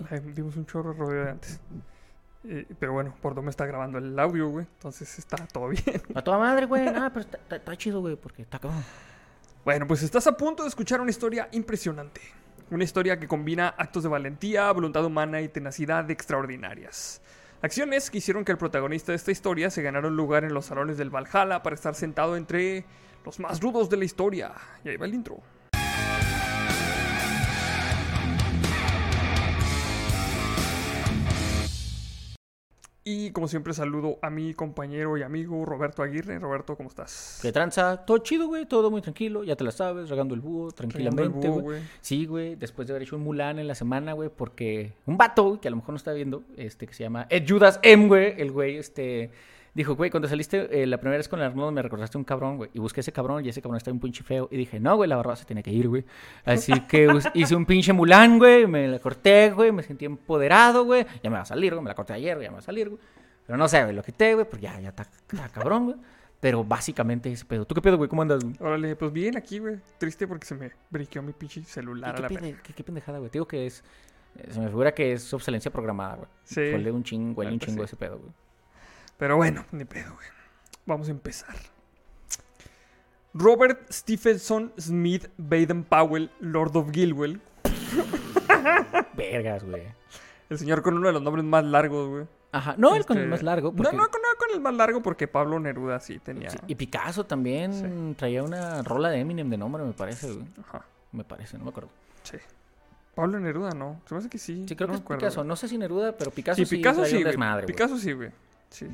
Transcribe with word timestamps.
Dimos 0.34 0.56
un 0.56 0.66
chorro 0.66 0.92
de 0.92 0.98
rodeo 0.98 1.24
de 1.24 1.30
antes. 1.30 1.60
Eh, 2.44 2.66
pero 2.78 2.92
bueno, 2.92 3.14
por 3.20 3.34
dónde 3.34 3.50
está 3.50 3.66
grabando 3.66 3.98
el 3.98 4.18
audio, 4.18 4.48
güey. 4.48 4.66
Entonces 4.74 5.18
está 5.18 5.36
todo 5.48 5.68
bien. 5.68 5.82
A 6.14 6.22
toda 6.22 6.38
madre, 6.38 6.66
güey. 6.66 6.84
Nada, 6.86 7.10
pero 7.10 7.20
está, 7.22 7.36
está- 7.38 7.56
está 7.56 7.76
chido, 7.76 8.00
güey, 8.00 8.16
porque 8.16 8.42
está 8.42 8.58
cabrón. 8.58 8.82
Bueno, 9.64 9.86
pues 9.86 10.02
estás 10.02 10.26
a 10.26 10.36
punto 10.36 10.62
de 10.62 10.68
escuchar 10.68 11.00
una 11.00 11.10
historia 11.10 11.48
impresionante. 11.52 12.20
Una 12.70 12.84
historia 12.84 13.18
que 13.18 13.26
combina 13.26 13.68
actos 13.76 14.02
de 14.02 14.08
valentía, 14.08 14.70
voluntad 14.72 15.04
humana 15.04 15.40
y 15.40 15.48
tenacidad 15.48 16.10
extraordinarias. 16.10 17.20
Acciones 17.60 18.08
que 18.10 18.18
hicieron 18.18 18.44
que 18.44 18.52
el 18.52 18.58
protagonista 18.58 19.12
de 19.12 19.16
esta 19.16 19.30
historia 19.32 19.68
se 19.70 19.82
ganara 19.82 20.06
un 20.08 20.16
lugar 20.16 20.44
en 20.44 20.54
los 20.54 20.66
salones 20.66 20.96
del 20.96 21.10
Valhalla 21.10 21.62
para 21.62 21.74
estar 21.74 21.94
sentado 21.94 22.36
entre 22.36 22.84
los 23.24 23.40
más 23.40 23.60
rudos 23.60 23.90
de 23.90 23.96
la 23.96 24.04
historia. 24.04 24.52
Y 24.84 24.90
ahí 24.90 24.96
va 24.96 25.06
el 25.06 25.14
intro. 25.14 25.38
Y 33.10 33.30
como 33.30 33.48
siempre 33.48 33.72
saludo 33.72 34.18
a 34.20 34.28
mi 34.28 34.52
compañero 34.52 35.16
y 35.16 35.22
amigo 35.22 35.64
Roberto 35.64 36.02
Aguirre. 36.02 36.38
Roberto, 36.38 36.76
¿cómo 36.76 36.90
estás? 36.90 37.38
¿Qué 37.40 37.52
tranza? 37.52 38.04
Todo 38.04 38.18
chido, 38.18 38.48
güey. 38.48 38.66
Todo 38.66 38.90
muy 38.90 39.00
tranquilo. 39.00 39.44
Ya 39.44 39.56
te 39.56 39.64
la 39.64 39.70
sabes, 39.70 40.10
regando 40.10 40.34
el 40.34 40.42
búho 40.42 40.68
el 40.68 40.74
tranquilamente, 40.74 41.48
búho, 41.48 41.62
güey. 41.62 41.78
güey. 41.78 41.82
Sí, 42.02 42.26
güey. 42.26 42.56
Después 42.56 42.86
de 42.86 42.92
haber 42.92 43.04
hecho 43.04 43.16
un 43.16 43.22
Mulan 43.22 43.58
en 43.58 43.66
la 43.66 43.74
semana, 43.74 44.12
güey, 44.12 44.28
porque 44.28 44.92
un 45.06 45.16
vato, 45.16 45.44
güey, 45.44 45.58
que 45.58 45.68
a 45.68 45.70
lo 45.70 45.78
mejor 45.78 45.92
no 45.92 45.96
está 45.96 46.12
viendo, 46.12 46.42
este, 46.58 46.86
que 46.86 46.92
se 46.92 47.02
llama 47.02 47.26
Ed 47.30 47.48
Judas 47.48 47.80
M, 47.82 48.08
güey. 48.08 48.34
El 48.36 48.52
güey, 48.52 48.76
este, 48.76 49.30
dijo, 49.74 49.94
güey, 49.96 50.10
cuando 50.10 50.28
saliste 50.28 50.82
eh, 50.82 50.86
la 50.86 50.98
primera 50.98 51.16
vez 51.18 51.28
con 51.28 51.38
el 51.40 51.46
Arnold 51.46 51.72
me 51.74 51.82
recordaste 51.82 52.18
un 52.18 52.24
cabrón, 52.24 52.56
güey. 52.56 52.70
Y 52.74 52.78
busqué 52.80 53.00
ese 53.00 53.12
cabrón 53.12 53.44
y 53.44 53.48
ese 53.48 53.60
cabrón 53.62 53.76
estaba 53.76 53.92
un 53.94 54.00
pinche 54.00 54.22
feo. 54.24 54.48
Y 54.50 54.56
dije, 54.56 54.80
no, 54.80 54.96
güey, 54.96 55.08
la 55.08 55.16
barba 55.16 55.36
se 55.36 55.44
tiene 55.44 55.62
que 55.62 55.70
ir, 55.70 55.88
güey. 55.88 56.04
Así 56.44 56.72
que 56.88 57.08
hice 57.34 57.54
un 57.56 57.64
pinche 57.66 57.92
Mulan, 57.92 58.38
güey. 58.38 58.66
Me 58.66 58.88
la 58.88 58.98
corté, 58.98 59.50
güey. 59.50 59.70
Me 59.72 59.82
sentí 59.82 60.04
empoderado, 60.04 60.84
güey. 60.84 61.06
Ya 61.22 61.30
me 61.30 61.36
va 61.36 61.42
a 61.42 61.46
salir, 61.46 61.72
güey. 61.72 61.82
Me 61.84 61.88
la 61.90 61.94
corté 61.94 62.12
ayer, 62.12 62.34
güey. 62.36 62.44
Ya 62.46 62.50
me 62.50 62.54
va 62.56 62.60
a 62.60 62.62
salir, 62.62 62.88
güey. 62.88 63.00
Pero 63.46 63.56
no 63.56 63.66
sé, 63.68 63.82
güey, 63.82 63.94
lo 63.96 64.02
quité, 64.02 64.34
güey, 64.34 64.46
porque 64.46 64.64
ya, 64.64 64.78
ya 64.80 64.90
está, 64.90 65.06
cabrón, 65.52 65.84
güey. 65.86 65.96
Pero 66.40 66.62
básicamente 66.62 67.32
ese 67.32 67.44
pedo. 67.44 67.64
¿Tú 67.64 67.74
qué 67.74 67.80
pedo, 67.82 67.96
güey? 67.96 68.08
¿Cómo 68.08 68.22
andas, 68.22 68.44
güey? 68.44 68.54
Órale, 68.60 68.94
pues 68.94 69.12
bien 69.12 69.36
aquí, 69.36 69.58
güey. 69.58 69.76
Triste 69.98 70.28
porque 70.28 70.46
se 70.46 70.54
me 70.54 70.70
briqueó 70.90 71.22
mi 71.22 71.32
pinche 71.32 71.60
¿Qué, 71.62 71.66
celular 71.66 72.10
a 72.10 72.14
qué 72.14 72.22
la 72.22 72.28
pende- 72.28 72.40
verga. 72.42 72.62
qué- 72.62 72.72
qué 72.74 72.84
pendejada, 72.84 73.18
güey? 73.18 73.30
Te 73.30 73.38
digo 73.38 73.48
que 73.48 73.66
es. 73.66 73.82
eh, 74.36 74.46
Se 74.52 74.60
me 74.60 74.68
figura 74.68 74.92
que 74.94 75.12
es 75.14 75.32
obsolencia 75.34 75.70
programada, 75.72 76.14
güey. 76.16 76.28
Sí. 76.44 76.60
Fue 76.70 76.90
un 76.92 77.02
chingo, 77.02 77.42
un 77.42 77.58
chingo 77.58 77.78
sí. 77.78 77.84
ese 77.86 77.96
pedo, 77.96 78.18
güey. 78.18 78.30
Pero 79.18 79.36
bueno, 79.36 79.64
ni 79.72 79.84
pedo, 79.84 80.14
güey. 80.14 80.26
Vamos 80.86 81.08
a 81.08 81.10
empezar. 81.10 81.54
Robert 83.34 83.90
Stephenson 83.92 84.72
Smith 84.78 85.28
Baden 85.36 85.84
Powell, 85.84 86.30
Lord 86.40 86.76
of 86.76 86.90
Gilwell. 86.92 87.40
Vergas, 89.14 89.64
güey. 89.64 89.82
El 90.48 90.58
señor 90.58 90.82
con 90.82 90.96
uno 90.96 91.08
de 91.08 91.12
los 91.12 91.22
nombres 91.22 91.44
más 91.44 91.64
largos, 91.64 92.08
güey. 92.08 92.26
Ajá. 92.52 92.74
No, 92.78 92.94
el 92.94 93.04
con 93.04 93.18
el 93.18 93.24
Este, 93.24 93.30
más 93.30 93.42
largo. 93.42 93.70
No, 93.70 93.76
Porque... 93.76 93.96
no, 93.96 94.08
con, 94.08 94.22
no 94.22 94.28
con 94.38 94.50
el 94.54 94.60
más 94.60 94.74
largo 94.74 95.02
porque 95.02 95.28
Pablo 95.28 95.60
Neruda 95.60 96.00
sí 96.00 96.18
tenía. 96.18 96.48
Sí, 96.48 96.56
Y 96.66 96.74
Picasso 96.76 97.26
también 97.26 97.72
Sí. 97.74 98.14
traía 98.16 98.42
una 98.42 98.82
rola 98.82 99.10
de 99.10 99.20
Eminem 99.20 99.50
de 99.50 99.58
nombre, 99.58 99.82
me 99.84 99.92
parece, 99.92 100.32
güey. 100.32 100.46
Ajá, 100.66 100.86
Me 101.12 101.24
parece, 101.24 101.58
no 101.58 101.64
me 101.64 101.70
acuerdo. 101.70 101.90
sí. 102.22 102.38
Pablo 103.14 103.40
Neruda, 103.40 103.70
no. 103.72 104.00
Se 104.06 104.14
me 104.14 104.20
hace 104.20 104.28
que 104.30 104.38
sí. 104.38 104.64
Sí, 104.68 104.76
creo 104.76 104.86
no 104.86 104.92
que 104.92 104.98
es 104.98 105.02
acuerdo, 105.02 105.20
Picasso. 105.22 105.40
güey. 105.40 105.48
No 105.48 105.56
sé 105.56 105.66
si 105.66 105.76
Neruda, 105.76 106.12
pero 106.16 106.30
Picasso 106.30 106.64
Sí, 106.64 106.76
Picasso 106.76 107.04
sí. 107.04 107.24
Picasso 107.66 107.98
sí, 107.98 108.12
güey. 108.12 108.30
Sí. 108.70 108.86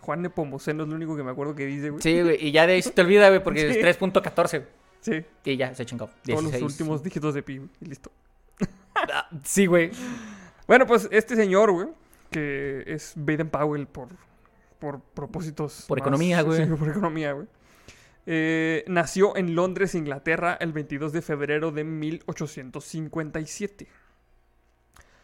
Juan 0.00 0.22
Nepomuceno 0.22 0.82
es 0.84 0.88
lo 0.88 0.94
único 0.96 1.16
que 1.16 1.22
me 1.22 1.30
acuerdo 1.30 1.54
que 1.54 1.66
dice, 1.66 1.90
güey. 1.90 2.02
Sí, 2.02 2.20
güey. 2.22 2.44
Y 2.44 2.52
ya 2.52 2.66
de 2.66 2.72
ahí 2.74 2.82
se 2.82 2.90
te 2.90 3.00
olvida, 3.02 3.28
güey, 3.28 3.42
porque 3.42 3.60
Sí. 3.72 3.78
es 3.80 4.00
3.14. 4.00 4.64
Sí. 5.00 5.24
Y 5.44 5.56
ya, 5.56 5.74
se 5.74 5.84
chingó. 5.86 6.06
Todos 6.24 6.42
los 6.42 6.52
16. 6.52 6.62
últimos 6.62 7.02
dígitos 7.02 7.34
de 7.34 7.42
pi 7.42 7.58
güey, 7.58 7.70
y 7.80 7.84
listo. 7.86 8.10
Ah, 8.94 9.28
Sí, 9.44 9.66
güey. 9.66 9.90
Bueno, 10.66 10.86
pues 10.86 11.08
este 11.10 11.36
señor, 11.36 11.72
güey, 11.72 11.88
que 12.30 12.84
es 12.86 13.12
Baden 13.16 13.48
Powell 13.50 13.86
por, 13.86 14.08
por 14.78 15.00
propósitos. 15.00 15.84
Por 15.88 15.98
más- 15.98 16.06
economía, 16.06 16.42
güey. 16.42 16.64
Sí, 16.64 16.70
por 16.74 16.88
economía, 16.88 17.32
güey. 17.32 17.46
Eh, 18.26 18.84
nació 18.86 19.34
en 19.36 19.54
Londres, 19.54 19.94
Inglaterra, 19.94 20.56
el 20.60 20.72
22 20.72 21.12
de 21.12 21.22
febrero 21.22 21.72
de 21.72 21.84
1857. 21.84 23.88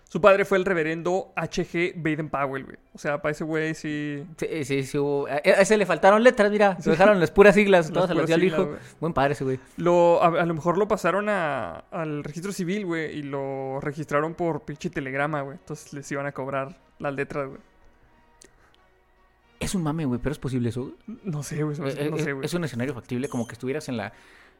Su 0.08 0.20
padre 0.20 0.44
fue 0.44 0.56
el 0.58 0.64
reverendo 0.64 1.32
H.G. 1.34 1.94
Baden 1.96 2.28
Powell, 2.30 2.64
güey. 2.64 2.76
O 2.94 2.98
sea, 2.98 3.20
para 3.20 3.32
ese 3.32 3.42
güey 3.42 3.74
sí. 3.74 4.24
Sí, 4.38 4.64
sí, 4.64 4.82
sí 4.84 4.98
hubo- 4.98 5.26
A 5.26 5.38
ese 5.38 5.76
le 5.76 5.84
faltaron 5.84 6.22
letras, 6.22 6.50
mira. 6.52 6.80
Se 6.80 6.90
dejaron 6.90 7.18
las 7.18 7.32
puras 7.32 7.56
siglas. 7.56 7.86
Las 7.90 7.92
Todas 7.92 8.08
se 8.10 8.14
las 8.14 8.26
dio 8.26 8.36
al 8.36 8.44
hijo. 8.44 8.76
Buen 9.00 9.12
padre 9.12 9.32
ese, 9.32 9.42
güey. 9.42 9.58
Lo, 9.76 10.22
a, 10.22 10.28
a 10.28 10.46
lo 10.46 10.54
mejor 10.54 10.78
lo 10.78 10.86
pasaron 10.86 11.28
a- 11.28 11.84
al 11.90 12.22
registro 12.22 12.52
civil, 12.52 12.86
güey, 12.86 13.18
y 13.18 13.22
lo 13.24 13.80
registraron 13.80 14.34
por 14.34 14.62
pinche 14.62 14.90
telegrama, 14.90 15.42
güey. 15.42 15.58
Entonces 15.58 15.92
les 15.92 16.10
iban 16.12 16.24
a 16.26 16.32
cobrar 16.32 16.78
las 17.00 17.12
letras, 17.12 17.48
güey. 17.48 17.60
Es 19.58 19.74
un 19.74 19.82
mame, 19.82 20.04
güey, 20.04 20.20
pero 20.20 20.32
es 20.32 20.38
posible 20.38 20.68
eso. 20.68 20.92
No 21.24 21.42
sé, 21.42 21.62
güey. 21.64 21.76
Eh, 21.96 22.10
No 22.10 22.16
eh, 22.16 22.22
sé, 22.22 22.32
güey. 22.32 22.44
es 22.46 22.54
un 22.54 22.62
escenario 22.64 22.94
factible, 22.94 23.28
como 23.28 23.46
que 23.48 23.54
estuvieras 23.54 23.88
en 23.88 23.96
la, 23.96 24.12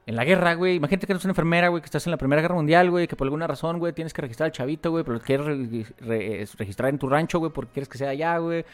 en 0.06 0.16
la 0.16 0.24
guerra, 0.24 0.54
güey. 0.54 0.76
Imagínate 0.76 1.06
que 1.06 1.12
eres 1.12 1.24
una 1.24 1.32
enfermera, 1.32 1.68
güey, 1.68 1.82
que 1.82 1.86
estás 1.86 2.06
en 2.06 2.12
la 2.12 2.16
Primera 2.16 2.40
Guerra 2.40 2.54
Mundial, 2.54 2.90
güey, 2.90 3.06
que 3.08 3.16
por 3.16 3.26
alguna 3.26 3.46
razón, 3.46 3.78
güey, 3.78 3.92
tienes 3.92 4.12
que 4.14 4.22
registrar 4.22 4.46
al 4.46 4.52
chavito, 4.52 4.90
güey, 4.90 5.02
pero 5.04 5.14
lo 5.14 5.20
quieres 5.20 5.46
re- 5.46 5.84
re- 6.00 6.42
es- 6.42 6.56
registrar 6.56 6.90
en 6.90 6.98
tu 6.98 7.08
rancho, 7.08 7.38
güey, 7.40 7.50
porque 7.52 7.72
quieres 7.72 7.88
que 7.88 7.98
sea 7.98 8.10
allá, 8.10 8.38
güey. 8.38 8.64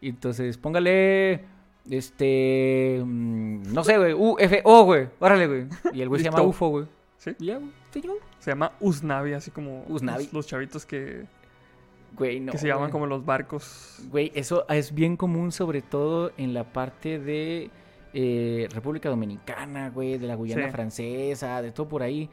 Y 0.00 0.10
entonces, 0.10 0.58
póngale, 0.58 1.44
este, 1.90 3.00
mm, 3.04 3.72
no 3.72 3.84
sé, 3.84 3.96
güey, 3.98 4.12
UFO, 4.12 4.84
güey, 4.84 5.08
órale, 5.20 5.46
güey. 5.46 5.66
Y 5.94 6.02
el 6.02 6.08
güey 6.08 6.20
se 6.22 6.30
llama. 6.30 6.42
UFO, 6.42 6.68
güey. 6.68 6.86
Sí. 7.18 7.32
Ya, 7.38 7.58
güey, 7.58 7.70
sí. 7.92 8.02
Se 8.40 8.50
llama 8.50 8.72
Usnavi, 8.80 9.32
así 9.34 9.50
como 9.50 9.84
Usnavi. 9.88 10.24
Los, 10.24 10.32
los 10.32 10.46
chavitos 10.46 10.84
que, 10.84 11.24
Güey, 12.16 12.40
no. 12.40 12.52
que 12.52 12.58
se 12.58 12.66
llaman 12.66 12.84
güey. 12.84 12.92
como 12.92 13.06
los 13.06 13.24
barcos. 13.24 14.00
Güey, 14.10 14.32
eso 14.34 14.66
es 14.68 14.92
bien 14.94 15.16
común, 15.16 15.52
sobre 15.52 15.80
todo 15.82 16.32
en 16.36 16.52
la 16.52 16.64
parte 16.64 17.18
de 17.18 17.70
eh, 18.12 18.68
República 18.72 19.08
Dominicana, 19.08 19.90
güey, 19.90 20.18
de 20.18 20.26
la 20.26 20.34
Guyana 20.34 20.66
Sí. 20.66 20.70
Francesa, 20.70 21.62
de 21.62 21.72
todo 21.72 21.88
por 21.88 22.02
ahí. 22.02 22.28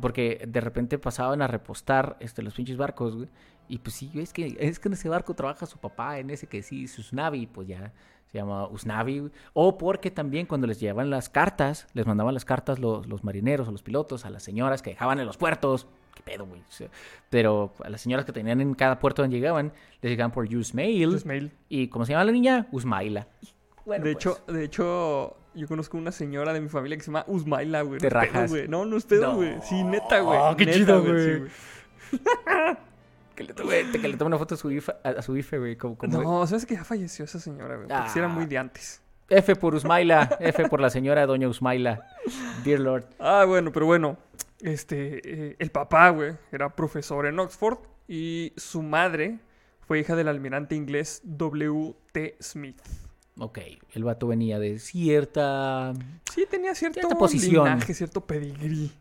Porque 0.00 0.44
de 0.46 0.60
repente 0.60 0.98
pasaban 0.98 1.42
a 1.42 1.46
repostar 1.46 2.16
este, 2.20 2.42
los 2.42 2.54
pinches 2.54 2.76
barcos, 2.76 3.16
güey. 3.16 3.28
Y 3.68 3.78
pues 3.78 3.94
sí, 3.94 4.10
es 4.14 4.32
que, 4.32 4.56
es 4.58 4.78
que 4.80 4.88
en 4.88 4.94
ese 4.94 5.08
barco 5.08 5.34
trabaja 5.34 5.66
su 5.66 5.78
papá, 5.78 6.18
en 6.18 6.30
ese 6.30 6.46
que 6.48 6.62
sí, 6.62 6.88
su 6.88 7.02
Usnavi, 7.02 7.46
pues 7.46 7.68
ya 7.68 7.92
se 8.26 8.38
llama 8.38 8.66
Usnavi. 8.68 9.18
güey. 9.20 9.32
O 9.52 9.78
porque 9.78 10.10
también 10.10 10.46
cuando 10.46 10.66
les 10.66 10.80
llevaban 10.80 11.10
las 11.10 11.28
cartas, 11.28 11.86
les 11.92 12.06
mandaban 12.06 12.34
las 12.34 12.44
cartas 12.44 12.78
los, 12.78 13.06
los 13.06 13.22
marineros 13.24 13.68
o 13.68 13.72
los 13.72 13.82
pilotos 13.82 14.24
a 14.24 14.30
las 14.30 14.42
señoras 14.42 14.82
que 14.82 14.90
dejaban 14.90 15.18
en 15.20 15.26
los 15.26 15.36
puertos. 15.36 15.86
¿Qué 16.14 16.22
pedo, 16.24 16.46
güey? 16.46 16.60
O 16.60 16.70
sea, 16.70 16.88
pero 17.30 17.72
a 17.84 17.88
las 17.88 18.00
señoras 18.00 18.26
que 18.26 18.32
tenían 18.32 18.60
en 18.60 18.74
cada 18.74 18.98
puerto 18.98 19.22
donde 19.22 19.36
llegaban, 19.36 19.72
les 20.02 20.10
llegaban 20.10 20.32
por 20.32 20.52
Use 20.52 20.74
Mail. 20.74 21.08
Usmail. 21.08 21.52
¿Y 21.68 21.88
cómo 21.88 22.04
se 22.04 22.12
llama 22.12 22.24
la 22.24 22.32
niña? 22.32 22.66
Usmaila. 22.72 23.28
Bueno, 23.86 24.04
de 24.04 24.12
pues, 24.12 24.26
hecho, 24.26 24.40
de 24.52 24.64
hecho, 24.64 25.36
yo 25.54 25.66
conozco 25.68 25.96
una 25.98 26.12
señora 26.12 26.52
de 26.52 26.60
mi 26.60 26.68
familia 26.68 26.96
que 26.96 27.02
se 27.02 27.08
llama 27.08 27.24
Usmaila, 27.26 27.82
güey. 27.82 28.00
Te 28.00 28.08
no 28.10 28.20
pedo, 28.20 28.32
rajas. 28.32 28.50
güey. 28.50 28.68
No, 28.68 28.84
no 28.84 28.96
es 28.96 29.04
pedo, 29.04 29.22
No. 29.32 29.36
güey. 29.36 29.54
Sí, 29.62 29.82
neta, 29.84 30.20
güey. 30.20 30.38
Oh, 30.40 30.56
qué 30.56 30.66
Neta, 30.66 30.78
chido, 30.78 31.02
sí, 31.02 31.08
güey. 31.08 31.42
que 33.34 33.44
le 33.44 33.54
tome, 33.54 33.90
que 33.90 33.98
le 34.08 34.16
tome 34.16 34.26
una 34.28 34.38
foto 34.38 34.54
a 34.54 34.58
su 34.58 34.70
IFE, 34.70 34.92
a, 35.04 35.08
a 35.10 35.22
su 35.22 35.36
IFE, 35.36 35.58
güey. 35.58 35.76
Como, 35.76 35.96
como 35.96 36.22
No, 36.22 36.46
sabes 36.46 36.66
que 36.66 36.74
ya 36.74 36.84
falleció 36.84 37.24
esa 37.24 37.38
señora, 37.40 37.76
güey. 37.76 37.88
Porque 37.88 38.08
sí 38.10 38.18
era 38.18 38.28
Ah. 38.28 38.32
muy 38.34 38.46
de 38.46 38.58
antes. 38.58 39.02
F 39.28 39.54
por 39.56 39.74
Usmaila. 39.74 40.36
F 40.40 40.68
por 40.68 40.80
la 40.80 40.90
señora 40.90 41.24
doña 41.26 41.48
Usmaila. 41.48 42.04
Dear 42.64 42.80
Lord. 42.80 43.04
Ah, 43.18 43.44
bueno, 43.46 43.70
pero 43.72 43.86
bueno. 43.86 44.16
Este, 44.60 45.20
eh, 45.52 45.56
el 45.58 45.70
papá, 45.70 46.10
güey, 46.10 46.34
era 46.52 46.68
profesor 46.76 47.24
en 47.26 47.38
Oxford 47.38 47.78
y 48.08 48.52
su 48.56 48.82
madre 48.82 49.38
fue 49.86 50.00
hija 50.00 50.16
del 50.16 50.28
almirante 50.28 50.74
inglés 50.74 51.22
W. 51.24 51.94
T. 52.12 52.36
Smith. 52.42 52.78
Ok, 53.42 53.58
el 53.94 54.04
vato 54.04 54.26
venía 54.26 54.58
de 54.58 54.78
cierta... 54.78 55.94
Sí, 56.30 56.44
tenía 56.50 56.74
cierto 56.74 56.98
Cierta 57.00 57.16
posición. 57.16 57.64
linaje, 57.64 57.94
cierto 57.94 58.20
pedigrí. 58.26 58.92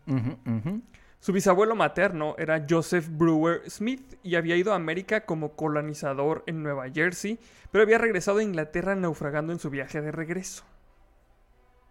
Su 1.19 1.33
bisabuelo 1.33 1.75
materno 1.75 2.35
era 2.37 2.65
Joseph 2.67 3.05
Brewer 3.11 3.69
Smith 3.69 4.15
y 4.23 4.35
había 4.35 4.55
ido 4.55 4.71
a 4.71 4.75
América 4.77 5.25
como 5.25 5.51
colonizador 5.57 6.43
en 6.47 6.63
Nueva 6.63 6.89
Jersey, 6.89 7.37
pero 7.71 7.83
había 7.83 7.97
regresado 7.97 8.37
a 8.37 8.43
Inglaterra 8.43 8.95
naufragando 8.95 9.51
en 9.51 9.59
su 9.59 9.69
viaje 9.69 9.99
de 9.99 10.13
regreso. 10.13 10.63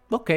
Ok. 0.09 0.31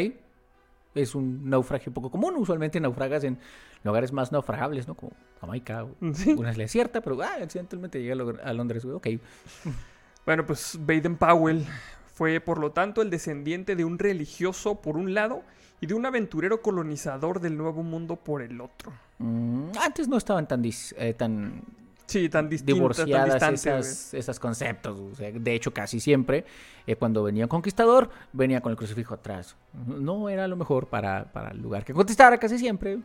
Es 0.94 1.14
un 1.14 1.48
naufragio 1.48 1.94
poco 1.94 2.10
común. 2.10 2.34
Usualmente 2.36 2.78
naufragas 2.78 3.24
en 3.24 3.38
lugares 3.84 4.12
más 4.12 4.30
naufragables, 4.30 4.86
¿no? 4.86 4.94
Como 4.94 5.12
Jamaica 5.40 5.84
o 5.84 5.94
Sí. 6.12 6.34
una 6.34 6.50
isla 6.50 6.64
desierta, 6.64 7.00
pero 7.00 7.22
ah, 7.22 7.36
accidentalmente 7.42 8.02
llega 8.02 8.12
a 8.12 8.16
Lo- 8.16 8.44
a 8.44 8.52
Londres, 8.52 8.84
güey. 8.84 8.96
Ok. 8.96 9.08
Bueno, 10.26 10.44
pues 10.44 10.78
Baden 10.78 11.16
Powell 11.16 11.64
fue 12.12 12.40
por 12.40 12.58
lo 12.58 12.72
tanto 12.72 13.02
el 13.02 13.10
descendiente 13.10 13.76
de 13.76 13.84
un 13.84 13.98
religioso 13.98 14.76
por 14.76 14.96
un 14.96 15.14
lado 15.14 15.42
y 15.80 15.86
de 15.86 15.94
un 15.94 16.06
aventurero 16.06 16.62
colonizador 16.62 17.40
del 17.40 17.56
Nuevo 17.56 17.82
Mundo 17.82 18.16
por 18.16 18.42
el 18.42 18.60
otro. 18.60 18.92
Mm, 19.18 19.70
antes 19.80 20.08
no 20.08 20.16
estaban 20.16 20.46
tan, 20.46 20.62
dis- 20.62 20.94
eh, 20.98 21.14
tan 21.14 21.62
Sí, 22.06 22.28
tan 22.28 22.48
distintas, 22.48 22.96
tan 22.96 23.06
divorciadas 23.06 23.52
distantes. 23.52 24.08
güey. 24.10 24.20
esas, 24.20 24.38
conceptos. 24.38 24.98
o 24.98 25.14
sea, 25.14 25.30
de 25.32 25.54
hecho, 25.54 25.72
casi 25.72 25.98
siempre, 25.98 26.44
eh, 26.86 26.94
cuando 26.96 27.22
venía 27.22 27.44
un 27.44 27.48
conquistador, 27.48 28.10
venía 28.32 28.60
con 28.60 28.70
el 28.70 28.76
crucifijo 28.76 29.14
atrás. 29.14 29.56
No 29.86 30.28
era 30.28 30.46
lo 30.46 30.56
mejor 30.56 30.88
para, 30.88 31.32
para 31.32 31.52
el 31.52 31.62
lugar 31.62 31.84
que 31.84 31.94
conquistara 31.94 32.36
casi 32.38 32.58
siempre. 32.58 32.98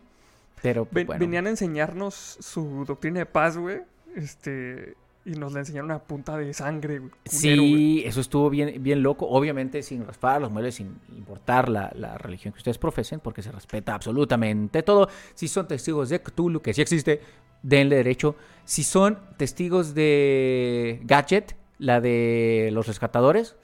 Pero 0.61 0.83
pues, 0.85 0.93
Ven- 0.95 1.07
bueno. 1.07 1.19
Venían 1.21 1.45
a 1.47 1.49
enseñarnos 1.51 2.37
su 2.41 2.83
doctrina 2.85 3.19
de 3.19 3.25
paz, 3.27 3.55
güey. 3.57 3.81
Este. 4.15 4.95
Y 5.27 5.31
nos 5.31 5.51
la 5.51 5.59
enseñaron 5.59 5.91
a 5.91 5.99
punta 5.99 6.37
de 6.37 6.53
sangre, 6.53 6.99
güey. 6.99 7.11
culero, 7.29 7.61
güey. 7.63 7.73
Sí, 7.75 8.03
eso 8.05 8.21
estuvo 8.21 8.49
bien, 8.49 8.81
bien 8.81 9.03
loco. 9.03 9.27
Obviamente 9.27 9.83
sin 9.83 10.05
raspar 10.05 10.39
los 10.39 10.49
muebles, 10.51 10.75
sin 10.75 10.99
importar 11.17 11.67
la, 11.67 11.91
la 11.95 12.17
religión 12.17 12.53
que 12.53 12.59
ustedes 12.59 12.77
profesen, 12.77 13.19
porque 13.19 13.41
se 13.43 13.51
respeta 13.51 13.93
absolutamente 13.93 14.83
todo. 14.83 15.09
Si 15.35 15.49
son 15.49 15.67
testigos 15.67 16.07
de 16.07 16.21
Cthulhu, 16.21 16.61
que 16.61 16.73
sí 16.73 16.81
existe, 16.81 17.19
denle 17.61 17.97
derecho. 17.97 18.35
Si 18.63 18.83
son 18.83 19.19
testigos 19.35 19.93
de 19.93 21.01
Gadget, 21.03 21.55
la 21.77 21.99
de 21.99 22.69
los 22.71 22.87
rescatadores, 22.87 23.57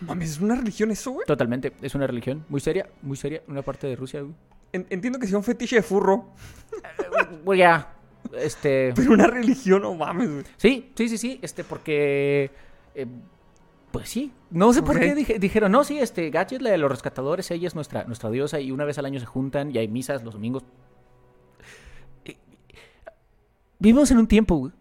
No 0.00 0.08
mames, 0.08 0.30
es 0.32 0.40
una 0.40 0.56
religión 0.56 0.90
eso, 0.90 1.12
güey. 1.12 1.26
totalmente, 1.26 1.72
es 1.80 1.94
una 1.94 2.08
religión 2.08 2.44
muy 2.48 2.58
seria, 2.60 2.88
muy 3.02 3.16
seria, 3.16 3.40
una 3.46 3.62
parte 3.62 3.86
de 3.86 3.94
Rusia. 3.94 4.20
güey. 4.22 4.34
En- 4.72 4.86
entiendo 4.90 5.20
que 5.20 5.28
sea 5.28 5.38
un 5.38 5.44
fetiche 5.44 5.76
de 5.76 5.82
furro, 5.82 6.30
Bueno, 7.44 7.58
ya, 7.58 7.93
este... 8.36 8.92
pero 8.94 9.12
una 9.12 9.26
religión, 9.26 9.82
no 9.82 9.94
mames, 9.94 10.30
güey. 10.30 10.44
Sí, 10.56 10.92
sí, 10.96 11.08
sí, 11.08 11.18
sí, 11.18 11.38
este, 11.42 11.64
porque... 11.64 12.50
eh, 12.94 13.06
pues 13.90 14.08
sí, 14.08 14.32
no 14.50 14.72
sé 14.72 14.82
por 14.82 14.98
qué 14.98 15.14
dije- 15.14 15.38
dijeron, 15.38 15.70
no, 15.70 15.84
sí, 15.84 15.98
este, 16.00 16.30
Gadget, 16.30 16.62
la 16.62 16.70
de 16.70 16.78
los 16.78 16.90
rescatadores, 16.90 17.48
ella 17.52 17.68
es 17.68 17.76
nuestra, 17.76 18.02
nuestra 18.04 18.28
diosa 18.28 18.58
y 18.58 18.72
una 18.72 18.84
vez 18.84 18.98
al 18.98 19.04
año 19.06 19.20
se 19.20 19.26
juntan 19.26 19.70
y 19.70 19.78
hay 19.78 19.86
misas 19.86 20.24
los 20.24 20.34
domingos. 20.34 20.64
Eh, 22.24 22.36
Vivimos 23.78 24.10
en 24.10 24.18
un 24.18 24.26
tiempo, 24.26 24.56
güey. 24.56 24.72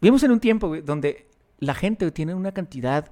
Vivimos 0.00 0.22
en 0.24 0.32
un 0.32 0.40
tiempo, 0.40 0.68
güey, 0.68 0.80
donde 0.82 1.28
la 1.60 1.74
gente 1.74 2.10
tiene 2.10 2.34
una 2.34 2.50
cantidad, 2.52 3.10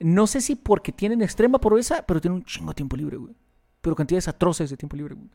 no 0.00 0.26
sé 0.26 0.40
si 0.40 0.54
porque 0.54 0.90
tienen 0.92 1.20
extrema 1.20 1.60
pobreza, 1.60 2.04
pero 2.06 2.20
tienen 2.20 2.38
un 2.38 2.44
chingo 2.44 2.70
de 2.70 2.74
tiempo 2.76 2.96
libre, 2.96 3.16
güey. 3.18 3.34
Pero 3.82 3.94
cantidades 3.94 4.28
atroces 4.28 4.70
de 4.70 4.76
tiempo 4.78 4.96
libre, 4.96 5.14
güey. 5.14 5.28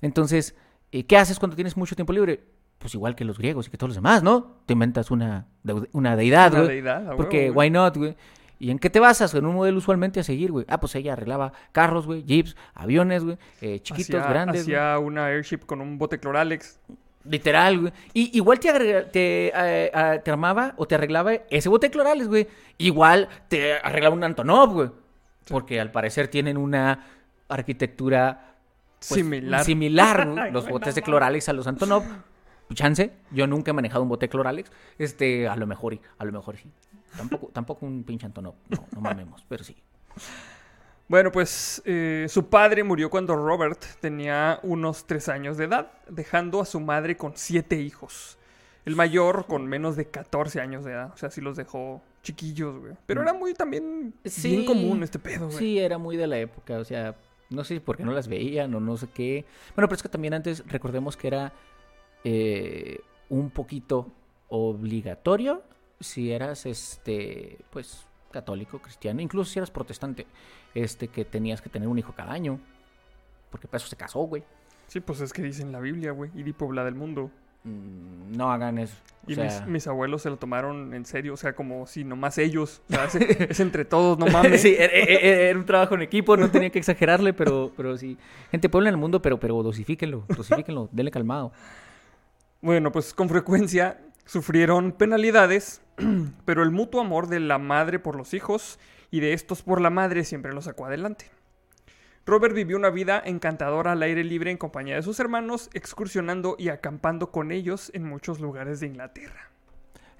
Entonces, 0.00 0.54
eh, 0.90 1.04
¿qué 1.04 1.16
haces 1.18 1.38
cuando 1.38 1.54
tienes 1.54 1.76
mucho 1.76 1.94
tiempo 1.96 2.12
libre? 2.14 2.44
Pues 2.78 2.94
igual 2.94 3.14
que 3.16 3.24
los 3.24 3.38
griegos 3.38 3.66
y 3.66 3.70
que 3.70 3.78
todos 3.78 3.88
los 3.90 3.96
demás, 3.96 4.22
¿no? 4.22 4.56
Te 4.66 4.74
inventas 4.74 5.10
una, 5.10 5.46
deu- 5.64 5.88
una 5.92 6.14
deidad, 6.16 6.52
Una 6.52 6.62
güey. 6.62 6.74
deidad, 6.76 7.16
Porque, 7.16 7.50
güey. 7.50 7.68
why 7.68 7.70
not, 7.70 7.96
güey? 7.96 8.16
¿Y 8.58 8.70
en 8.70 8.78
qué 8.78 8.88
te 8.90 9.00
basas? 9.00 9.34
En 9.34 9.44
un 9.46 9.54
modelo 9.54 9.78
usualmente 9.78 10.20
a 10.20 10.22
seguir, 10.22 10.50
güey. 10.52 10.64
Ah, 10.68 10.78
pues 10.80 10.94
ella 10.94 11.12
arreglaba 11.14 11.52
carros, 11.72 12.06
güey, 12.06 12.22
jeeps, 12.24 12.56
aviones, 12.74 13.24
güey, 13.24 13.38
eh, 13.60 13.80
chiquitos, 13.80 14.22
grandes. 14.28 14.62
Hacía 14.62 14.98
una 14.98 15.26
airship 15.26 15.60
con 15.66 15.80
un 15.80 15.98
bote 15.98 16.18
cloralex. 16.18 16.78
Literal, 17.24 17.78
güey. 17.80 17.92
Y 18.14 18.36
igual 18.36 18.60
te, 18.60 18.70
agrega- 18.70 19.10
te, 19.10 19.48
eh, 19.54 19.90
ah, 19.92 20.18
te 20.24 20.30
armaba 20.30 20.74
o 20.76 20.86
te 20.86 20.94
arreglaba 20.94 21.32
ese 21.50 21.68
bote 21.68 21.88
de 21.88 21.90
clorales, 21.90 22.28
güey. 22.28 22.46
Igual 22.78 23.28
te 23.48 23.74
arreglaba 23.74 24.14
un 24.14 24.22
Antonov, 24.24 24.72
güey. 24.72 24.90
Porque 25.48 25.80
al 25.80 25.90
parecer 25.90 26.28
tienen 26.28 26.56
una 26.56 27.04
arquitectura 27.48 28.54
pues, 29.00 29.20
similar. 29.20 29.64
Similar, 29.64 30.28
güey, 30.34 30.52
los 30.52 30.68
botes 30.68 30.94
de 30.94 31.02
cloralex 31.02 31.48
a 31.48 31.52
los 31.52 31.66
Antonov. 31.66 32.04
Chance, 32.74 33.12
yo 33.30 33.46
nunca 33.46 33.70
he 33.70 33.74
manejado 33.74 34.02
un 34.02 34.08
bote 34.08 34.28
cloralex. 34.28 34.70
Este, 34.98 35.48
a 35.48 35.56
lo 35.56 35.66
mejor, 35.66 35.94
y- 35.94 36.00
a 36.18 36.24
lo 36.24 36.32
mejor 36.32 36.56
sí. 36.56 36.70
Tampoco, 37.16 37.48
tampoco 37.52 37.86
un 37.86 38.02
pinche 38.04 38.26
Antonov. 38.26 38.54
No, 38.68 38.86
no 38.94 39.00
mamemos, 39.00 39.44
pero 39.48 39.64
sí. 39.64 39.76
Bueno, 41.08 41.30
pues 41.30 41.80
eh, 41.84 42.26
su 42.28 42.48
padre 42.48 42.82
murió 42.82 43.10
cuando 43.10 43.36
Robert 43.36 43.80
tenía 44.00 44.58
unos 44.64 45.06
tres 45.06 45.28
años 45.28 45.56
de 45.56 45.64
edad, 45.66 45.92
dejando 46.08 46.60
a 46.60 46.64
su 46.64 46.80
madre 46.80 47.16
con 47.16 47.32
siete 47.36 47.76
hijos. 47.80 48.38
El 48.84 48.96
mayor 48.96 49.46
con 49.46 49.66
menos 49.66 49.96
de 49.96 50.06
14 50.06 50.60
años 50.60 50.84
de 50.84 50.92
edad. 50.92 51.12
O 51.14 51.16
sea, 51.16 51.30
sí 51.30 51.40
los 51.40 51.56
dejó 51.56 52.02
chiquillos, 52.22 52.78
güey. 52.80 52.92
Pero 53.06 53.22
era 53.22 53.32
muy 53.32 53.54
también 53.54 54.14
Sí. 54.24 54.50
bien 54.50 54.64
común 54.66 55.02
este 55.04 55.18
pedo, 55.20 55.46
güey. 55.46 55.58
Sí, 55.58 55.78
era 55.78 55.98
muy 55.98 56.16
de 56.16 56.26
la 56.26 56.38
época, 56.38 56.78
o 56.78 56.84
sea, 56.84 57.14
no 57.50 57.62
sé 57.62 57.80
por 57.80 57.96
qué 57.96 58.04
no 58.04 58.12
las 58.12 58.26
veían 58.26 58.74
o 58.74 58.80
no 58.80 58.96
sé 58.96 59.06
qué. 59.14 59.44
Bueno, 59.76 59.86
pero 59.88 59.94
es 59.96 60.02
que 60.02 60.08
también 60.08 60.34
antes 60.34 60.64
recordemos 60.66 61.16
que 61.16 61.28
era 61.28 61.52
eh, 62.28 63.00
un 63.28 63.50
poquito 63.50 64.08
obligatorio 64.48 65.62
si 66.00 66.32
eras, 66.32 66.66
este, 66.66 67.58
pues, 67.70 68.04
católico, 68.32 68.80
cristiano, 68.80 69.20
incluso 69.20 69.50
si 69.52 69.58
eras 69.60 69.70
protestante, 69.70 70.26
este, 70.74 71.06
que 71.08 71.24
tenías 71.24 71.62
que 71.62 71.70
tener 71.70 71.88
un 71.88 71.98
hijo 71.98 72.12
cada 72.16 72.32
año, 72.32 72.58
porque 73.50 73.68
para 73.68 73.78
eso 73.78 73.86
se 73.88 73.96
casó, 73.96 74.20
güey. 74.20 74.42
Sí, 74.88 75.00
pues 75.00 75.20
es 75.20 75.32
que 75.32 75.42
dice 75.42 75.62
en 75.62 75.70
la 75.72 75.80
Biblia, 75.80 76.10
güey. 76.12 76.30
Y 76.34 76.42
di 76.42 76.52
pobla 76.52 76.84
del 76.84 76.94
mundo. 76.96 77.30
Mm, 77.64 78.36
No 78.36 78.52
hagan 78.52 78.78
eso. 78.78 78.94
o 79.26 79.30
Y 79.30 79.34
sea, 79.34 79.44
mis, 79.44 79.66
mis 79.66 79.86
abuelos 79.86 80.22
se 80.22 80.30
lo 80.30 80.36
tomaron 80.36 80.94
en 80.94 81.04
serio. 81.06 81.34
O 81.34 81.36
sea, 81.36 81.54
como 81.56 81.86
si 81.86 82.04
nomás 82.04 82.38
ellos. 82.38 82.82
O 82.90 82.92
sea, 82.92 83.04
es, 83.06 83.14
es 83.50 83.60
entre 83.60 83.84
todos, 83.84 84.18
no 84.18 84.26
mames. 84.26 84.60
sí, 84.62 84.74
era, 84.78 84.92
era- 84.92 85.20
era 85.50 85.58
un 85.58 85.64
trabajo 85.64 85.94
en 85.96 86.02
equipo, 86.02 86.36
no 86.36 86.50
tenía 86.50 86.70
que 86.70 86.78
exagerarle, 86.78 87.32
pero, 87.32 87.72
pero 87.76 87.96
sí. 87.96 88.16
Gente, 88.50 88.68
pueblen 88.68 88.92
el 88.94 88.98
mundo, 89.00 89.20
pero, 89.22 89.40
pero 89.40 89.60
dosifíquenlo, 89.62 90.24
dosifíquenlo, 90.28 90.88
denle 90.92 91.10
calmado. 91.10 91.52
Bueno, 92.66 92.90
pues 92.90 93.14
con 93.14 93.28
frecuencia 93.28 94.00
sufrieron 94.24 94.90
penalidades, 94.90 95.82
pero 96.44 96.64
el 96.64 96.72
mutuo 96.72 97.00
amor 97.00 97.28
de 97.28 97.38
la 97.38 97.58
madre 97.58 98.00
por 98.00 98.16
los 98.16 98.34
hijos 98.34 98.80
y 99.12 99.20
de 99.20 99.34
estos 99.34 99.62
por 99.62 99.80
la 99.80 99.88
madre 99.88 100.24
siempre 100.24 100.52
los 100.52 100.64
sacó 100.64 100.86
adelante. 100.86 101.30
Robert 102.24 102.56
vivió 102.56 102.76
una 102.76 102.90
vida 102.90 103.22
encantadora 103.24 103.92
al 103.92 104.02
aire 104.02 104.24
libre 104.24 104.50
en 104.50 104.56
compañía 104.56 104.96
de 104.96 105.02
sus 105.02 105.20
hermanos, 105.20 105.70
excursionando 105.74 106.56
y 106.58 106.70
acampando 106.70 107.30
con 107.30 107.52
ellos 107.52 107.92
en 107.94 108.02
muchos 108.02 108.40
lugares 108.40 108.80
de 108.80 108.88
Inglaterra. 108.88 109.48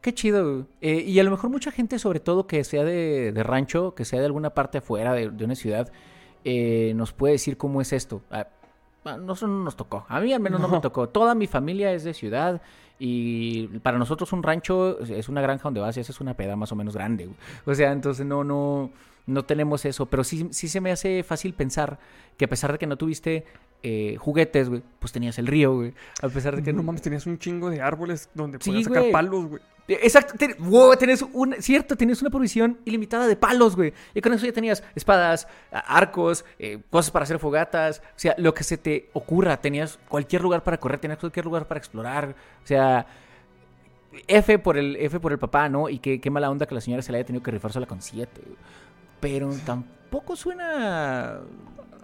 Qué 0.00 0.14
chido. 0.14 0.68
Eh, 0.80 1.00
y 1.00 1.18
a 1.18 1.24
lo 1.24 1.32
mejor 1.32 1.50
mucha 1.50 1.72
gente, 1.72 1.98
sobre 1.98 2.20
todo 2.20 2.46
que 2.46 2.62
sea 2.62 2.84
de, 2.84 3.32
de 3.32 3.42
rancho, 3.42 3.96
que 3.96 4.04
sea 4.04 4.20
de 4.20 4.26
alguna 4.26 4.50
parte 4.50 4.78
afuera 4.78 5.14
de, 5.14 5.30
de 5.30 5.44
una 5.44 5.56
ciudad, 5.56 5.90
eh, 6.44 6.92
nos 6.94 7.12
puede 7.12 7.32
decir 7.32 7.56
cómo 7.56 7.80
es 7.80 7.92
esto. 7.92 8.22
A 8.30 8.46
a 8.55 8.55
nosotros 9.16 9.50
no 9.50 9.64
nos 9.64 9.76
tocó. 9.76 10.04
A 10.08 10.20
mí 10.20 10.32
al 10.32 10.40
menos 10.40 10.60
no. 10.60 10.68
No. 10.68 10.74
me 10.74 10.80
tocó. 10.80 11.08
Toda 11.08 11.34
mi 11.34 11.46
familia 11.46 11.92
es 11.92 12.04
de 12.04 12.14
ciudad 12.14 12.60
y 12.98 13.66
para 13.80 13.98
nosotros 13.98 14.32
un 14.32 14.42
rancho 14.42 14.98
es- 15.00 15.28
una 15.28 15.40
granja 15.40 15.64
donde 15.64 15.80
vas 15.80 15.96
y 15.96 16.00
haces 16.00 16.20
una 16.20 16.34
peda 16.34 16.56
más 16.56 16.72
o 16.72 16.76
menos 16.76 16.94
grande. 16.94 17.28
O 17.64 17.74
sea, 17.74 17.92
entonces 17.92 18.24
no, 18.26 18.42
no, 18.44 18.90
no 19.26 19.44
tenemos 19.44 19.84
eso. 19.84 20.06
Pero 20.06 20.24
sí, 20.24 20.48
sí 20.50 20.68
se 20.68 20.80
me 20.80 20.90
hace 20.92 21.22
fácil 21.22 21.54
pensar 21.54 21.98
que 22.36 22.46
a 22.46 22.48
pesar 22.48 22.72
de 22.72 22.78
que 22.78 22.86
no 22.86 22.96
tuviste 22.96 23.44
eh, 23.82 24.16
juguetes, 24.18 24.68
güey, 24.68 24.82
pues 24.98 25.12
tenías 25.12 25.38
el 25.38 25.46
río, 25.46 25.74
güey. 25.74 25.94
A 26.22 26.28
pesar 26.28 26.56
de 26.56 26.62
que 26.62 26.72
no 26.72 26.82
mames, 26.82 27.02
tenías 27.02 27.26
un 27.26 27.38
chingo 27.38 27.70
de 27.70 27.80
árboles 27.80 28.28
donde 28.34 28.58
Sí, 28.60 28.70
podías 28.70 28.84
sacar 28.86 29.02
güey. 29.02 29.12
palos, 29.12 29.46
güey. 29.46 29.62
Exacto, 29.88 30.34
ten- 30.36 30.56
wow, 30.58 30.96
tenés 30.96 31.22
un, 31.22 31.54
cierto, 31.60 31.94
tenías 31.96 32.20
una 32.20 32.28
provisión 32.30 32.76
ilimitada 32.84 33.28
de 33.28 33.36
palos, 33.36 33.76
güey. 33.76 33.92
Y 34.14 34.20
con 34.20 34.32
eso 34.32 34.44
ya 34.44 34.52
tenías 34.52 34.82
espadas, 34.96 35.46
arcos, 35.70 36.44
eh, 36.58 36.80
cosas 36.90 37.12
para 37.12 37.22
hacer 37.22 37.38
fogatas, 37.38 38.00
o 38.04 38.18
sea, 38.18 38.34
lo 38.38 38.52
que 38.52 38.64
se 38.64 38.78
te 38.78 39.08
ocurra, 39.12 39.60
tenías 39.60 40.00
cualquier 40.08 40.42
lugar 40.42 40.64
para 40.64 40.78
correr, 40.78 40.98
tenías 40.98 41.20
cualquier 41.20 41.44
lugar 41.44 41.68
para 41.68 41.78
explorar, 41.78 42.34
o 42.64 42.66
sea, 42.66 43.06
F 44.26 44.58
por 44.58 44.76
el, 44.76 44.96
F 44.96 45.20
por 45.20 45.30
el 45.30 45.38
papá, 45.38 45.68
¿no? 45.68 45.88
Y 45.88 46.00
qué, 46.00 46.20
qué 46.20 46.30
mala 46.30 46.50
onda 46.50 46.66
que 46.66 46.74
la 46.74 46.80
señora 46.80 47.02
se 47.02 47.12
le 47.12 47.18
haya 47.18 47.26
tenido 47.26 47.42
que 47.44 47.52
rifar 47.52 47.72
sola 47.72 47.86
con 47.86 48.02
siete, 48.02 48.40
güey. 48.44 48.56
Pero 49.20 49.50
tampoco 49.64 50.34
suena... 50.34 51.38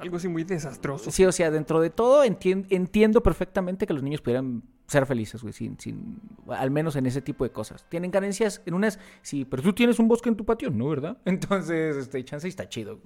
Algo 0.03 0.17
así 0.17 0.29
muy 0.29 0.45
desastroso. 0.45 1.11
Sí, 1.11 1.25
o 1.25 1.33
sea, 1.33 1.51
dentro 1.51 1.81
de 1.81 1.91
todo 1.91 2.25
entien- 2.25 2.67
entiendo 2.71 3.23
perfectamente 3.23 3.87
que 3.87 3.93
los 3.95 4.03
niños 4.03 4.21
pudieran 4.21 4.63
ser 4.87 5.07
felices, 5.07 5.41
güey, 5.43 5.55
sin, 5.55 5.79
sin, 5.81 6.21
al 6.49 6.71
menos 6.71 6.97
en 6.97 7.07
ese 7.07 7.23
tipo 7.23 7.45
de 7.45 7.51
cosas. 7.51 7.87
Tienen 7.89 8.11
carencias 8.11 8.61
en 8.67 8.75
unas, 8.75 8.99
sí, 9.23 9.45
pero 9.45 9.63
tú 9.63 9.73
tienes 9.73 9.99
un 9.99 10.09
bosque 10.09 10.29
en 10.29 10.37
tu 10.37 10.45
patio, 10.45 10.71
¿no, 10.71 10.89
verdad? 10.89 11.17
Entonces, 11.25 11.97
este, 11.97 12.23
chance 12.25 12.47
está 12.47 12.69
chido. 12.69 12.99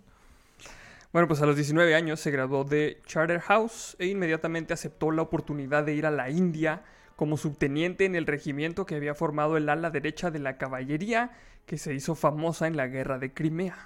Bueno, 1.13 1.29
pues 1.29 1.41
a 1.41 1.47
los 1.47 1.55
19 1.55 1.95
años 1.95 2.19
se 2.21 2.31
graduó 2.31 2.65
de 2.65 3.01
Charterhouse 3.07 3.97
e 3.99 4.07
inmediatamente 4.07 4.75
aceptó 4.75 5.11
la 5.13 5.23
oportunidad 5.23 5.85
de 5.85 5.95
ir 5.95 6.05
a 6.07 6.11
la 6.11 6.31
India 6.31 6.83
como 7.15 7.37
subteniente 7.39 8.05
en 8.05 8.15
el 8.15 8.27
regimiento 8.27 8.85
que 8.85 8.97
había 8.97 9.15
formado 9.15 9.57
el 9.57 9.69
ala 9.69 9.91
derecha 9.91 10.31
de 10.31 10.41
la 10.41 10.59
caballería 10.59 11.31
que 11.65 11.79
se 11.79 11.95
hizo 11.95 12.15
famosa 12.15 12.67
en 12.67 12.77
la 12.77 12.89
guerra 12.89 13.19
de 13.19 13.33
Crimea. 13.33 13.77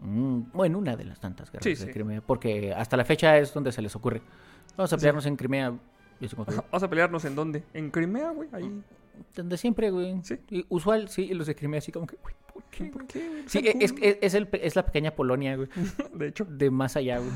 Mm, 0.00 0.52
bueno, 0.52 0.78
una 0.78 0.96
de 0.96 1.04
las 1.04 1.20
tantas 1.20 1.50
guerras 1.50 1.64
Sí, 1.64 1.84
de. 1.84 1.92
Crimea, 1.92 2.20
porque 2.20 2.72
hasta 2.72 2.96
la 2.96 3.04
fecha 3.04 3.36
es 3.38 3.52
donde 3.52 3.72
se 3.72 3.82
les 3.82 3.94
ocurre. 3.96 4.22
Vamos 4.76 4.92
a 4.92 4.96
pelearnos 4.96 5.26
en 5.26 5.36
Crimea. 5.36 5.74
Vamos 6.36 6.82
a 6.82 6.88
pelearnos 6.90 7.24
en 7.24 7.34
dónde? 7.34 7.62
En 7.74 7.90
Crimea, 7.90 8.30
güey. 8.30 8.48
Ahí. 8.52 8.82
Donde 9.34 9.56
siempre, 9.56 9.90
güey. 9.90 10.20
Sí. 10.22 10.38
Y 10.50 10.66
usual, 10.68 11.08
sí, 11.08 11.22
y 11.30 11.34
los 11.34 11.46
de 11.46 11.54
Crimea 11.54 11.78
así 11.78 11.92
como 11.92 12.06
que, 12.06 12.16
güey, 12.16 12.34
¿por 12.52 12.62
qué? 12.64 12.84
¿Por 12.86 13.06
qué, 13.06 13.28
güey? 13.28 13.42
Sí, 13.46 13.60
es, 13.64 13.94
es, 14.00 14.18
es 14.20 14.34
el, 14.34 14.48
es 14.52 14.76
la 14.76 14.84
pequeña 14.84 15.12
Polonia, 15.12 15.56
güey. 15.56 15.68
De 16.14 16.28
hecho. 16.28 16.44
De 16.44 16.70
más 16.70 16.96
allá, 16.96 17.18
güey. 17.18 17.30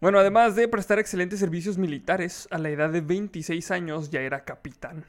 Bueno, 0.00 0.18
además 0.18 0.54
de 0.54 0.68
prestar 0.68 0.98
excelentes 0.98 1.40
servicios 1.40 1.78
militares, 1.78 2.46
a 2.50 2.58
la 2.58 2.68
edad 2.68 2.90
de 2.90 3.00
26 3.00 3.70
años 3.70 4.10
ya 4.10 4.20
era 4.20 4.44
capitán. 4.44 5.04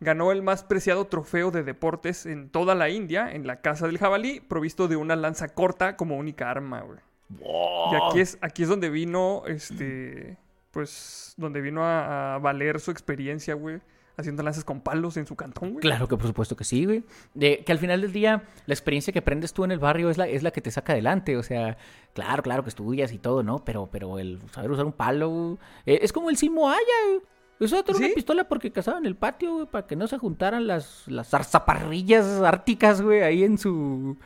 Ganó 0.00 0.32
el 0.32 0.42
más 0.42 0.64
preciado 0.64 1.06
trofeo 1.06 1.50
de 1.50 1.62
deportes 1.62 2.26
en 2.26 2.50
toda 2.50 2.74
la 2.74 2.90
India, 2.90 3.30
en 3.32 3.46
la 3.46 3.60
Casa 3.60 3.86
del 3.86 3.98
Jabalí, 3.98 4.40
provisto 4.40 4.88
de 4.88 4.96
una 4.96 5.16
lanza 5.16 5.48
corta 5.48 5.96
como 5.96 6.16
única 6.16 6.50
arma, 6.50 6.82
güey. 6.82 6.98
Y 7.30 7.94
aquí 7.96 8.20
es, 8.20 8.38
aquí 8.42 8.64
es 8.64 8.68
donde 8.68 8.90
vino, 8.90 9.42
este, 9.46 10.36
pues, 10.70 11.34
donde 11.36 11.60
vino 11.60 11.84
a, 11.84 12.34
a 12.34 12.38
valer 12.38 12.80
su 12.80 12.90
experiencia, 12.90 13.54
güey, 13.54 13.80
haciendo 14.16 14.42
lanzas 14.42 14.64
con 14.64 14.80
palos 14.80 15.16
en 15.16 15.26
su 15.26 15.36
cantón, 15.36 15.72
güey. 15.72 15.80
Claro 15.80 16.08
que 16.08 16.16
por 16.16 16.26
supuesto 16.26 16.56
que 16.56 16.64
sí, 16.64 16.84
güey. 16.84 17.04
De, 17.34 17.64
que 17.64 17.72
al 17.72 17.78
final 17.78 18.00
del 18.00 18.12
día, 18.12 18.44
la 18.66 18.74
experiencia 18.74 19.12
que 19.12 19.18
aprendes 19.18 19.52
tú 19.52 19.64
en 19.64 19.72
el 19.72 19.78
barrio 19.78 20.10
es 20.10 20.18
la, 20.18 20.28
es 20.28 20.42
la 20.42 20.50
que 20.50 20.60
te 20.60 20.70
saca 20.70 20.92
adelante. 20.92 21.36
O 21.36 21.42
sea, 21.42 21.76
claro, 22.12 22.42
claro 22.42 22.62
que 22.62 22.68
estudias 22.68 23.12
y 23.12 23.18
todo, 23.18 23.42
¿no? 23.42 23.64
Pero, 23.64 23.88
pero 23.90 24.18
el 24.18 24.40
saber 24.50 24.70
usar 24.70 24.86
un 24.86 24.92
palo 24.92 25.28
güey, 25.28 25.58
eh, 25.86 26.00
es 26.02 26.12
como 26.12 26.30
el 26.30 26.36
Simo 26.36 26.68
Haya, 26.68 26.80
güey. 27.08 27.20
Eso 27.60 27.78
era 27.78 27.94
¿Sí? 27.94 28.04
una 28.04 28.14
pistola 28.14 28.44
porque 28.48 28.72
cazaba 28.72 28.98
en 28.98 29.06
el 29.06 29.16
patio, 29.16 29.52
güey, 29.54 29.66
para 29.66 29.86
que 29.86 29.96
no 29.96 30.06
se 30.06 30.18
juntaran 30.18 30.66
las, 30.66 31.04
las 31.06 31.28
zarzaparrillas 31.28 32.26
árticas, 32.42 33.00
güey, 33.00 33.22
ahí 33.22 33.44
en 33.44 33.58
su, 33.58 34.16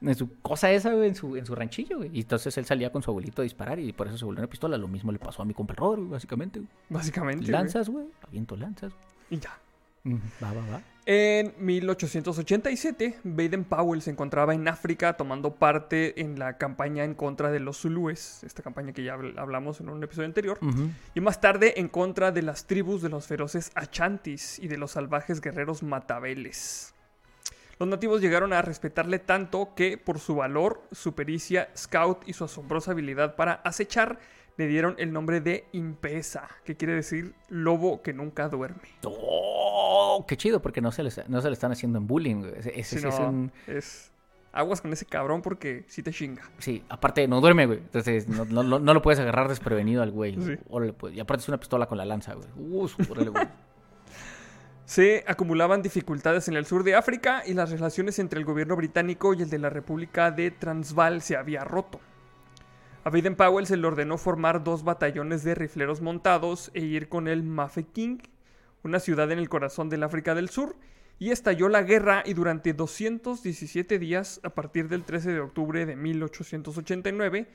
en 0.00 0.14
su 0.14 0.40
cosa 0.40 0.70
esa, 0.72 0.92
güey, 0.94 1.08
en 1.08 1.14
su, 1.14 1.36
en 1.36 1.44
su 1.46 1.54
ranchillo, 1.54 1.98
güey. 1.98 2.10
Y 2.12 2.20
entonces 2.20 2.56
él 2.56 2.64
salía 2.64 2.90
con 2.90 3.02
su 3.02 3.10
abuelito 3.10 3.42
a 3.42 3.44
disparar 3.44 3.78
y 3.78 3.92
por 3.92 4.08
eso 4.08 4.16
se 4.16 4.24
volvió 4.24 4.40
una 4.40 4.50
pistola. 4.50 4.78
Lo 4.78 4.88
mismo 4.88 5.12
le 5.12 5.18
pasó 5.18 5.42
a 5.42 5.44
mi 5.44 5.52
compa 5.54 5.74
el 5.74 5.76
Robert, 5.76 6.00
güey, 6.00 6.12
básicamente. 6.12 6.58
güey. 6.60 6.70
Básicamente. 6.88 7.42
güey. 7.42 7.52
Lanzas, 7.52 7.88
güey, 7.88 8.06
aviento 8.26 8.56
lanzas. 8.56 8.92
Y 9.28 9.38
ya. 9.38 9.58
Va, 10.42 10.52
va, 10.52 10.60
va. 10.72 10.82
En 11.06 11.54
1887, 11.58 13.20
Baden 13.24 13.64
Powell 13.64 14.02
se 14.02 14.10
encontraba 14.10 14.54
en 14.54 14.68
África 14.68 15.14
tomando 15.14 15.54
parte 15.54 16.20
en 16.20 16.38
la 16.38 16.58
campaña 16.58 17.04
en 17.04 17.14
contra 17.14 17.50
de 17.50 17.58
los 17.58 17.78
Zulúes, 17.80 18.44
esta 18.44 18.62
campaña 18.62 18.92
que 18.92 19.02
ya 19.02 19.16
habl- 19.16 19.36
hablamos 19.38 19.80
en 19.80 19.88
un 19.88 20.02
episodio 20.04 20.26
anterior, 20.26 20.58
y 21.14 21.20
más 21.20 21.40
tarde 21.40 21.80
en 21.80 21.88
contra 21.88 22.32
de 22.32 22.42
las 22.42 22.66
tribus 22.66 23.02
de 23.02 23.08
los 23.08 23.26
feroces 23.26 23.72
Achantis 23.74 24.58
y 24.58 24.68
de 24.68 24.76
los 24.76 24.92
salvajes 24.92 25.40
guerreros 25.40 25.82
Matabeles. 25.82 26.94
Los 27.78 27.88
nativos 27.88 28.20
llegaron 28.20 28.52
a 28.52 28.60
respetarle 28.60 29.18
tanto 29.18 29.74
que, 29.74 29.96
por 29.96 30.18
su 30.20 30.34
valor, 30.36 30.82
su 30.92 31.14
pericia, 31.14 31.70
scout 31.76 32.28
y 32.28 32.34
su 32.34 32.44
asombrosa 32.44 32.90
habilidad 32.92 33.36
para 33.36 33.54
acechar, 33.54 34.18
le 34.58 34.66
dieron 34.66 34.94
el 34.98 35.14
nombre 35.14 35.40
de 35.40 35.64
Impesa, 35.72 36.46
que 36.64 36.76
quiere 36.76 36.94
decir 36.94 37.32
lobo 37.48 38.02
que 38.02 38.12
nunca 38.12 38.50
duerme. 38.50 38.82
¡Oh! 39.04 39.39
Qué 40.26 40.36
chido, 40.36 40.60
porque 40.62 40.80
no 40.80 40.92
se, 40.92 41.02
les, 41.02 41.28
no 41.28 41.40
se 41.40 41.48
le 41.48 41.54
están 41.54 41.72
haciendo 41.72 41.98
en 41.98 42.06
bullying. 42.06 42.44
Ese, 42.74 42.96
es 42.98 43.02
no, 43.04 43.28
un... 43.28 43.52
es 43.66 44.12
aguas 44.52 44.80
con 44.80 44.92
ese 44.92 45.06
cabrón 45.06 45.42
porque 45.42 45.84
sí 45.86 46.02
te 46.02 46.12
chinga. 46.12 46.42
Sí, 46.58 46.82
aparte 46.88 47.26
no 47.28 47.40
duerme, 47.40 47.66
güey. 47.66 47.78
Entonces 47.78 48.28
no, 48.28 48.44
no- 48.44 48.78
no- 48.78 48.94
lo 48.94 49.02
puedes 49.02 49.20
agarrar 49.20 49.48
desprevenido 49.48 50.02
al 50.02 50.10
güey. 50.10 50.36
Sí. 50.40 50.56
Órale, 50.68 50.92
pues. 50.92 51.14
Y 51.14 51.20
aparte 51.20 51.42
es 51.42 51.48
una 51.48 51.58
pistola 51.60 51.86
con 51.86 51.98
la 51.98 52.04
lanza, 52.04 52.34
güey. 52.34 52.48
Uh, 52.56 52.88
órale, 53.10 53.30
güey. 53.30 53.48
Se 54.84 55.24
acumulaban 55.28 55.82
dificultades 55.82 56.48
en 56.48 56.56
el 56.56 56.66
sur 56.66 56.82
de 56.82 56.96
África 56.96 57.44
y 57.46 57.54
las 57.54 57.70
relaciones 57.70 58.18
entre 58.18 58.40
el 58.40 58.44
gobierno 58.44 58.74
británico 58.74 59.34
y 59.34 59.42
el 59.42 59.48
de 59.48 59.58
la 59.60 59.70
República 59.70 60.32
de 60.32 60.50
Transvaal 60.50 61.22
se 61.22 61.36
había 61.36 61.62
roto. 61.62 62.00
A 63.04 63.10
Baden 63.10 63.36
Powell 63.36 63.66
se 63.66 63.76
le 63.76 63.86
ordenó 63.86 64.18
formar 64.18 64.64
dos 64.64 64.82
batallones 64.82 65.44
de 65.44 65.54
rifleros 65.54 66.00
montados 66.00 66.72
e 66.74 66.80
ir 66.80 67.08
con 67.08 67.28
el 67.28 67.44
Mafeking, 67.44 68.20
una 68.82 69.00
ciudad 69.00 69.30
en 69.30 69.38
el 69.38 69.48
corazón 69.48 69.88
del 69.88 70.02
África 70.02 70.34
del 70.34 70.48
Sur, 70.48 70.76
y 71.18 71.30
estalló 71.30 71.68
la 71.68 71.82
guerra 71.82 72.22
y 72.24 72.32
durante 72.32 72.72
217 72.72 73.98
días, 73.98 74.40
a 74.42 74.50
partir 74.50 74.88
del 74.88 75.04
13 75.04 75.32
de 75.32 75.40
octubre 75.40 75.84
de 75.84 75.94
1889, 75.94 77.46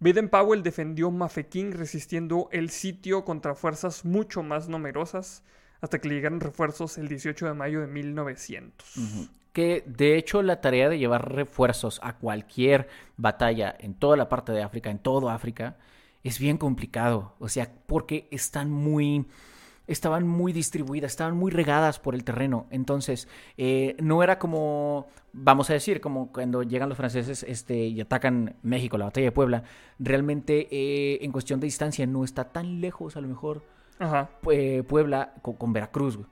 Baden 0.00 0.30
Powell 0.30 0.62
defendió 0.62 1.10
Mafeking 1.10 1.72
resistiendo 1.72 2.48
el 2.52 2.70
sitio 2.70 3.26
contra 3.26 3.54
fuerzas 3.54 4.06
mucho 4.06 4.42
más 4.42 4.68
numerosas 4.68 5.42
hasta 5.82 5.98
que 5.98 6.08
le 6.08 6.14
llegaron 6.14 6.40
refuerzos 6.40 6.96
el 6.96 7.08
18 7.08 7.46
de 7.46 7.54
mayo 7.54 7.80
de 7.80 7.86
1900. 7.86 8.96
Ujú. 8.96 9.28
Que 9.52 9.82
de 9.86 10.16
hecho 10.16 10.42
la 10.42 10.62
tarea 10.62 10.88
de 10.88 10.98
llevar 10.98 11.34
refuerzos 11.34 12.00
a 12.02 12.16
cualquier 12.16 12.88
batalla 13.18 13.74
en 13.78 13.94
toda 13.94 14.16
la 14.16 14.28
parte 14.28 14.52
de 14.52 14.62
África, 14.62 14.90
en 14.90 14.98
todo 14.98 15.28
África, 15.28 15.76
es 16.22 16.38
bien 16.38 16.56
complicado. 16.56 17.34
O 17.38 17.48
sea, 17.48 17.70
porque 17.86 18.28
están 18.30 18.70
muy. 18.70 19.26
Estaban 19.90 20.26
muy 20.26 20.52
distribuidas, 20.52 21.10
estaban 21.12 21.36
muy 21.36 21.50
regadas 21.50 21.98
por 21.98 22.14
el 22.14 22.24
terreno. 22.24 22.66
Entonces, 22.70 23.28
eh, 23.58 23.96
no 24.00 24.22
era 24.22 24.38
como, 24.38 25.06
vamos 25.32 25.68
a 25.68 25.72
decir, 25.74 26.00
como 26.00 26.32
cuando 26.32 26.62
llegan 26.62 26.88
los 26.88 26.96
franceses 26.96 27.42
este, 27.42 27.76
y 27.86 28.00
atacan 28.00 28.56
México, 28.62 28.96
la 28.96 29.06
batalla 29.06 29.26
de 29.26 29.32
Puebla. 29.32 29.64
Realmente, 29.98 30.68
eh, 30.70 31.18
en 31.22 31.32
cuestión 31.32 31.60
de 31.60 31.66
distancia, 31.66 32.06
no 32.06 32.24
está 32.24 32.44
tan 32.52 32.80
lejos, 32.80 33.16
a 33.16 33.20
lo 33.20 33.28
mejor, 33.28 33.62
Ajá. 33.98 34.30
Pue- 34.42 34.82
Puebla 34.84 35.34
con, 35.42 35.54
con 35.56 35.72
Veracruz, 35.72 36.16
güey. 36.16 36.28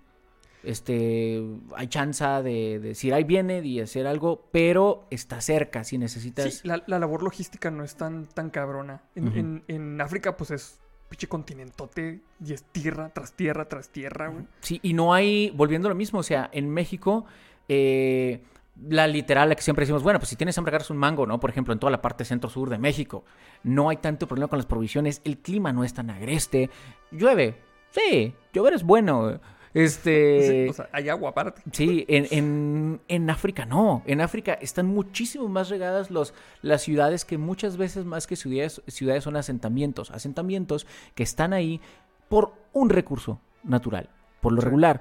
Este, 0.64 1.40
hay 1.76 1.86
chance 1.86 2.24
de, 2.24 2.42
de 2.42 2.78
decir, 2.80 3.14
ahí 3.14 3.24
viene 3.24 3.60
y 3.64 3.80
hacer 3.80 4.06
algo, 4.06 4.48
pero 4.52 5.06
está 5.10 5.40
cerca 5.40 5.84
si 5.84 5.98
necesitas. 5.98 6.52
Sí, 6.54 6.68
la, 6.68 6.82
la 6.86 6.98
labor 6.98 7.22
logística 7.22 7.70
no 7.70 7.84
es 7.84 7.94
tan, 7.96 8.26
tan 8.26 8.50
cabrona. 8.50 9.02
En, 9.14 9.28
en- 9.36 9.64
en 9.68 10.00
África, 10.00 10.36
pues 10.36 10.50
es 10.50 10.80
pinche 11.08 11.28
continentote 11.28 12.20
y 12.44 12.52
es 12.52 12.64
tierra 12.64 13.10
tras 13.10 13.32
tierra 13.32 13.68
tras 13.68 13.88
tierra, 13.88 14.28
güey. 14.28 14.44
Sí, 14.60 14.78
y 14.82 14.92
no 14.92 15.14
hay, 15.14 15.50
volviendo 15.50 15.88
a 15.88 15.90
lo 15.90 15.94
mismo, 15.94 16.20
o 16.20 16.22
sea, 16.22 16.50
en 16.52 16.68
México, 16.68 17.24
eh, 17.68 18.42
la 18.88 19.06
literal, 19.06 19.48
la 19.48 19.54
que 19.54 19.62
siempre 19.62 19.82
decimos, 19.82 20.02
bueno, 20.02 20.18
pues 20.18 20.28
si 20.28 20.36
tienes 20.36 20.56
hambre, 20.58 20.70
agarras 20.70 20.90
un 20.90 20.98
mango, 20.98 21.26
¿no? 21.26 21.40
Por 21.40 21.50
ejemplo, 21.50 21.72
en 21.72 21.80
toda 21.80 21.90
la 21.90 22.02
parte 22.02 22.24
centro-sur 22.24 22.70
de 22.70 22.78
México, 22.78 23.24
no 23.64 23.88
hay 23.88 23.96
tanto 23.96 24.28
problema 24.28 24.48
con 24.48 24.58
las 24.58 24.66
provisiones, 24.66 25.20
el 25.24 25.38
clima 25.38 25.72
no 25.72 25.84
es 25.84 25.94
tan 25.94 26.10
agreste, 26.10 26.70
llueve, 27.10 27.56
sí, 27.90 28.34
llover 28.52 28.74
es 28.74 28.84
bueno, 28.84 29.40
este... 29.74 30.64
Sí, 30.64 30.70
o 30.70 30.72
sea, 30.72 30.88
hay 30.92 31.08
agua 31.08 31.30
aparte. 31.30 31.62
Sí, 31.72 32.04
en, 32.08 32.26
en, 32.30 33.00
en 33.08 33.30
África 33.30 33.66
no. 33.66 34.02
En 34.06 34.20
África 34.20 34.54
están 34.54 34.86
muchísimo 34.86 35.48
más 35.48 35.68
regadas 35.68 36.10
los, 36.10 36.34
las 36.62 36.82
ciudades 36.82 37.24
que 37.24 37.38
muchas 37.38 37.76
veces 37.76 38.04
más 38.04 38.26
que 38.26 38.36
ciudades, 38.36 38.82
ciudades 38.86 39.24
son 39.24 39.36
asentamientos. 39.36 40.10
Asentamientos 40.10 40.86
que 41.14 41.22
están 41.22 41.52
ahí 41.52 41.80
por 42.28 42.52
un 42.72 42.90
recurso 42.90 43.40
natural. 43.64 44.08
Por 44.40 44.52
lo 44.52 44.60
Sí. 44.60 44.66
regular, 44.66 45.00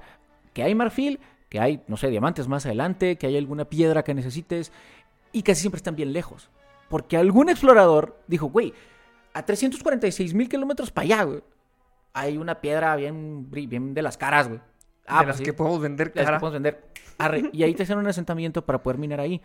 que 0.52 0.62
hay 0.62 0.74
marfil, 0.74 1.20
que 1.48 1.60
hay, 1.60 1.82
no 1.88 1.96
sé, 1.96 2.08
diamantes 2.08 2.48
más 2.48 2.66
adelante, 2.66 3.16
que 3.16 3.26
hay 3.26 3.36
alguna 3.36 3.64
piedra 3.66 4.02
que 4.04 4.14
necesites 4.14 4.72
y 5.32 5.42
casi 5.42 5.60
siempre 5.62 5.76
están 5.78 5.96
bien 5.96 6.12
lejos. 6.12 6.50
Porque 6.88 7.16
algún 7.16 7.48
explorador 7.50 8.18
dijo, 8.26 8.46
güey, 8.48 8.72
a 9.34 9.44
346 9.44 10.34
mil 10.34 10.48
kilómetros 10.48 10.90
para 10.90 11.04
allá, 11.04 11.22
güey, 11.24 11.40
hay 12.20 12.38
una 12.38 12.60
piedra 12.60 12.96
bien, 12.96 13.50
bien 13.50 13.94
de 13.94 14.02
las 14.02 14.16
caras, 14.16 14.48
güey. 14.48 14.60
Ah, 15.06 15.20
de 15.20 15.24
pues 15.24 15.26
las 15.26 15.36
sí. 15.38 15.44
que 15.44 15.52
podemos 15.52 15.80
vender 15.80 16.08
Las 16.08 16.14
que 16.14 16.24
cara. 16.24 16.38
podemos 16.38 16.54
vender. 16.54 16.84
Arre, 17.18 17.50
y 17.52 17.62
ahí 17.62 17.74
te 17.74 17.82
hacen 17.82 17.98
un 17.98 18.06
asentamiento 18.06 18.64
para 18.64 18.82
poder 18.82 18.98
minar 18.98 19.20
ahí. 19.20 19.40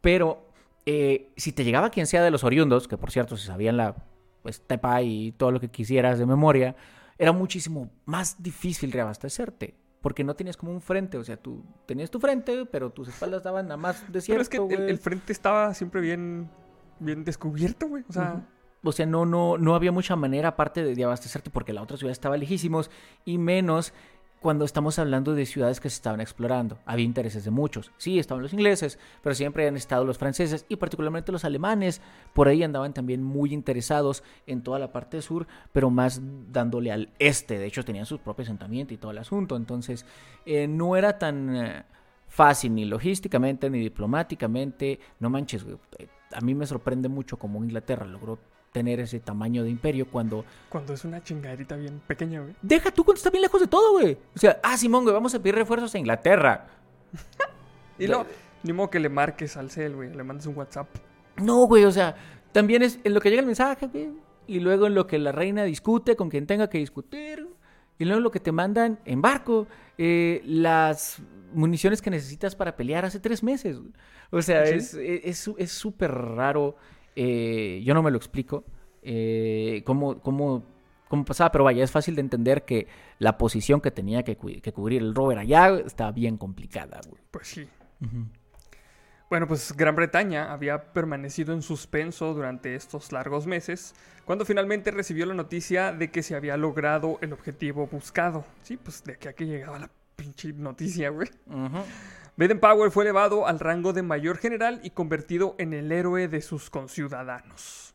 Pero 0.00 0.48
eh, 0.86 1.32
si 1.36 1.52
te 1.52 1.64
llegaba 1.64 1.90
quien 1.90 2.06
sea 2.06 2.22
de 2.22 2.30
los 2.30 2.44
oriundos, 2.44 2.88
que 2.88 2.96
por 2.96 3.10
cierto 3.10 3.36
se 3.36 3.46
sabían 3.46 3.76
la 3.76 3.94
pues, 4.42 4.62
tepa 4.66 5.02
y 5.02 5.32
todo 5.32 5.52
lo 5.52 5.60
que 5.60 5.68
quisieras 5.68 6.18
de 6.18 6.26
memoria, 6.26 6.74
era 7.18 7.32
muchísimo 7.32 7.90
más 8.04 8.42
difícil 8.42 8.92
reabastecerte. 8.92 9.74
Porque 10.00 10.22
no 10.22 10.34
tenías 10.34 10.56
como 10.56 10.72
un 10.72 10.82
frente. 10.82 11.16
O 11.16 11.24
sea, 11.24 11.36
tú 11.36 11.64
tenías 11.86 12.10
tu 12.10 12.20
frente, 12.20 12.66
pero 12.66 12.90
tus 12.90 13.08
espaldas 13.08 13.42
daban 13.42 13.66
nada 13.66 13.78
más 13.78 14.00
desierto, 14.12 14.48
Pero 14.50 14.68
es 14.68 14.68
que 14.68 14.90
el, 14.90 14.98
frente 14.98 15.32
estaba 15.32 15.72
siempre 15.72 16.02
bien, 16.02 16.50
bien 16.98 17.24
descubierto, 17.24 17.88
güey. 17.88 18.04
O 18.08 18.12
sea. 18.12 18.46
O 18.84 18.92
sea, 18.92 19.06
no, 19.06 19.26
no, 19.26 19.58
no 19.58 19.74
había 19.74 19.90
mucha 19.92 20.14
manera 20.14 20.50
aparte 20.50 20.84
de, 20.84 20.94
de 20.94 21.04
abastecerte 21.04 21.50
porque 21.50 21.72
la 21.72 21.82
otra 21.82 21.96
ciudad 21.96 22.12
estaba 22.12 22.36
lejísimos 22.36 22.90
y 23.24 23.38
menos 23.38 23.92
cuando 24.40 24.66
estamos 24.66 24.98
hablando 24.98 25.34
de 25.34 25.46
ciudades 25.46 25.80
que 25.80 25.88
se 25.88 25.94
estaban 25.94 26.20
explorando. 26.20 26.78
Había 26.84 27.06
intereses 27.06 27.44
de 27.46 27.50
muchos. 27.50 27.92
Sí, 27.96 28.18
estaban 28.18 28.42
los 28.42 28.52
ingleses, 28.52 28.98
pero 29.22 29.34
siempre 29.34 29.66
han 29.66 29.74
estado 29.74 30.04
los 30.04 30.18
franceses 30.18 30.66
y 30.68 30.76
particularmente 30.76 31.32
los 31.32 31.46
alemanes. 31.46 32.02
Por 32.34 32.48
ahí 32.48 32.62
andaban 32.62 32.92
también 32.92 33.22
muy 33.22 33.54
interesados 33.54 34.22
en 34.46 34.62
toda 34.62 34.78
la 34.78 34.92
parte 34.92 35.22
sur, 35.22 35.46
pero 35.72 35.88
más 35.88 36.20
dándole 36.52 36.92
al 36.92 37.08
este. 37.18 37.58
De 37.58 37.64
hecho, 37.64 37.86
tenían 37.86 38.04
sus 38.04 38.20
propios 38.20 38.48
asentamientos 38.48 38.92
y 38.92 38.98
todo 38.98 39.12
el 39.12 39.18
asunto. 39.18 39.56
Entonces, 39.56 40.04
eh, 40.44 40.68
no 40.68 40.94
era 40.94 41.18
tan 41.18 41.56
eh, 41.56 41.84
fácil 42.28 42.74
ni 42.74 42.84
logísticamente 42.84 43.70
ni 43.70 43.78
diplomáticamente. 43.78 45.00
No 45.20 45.30
manches. 45.30 45.64
Eh, 45.98 46.06
A 46.32 46.42
mí 46.42 46.54
me 46.54 46.66
sorprende 46.66 47.08
mucho 47.08 47.38
cómo 47.38 47.64
Inglaterra 47.64 48.04
logró 48.04 48.38
tener 48.74 48.98
ese 48.98 49.20
tamaño 49.20 49.62
de 49.62 49.70
imperio 49.70 50.04
cuando... 50.10 50.44
cuando 50.68 50.94
es 50.94 51.04
una 51.04 51.22
chingaderita 51.22 51.76
bien 51.76 52.00
pequeña, 52.08 52.40
güey. 52.40 52.54
Deja 52.60 52.90
tú 52.90 53.04
cuando 53.04 53.18
está 53.18 53.30
bien 53.30 53.42
lejos 53.42 53.60
de 53.60 53.68
todo, 53.68 53.92
güey. 53.92 54.18
O 54.34 54.38
sea, 54.38 54.58
ah, 54.64 54.76
Simón, 54.76 55.04
güey, 55.04 55.14
vamos 55.14 55.32
a 55.32 55.38
pedir 55.38 55.54
refuerzos 55.54 55.94
a 55.94 55.98
Inglaterra. 55.98 56.66
Y 57.98 58.08
luego, 58.08 58.26
ni 58.64 58.72
modo 58.72 58.90
que 58.90 58.98
le 58.98 59.08
marques 59.08 59.56
al 59.56 59.70
cel, 59.70 59.94
güey. 59.94 60.12
Le 60.12 60.24
mandes 60.24 60.46
un 60.46 60.56
WhatsApp. 60.56 60.88
No, 61.40 61.66
güey, 61.68 61.84
o 61.84 61.92
sea, 61.92 62.16
también 62.50 62.82
es 62.82 62.98
en 63.04 63.14
lo 63.14 63.20
que 63.20 63.30
llega 63.30 63.40
el 63.40 63.46
mensaje, 63.46 63.86
güey. 63.86 64.10
Y 64.48 64.58
luego 64.58 64.88
en 64.88 64.94
lo 64.94 65.06
que 65.06 65.18
la 65.20 65.30
reina 65.30 65.62
discute 65.62 66.16
con 66.16 66.28
quien 66.28 66.46
tenga 66.46 66.68
que 66.68 66.78
discutir. 66.78 67.46
Y 67.98 68.04
luego 68.04 68.18
en 68.18 68.24
lo 68.24 68.30
que 68.32 68.40
te 68.40 68.50
mandan 68.50 68.98
en 69.04 69.22
barco. 69.22 69.68
eh, 69.96 70.42
las 70.44 71.22
municiones 71.52 72.02
que 72.02 72.10
necesitas 72.10 72.56
para 72.56 72.74
pelear 72.74 73.04
hace 73.04 73.20
tres 73.20 73.44
meses. 73.44 73.78
güey. 73.78 73.92
O 74.32 74.42
sea, 74.42 74.66
Sí. 74.66 74.74
es 74.74 74.94
es 74.94 75.50
es 75.56 75.70
súper 75.70 76.10
raro. 76.10 76.74
Eh, 77.16 77.82
yo 77.84 77.94
no 77.94 78.02
me 78.02 78.10
lo 78.10 78.16
explico. 78.16 78.64
eh, 79.02 79.82
cómo, 79.84 80.20
cómo, 80.20 80.64
cómo 81.08 81.24
pasaba, 81.24 81.52
pero 81.52 81.64
vaya, 81.64 81.84
es 81.84 81.90
fácil 81.90 82.14
de 82.14 82.22
entender 82.22 82.64
que 82.64 82.86
la 83.18 83.36
posición 83.36 83.80
que 83.80 83.90
tenía 83.90 84.22
que, 84.22 84.36
cu- 84.36 84.60
que 84.62 84.72
cubrir 84.72 85.02
el 85.02 85.14
rover 85.14 85.38
allá 85.38 85.68
estaba 85.84 86.10
bien 86.12 86.38
complicada, 86.38 87.00
güey. 87.08 87.20
Pues 87.30 87.46
sí. 87.48 87.68
Bueno, 89.30 89.48
pues 89.48 89.72
Gran 89.76 89.96
Bretaña 89.96 90.52
había 90.52 90.92
permanecido 90.92 91.54
en 91.54 91.62
suspenso 91.62 92.34
durante 92.34 92.74
estos 92.76 93.10
largos 93.10 93.46
meses, 93.46 93.94
cuando 94.24 94.44
finalmente 94.44 94.90
recibió 94.90 95.26
la 95.26 95.34
noticia 95.34 95.92
de 95.92 96.10
que 96.10 96.22
se 96.22 96.36
había 96.36 96.56
logrado 96.56 97.18
el 97.20 97.32
objetivo 97.32 97.86
buscado. 97.86 98.44
Sí, 98.62 98.76
pues 98.76 99.02
de 99.04 99.14
aquí 99.14 99.28
a 99.28 99.32
que 99.32 99.46
llegaba 99.46 99.78
la 99.78 99.90
pinche 100.16 100.52
noticia, 100.52 101.08
güey. 101.10 101.28
Baden 101.46 101.82
Powell 102.36 102.90
fue 102.90 103.04
elevado 103.04 103.46
al 103.46 103.60
rango 103.60 103.92
de 103.92 104.02
mayor 104.02 104.38
general 104.38 104.80
y 104.82 104.90
convertido 104.90 105.54
en 105.58 105.72
el 105.72 105.92
héroe 105.92 106.26
de 106.26 106.40
sus 106.40 106.68
conciudadanos. 106.68 107.94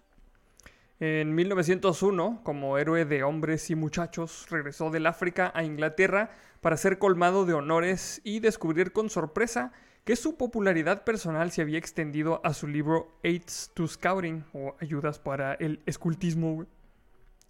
En 1.02 1.36
1901, 1.36 2.42
como 2.44 2.78
héroe 2.78 3.06
de 3.06 3.24
hombres 3.24 3.70
y 3.70 3.76
muchachos, 3.76 4.48
regresó 4.50 4.92
del 4.92 5.08
África 5.08 5.52
a 5.54 5.64
Inglaterra 5.64 6.32
para 6.62 6.78
ser 6.78 7.00
colmado 7.00 7.46
de 7.46 7.54
honores 7.54 8.22
y 8.24 8.40
descubrir 8.40 8.94
con 8.94 9.10
sorpresa 9.10 9.74
que 10.06 10.16
su 10.16 10.38
popularidad 10.38 11.04
personal 11.04 11.52
se 11.52 11.62
había 11.62 11.78
extendido 11.78 12.42
a 12.44 12.54
su 12.54 12.68
libro 12.68 13.20
Aids 13.24 13.72
to 13.74 13.88
Scouting 13.88 14.46
o 14.54 14.76
Ayudas 14.80 15.20
para 15.20 15.54
el 15.56 15.82
Escultismo, 15.86 16.54
güey. 16.54 16.68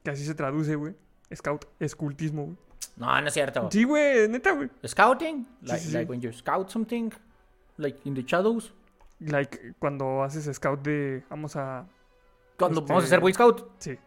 Que 0.03 0.11
así 0.11 0.25
se 0.25 0.35
traduce. 0.35 0.75
Scout, 1.33 1.65
escultismo, 1.79 2.45
güey. 2.45 2.68
No, 2.99 3.21
no 3.21 3.27
es 3.27 3.33
cierto. 3.33 3.69
Sí, 3.71 3.85
güey, 3.85 4.27
neta, 4.27 4.51
güey. 4.51 4.69
Scouting? 4.85 5.47
Like, 5.61 5.79
sí, 5.79 5.87
sí. 5.87 5.93
like 5.93 6.11
when 6.11 6.19
you 6.21 6.31
scout 6.33 6.69
something? 6.69 7.09
Like 7.77 7.97
in 8.03 8.13
the 8.13 8.23
shadows? 8.23 8.73
Like 9.21 9.73
cuando 9.79 10.21
haces 10.21 10.53
scout 10.55 10.81
de. 10.81 11.23
Vamos 11.29 11.55
a. 11.55 11.87
Cuando 12.57 12.81
Este- 12.81 12.89
vamos 12.89 13.03
a 13.03 13.07
hacer 13.07 13.19
Boy 13.21 13.33
Scout. 13.33 13.71
Sí. 13.79 13.97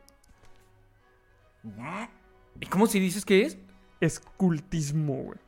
¿Y 2.61 2.67
cómo 2.67 2.87
si 2.87 3.01
dices 3.01 3.25
que 3.25 3.43
es? 3.43 3.59
Escultismo, 4.01 5.15
güey. 5.15 5.39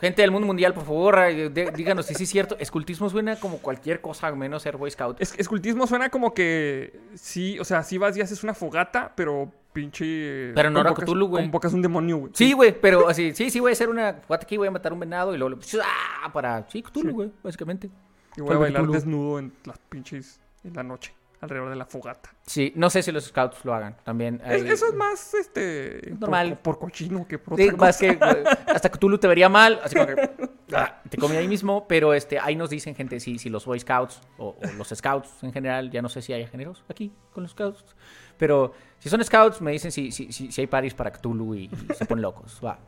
Gente 0.00 0.22
del 0.22 0.30
mundo 0.30 0.46
mundial, 0.46 0.74
por 0.74 0.84
favor, 0.84 1.18
eh, 1.20 1.50
díganos 1.50 2.06
si 2.06 2.14
sí 2.14 2.24
es 2.24 2.30
cierto. 2.30 2.56
Escultismo 2.58 3.08
suena 3.08 3.38
como 3.38 3.58
cualquier 3.58 4.00
cosa 4.00 4.30
menos 4.32 4.62
ser 4.62 4.76
Boy 4.76 4.90
Scout. 4.90 5.20
Es, 5.20 5.34
escultismo 5.38 5.86
suena 5.86 6.08
como 6.10 6.32
que. 6.32 7.00
Sí, 7.14 7.58
o 7.58 7.64
sea, 7.64 7.82
sí 7.82 7.98
vas 7.98 8.16
y 8.16 8.20
haces 8.20 8.42
una 8.42 8.54
fogata, 8.54 9.12
pero 9.14 9.52
pinche. 9.74 10.52
Pero 10.54 10.70
no 10.70 10.80
era 10.80 10.94
Cthulhu, 10.94 11.26
güey. 11.26 11.44
Convocas 11.44 11.74
un 11.74 11.82
demonio, 11.82 12.16
güey. 12.16 12.32
Sí, 12.34 12.54
güey, 12.54 12.72
pero 12.80 13.08
así, 13.08 13.34
sí, 13.34 13.50
sí, 13.50 13.60
voy 13.60 13.70
a 13.70 13.74
hacer 13.74 13.90
una. 13.90 14.14
Fíjate 14.14 14.44
aquí, 14.46 14.56
voy 14.56 14.68
a 14.68 14.70
matar 14.70 14.94
un 14.94 15.00
venado 15.00 15.34
y 15.34 15.38
luego. 15.38 15.56
le- 15.56 15.82
¡Ah! 15.82 16.32
Para. 16.32 16.66
Sí, 16.70 16.82
Cthulhu, 16.82 17.08
Sí. 17.10 17.14
güey, 17.14 17.32
básicamente. 17.42 17.90
Y 18.36 18.40
voy 18.40 18.54
a 18.54 18.58
bailar 18.58 18.82
Cthulhu. 18.82 18.94
desnudo 18.94 19.38
en 19.38 19.52
las 19.64 19.78
pinches. 19.78 20.40
En 20.64 20.72
la 20.72 20.82
noche. 20.82 21.14
Alrededor 21.40 21.68
de 21.68 21.76
la 21.76 21.84
fogata. 21.84 22.30
Sí, 22.46 22.72
no 22.74 22.88
sé 22.88 23.02
si 23.02 23.12
los 23.12 23.24
scouts 23.26 23.66
lo 23.66 23.74
hagan 23.74 23.96
también. 24.02 24.40
Es- 24.46 24.62
hay- 24.62 24.68
eso 24.70 24.86
es 24.86 24.94
más, 24.94 25.34
este. 25.34 26.14
normal. 26.18 26.58
Por, 26.62 26.78
cochino 26.78 27.26
que 27.28 27.38
por 27.38 27.58
Sí, 27.58 27.64
otra 27.64 27.76
más 27.76 27.98
cosa. 27.98 28.16
que 28.18 28.72
hasta 28.72 28.88
Cthulhu 28.88 29.18
te 29.18 29.28
vería 29.28 29.50
mal, 29.50 29.78
así 29.84 29.94
como 29.94 30.06
que 30.06 30.14
ah, 30.74 31.02
te 31.08 31.16
comí 31.16 31.36
ahí 31.36 31.48
mismo, 31.48 31.86
pero 31.88 32.14
este 32.14 32.38
ahí 32.38 32.56
nos 32.56 32.70
dicen 32.70 32.94
gente 32.94 33.20
si, 33.20 33.38
si 33.38 33.48
los 33.50 33.64
Boy 33.64 33.80
Scouts 33.80 34.20
o, 34.38 34.48
o 34.48 34.72
los 34.76 34.88
Scouts 34.88 35.42
en 35.42 35.52
general, 35.52 35.90
ya 35.90 36.02
no 36.02 36.08
sé 36.08 36.22
si 36.22 36.32
hay 36.32 36.46
géneros 36.46 36.84
aquí 36.88 37.12
con 37.32 37.42
los 37.42 37.52
Scouts, 37.52 37.96
pero 38.36 38.72
si 38.98 39.08
son 39.08 39.22
Scouts 39.24 39.60
me 39.60 39.72
dicen 39.72 39.92
si, 39.92 40.12
si, 40.12 40.32
si, 40.32 40.50
si 40.50 40.60
hay 40.60 40.66
paris 40.66 40.94
para 40.94 41.12
Cthulhu 41.12 41.54
y, 41.54 41.64
y 41.64 41.94
se 41.94 42.04
ponen 42.06 42.22
locos, 42.22 42.60
va. 42.64 42.78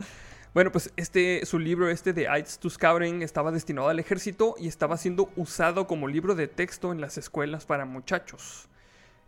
Bueno, 0.57 0.73
pues 0.73 0.91
este, 0.97 1.45
su 1.45 1.59
libro 1.59 1.91
este 1.91 2.15
de 2.15 2.29
Aids 2.29 2.59
to 2.59 2.71
Scouting 2.71 3.21
estaba 3.21 3.53
destinado 3.53 3.91
al 3.91 3.99
ejército 3.99 4.55
y 4.59 4.69
estaba 4.69 4.97
siendo 4.97 5.29
usado 5.37 5.87
como 5.87 6.09
libro 6.09 6.35
de 6.35 6.49
texto 6.49 6.93
en 6.93 7.01
las 7.03 7.19
escuelas 7.19 7.67
para 7.67 7.85
muchachos. 7.85 8.71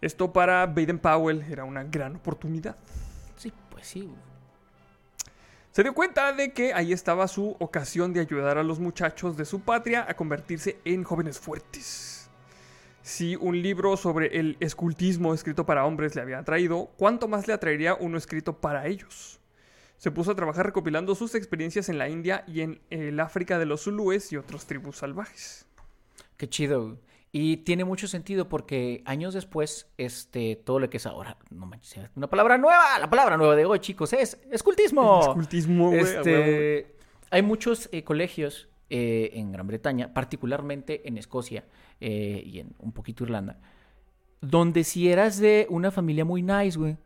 Esto 0.00 0.32
para 0.32 0.64
Baden 0.64 0.98
Powell 0.98 1.44
era 1.50 1.64
una 1.64 1.84
gran 1.84 2.16
oportunidad. 2.16 2.76
Sí, 3.36 3.52
pues 3.70 3.86
sí. 3.86 4.08
Se 5.78 5.84
dio 5.84 5.94
cuenta 5.94 6.32
de 6.32 6.52
que 6.52 6.74
ahí 6.74 6.92
estaba 6.92 7.28
su 7.28 7.54
ocasión 7.60 8.12
de 8.12 8.18
ayudar 8.18 8.58
a 8.58 8.64
los 8.64 8.80
muchachos 8.80 9.36
de 9.36 9.44
su 9.44 9.60
patria 9.60 10.04
a 10.08 10.14
convertirse 10.14 10.80
en 10.84 11.04
jóvenes 11.04 11.38
fuertes. 11.38 12.28
Si 13.00 13.36
un 13.36 13.62
libro 13.62 13.96
sobre 13.96 14.40
el 14.40 14.56
escultismo 14.58 15.32
escrito 15.34 15.66
para 15.66 15.86
hombres 15.86 16.16
le 16.16 16.22
había 16.22 16.40
atraído, 16.40 16.90
¿cuánto 16.96 17.28
más 17.28 17.46
le 17.46 17.52
atraería 17.52 17.94
uno 17.94 18.18
escrito 18.18 18.54
para 18.60 18.88
ellos? 18.88 19.38
Se 19.98 20.10
puso 20.10 20.32
a 20.32 20.34
trabajar 20.34 20.66
recopilando 20.66 21.14
sus 21.14 21.36
experiencias 21.36 21.88
en 21.88 21.98
la 21.98 22.08
India 22.08 22.42
y 22.48 22.62
en 22.62 22.80
el 22.90 23.20
África 23.20 23.60
de 23.60 23.66
los 23.66 23.84
Zulúes 23.84 24.32
y 24.32 24.36
otras 24.36 24.66
tribus 24.66 24.96
salvajes. 24.96 25.64
Qué 26.36 26.48
chido. 26.48 26.98
Y 27.30 27.58
tiene 27.58 27.84
mucho 27.84 28.08
sentido 28.08 28.48
porque 28.48 29.02
años 29.04 29.34
después, 29.34 29.90
este, 29.98 30.56
todo 30.56 30.78
lo 30.78 30.88
que 30.88 30.96
es 30.96 31.06
ahora, 31.06 31.36
no 31.50 31.66
manches, 31.66 32.10
una 32.16 32.26
palabra 32.26 32.56
nueva, 32.56 32.98
la 32.98 33.10
palabra 33.10 33.36
nueva 33.36 33.54
de 33.54 33.66
hoy, 33.66 33.80
chicos, 33.80 34.12
es 34.14 34.40
escultismo. 34.50 35.20
Escultismo, 35.28 35.88
güey. 35.88 36.00
Este, 36.00 36.96
hay 37.30 37.42
muchos 37.42 37.90
eh, 37.92 38.02
colegios 38.02 38.68
eh, 38.88 39.30
en 39.34 39.52
Gran 39.52 39.66
Bretaña, 39.66 40.14
particularmente 40.14 41.06
en 41.06 41.18
Escocia 41.18 41.66
eh, 42.00 42.42
y 42.46 42.60
en 42.60 42.74
un 42.78 42.92
poquito 42.92 43.24
Irlanda, 43.24 43.58
donde 44.40 44.82
si 44.84 45.10
eras 45.10 45.38
de 45.38 45.66
una 45.68 45.90
familia 45.90 46.24
muy 46.24 46.42
nice, 46.42 46.78
güey, 46.78 46.96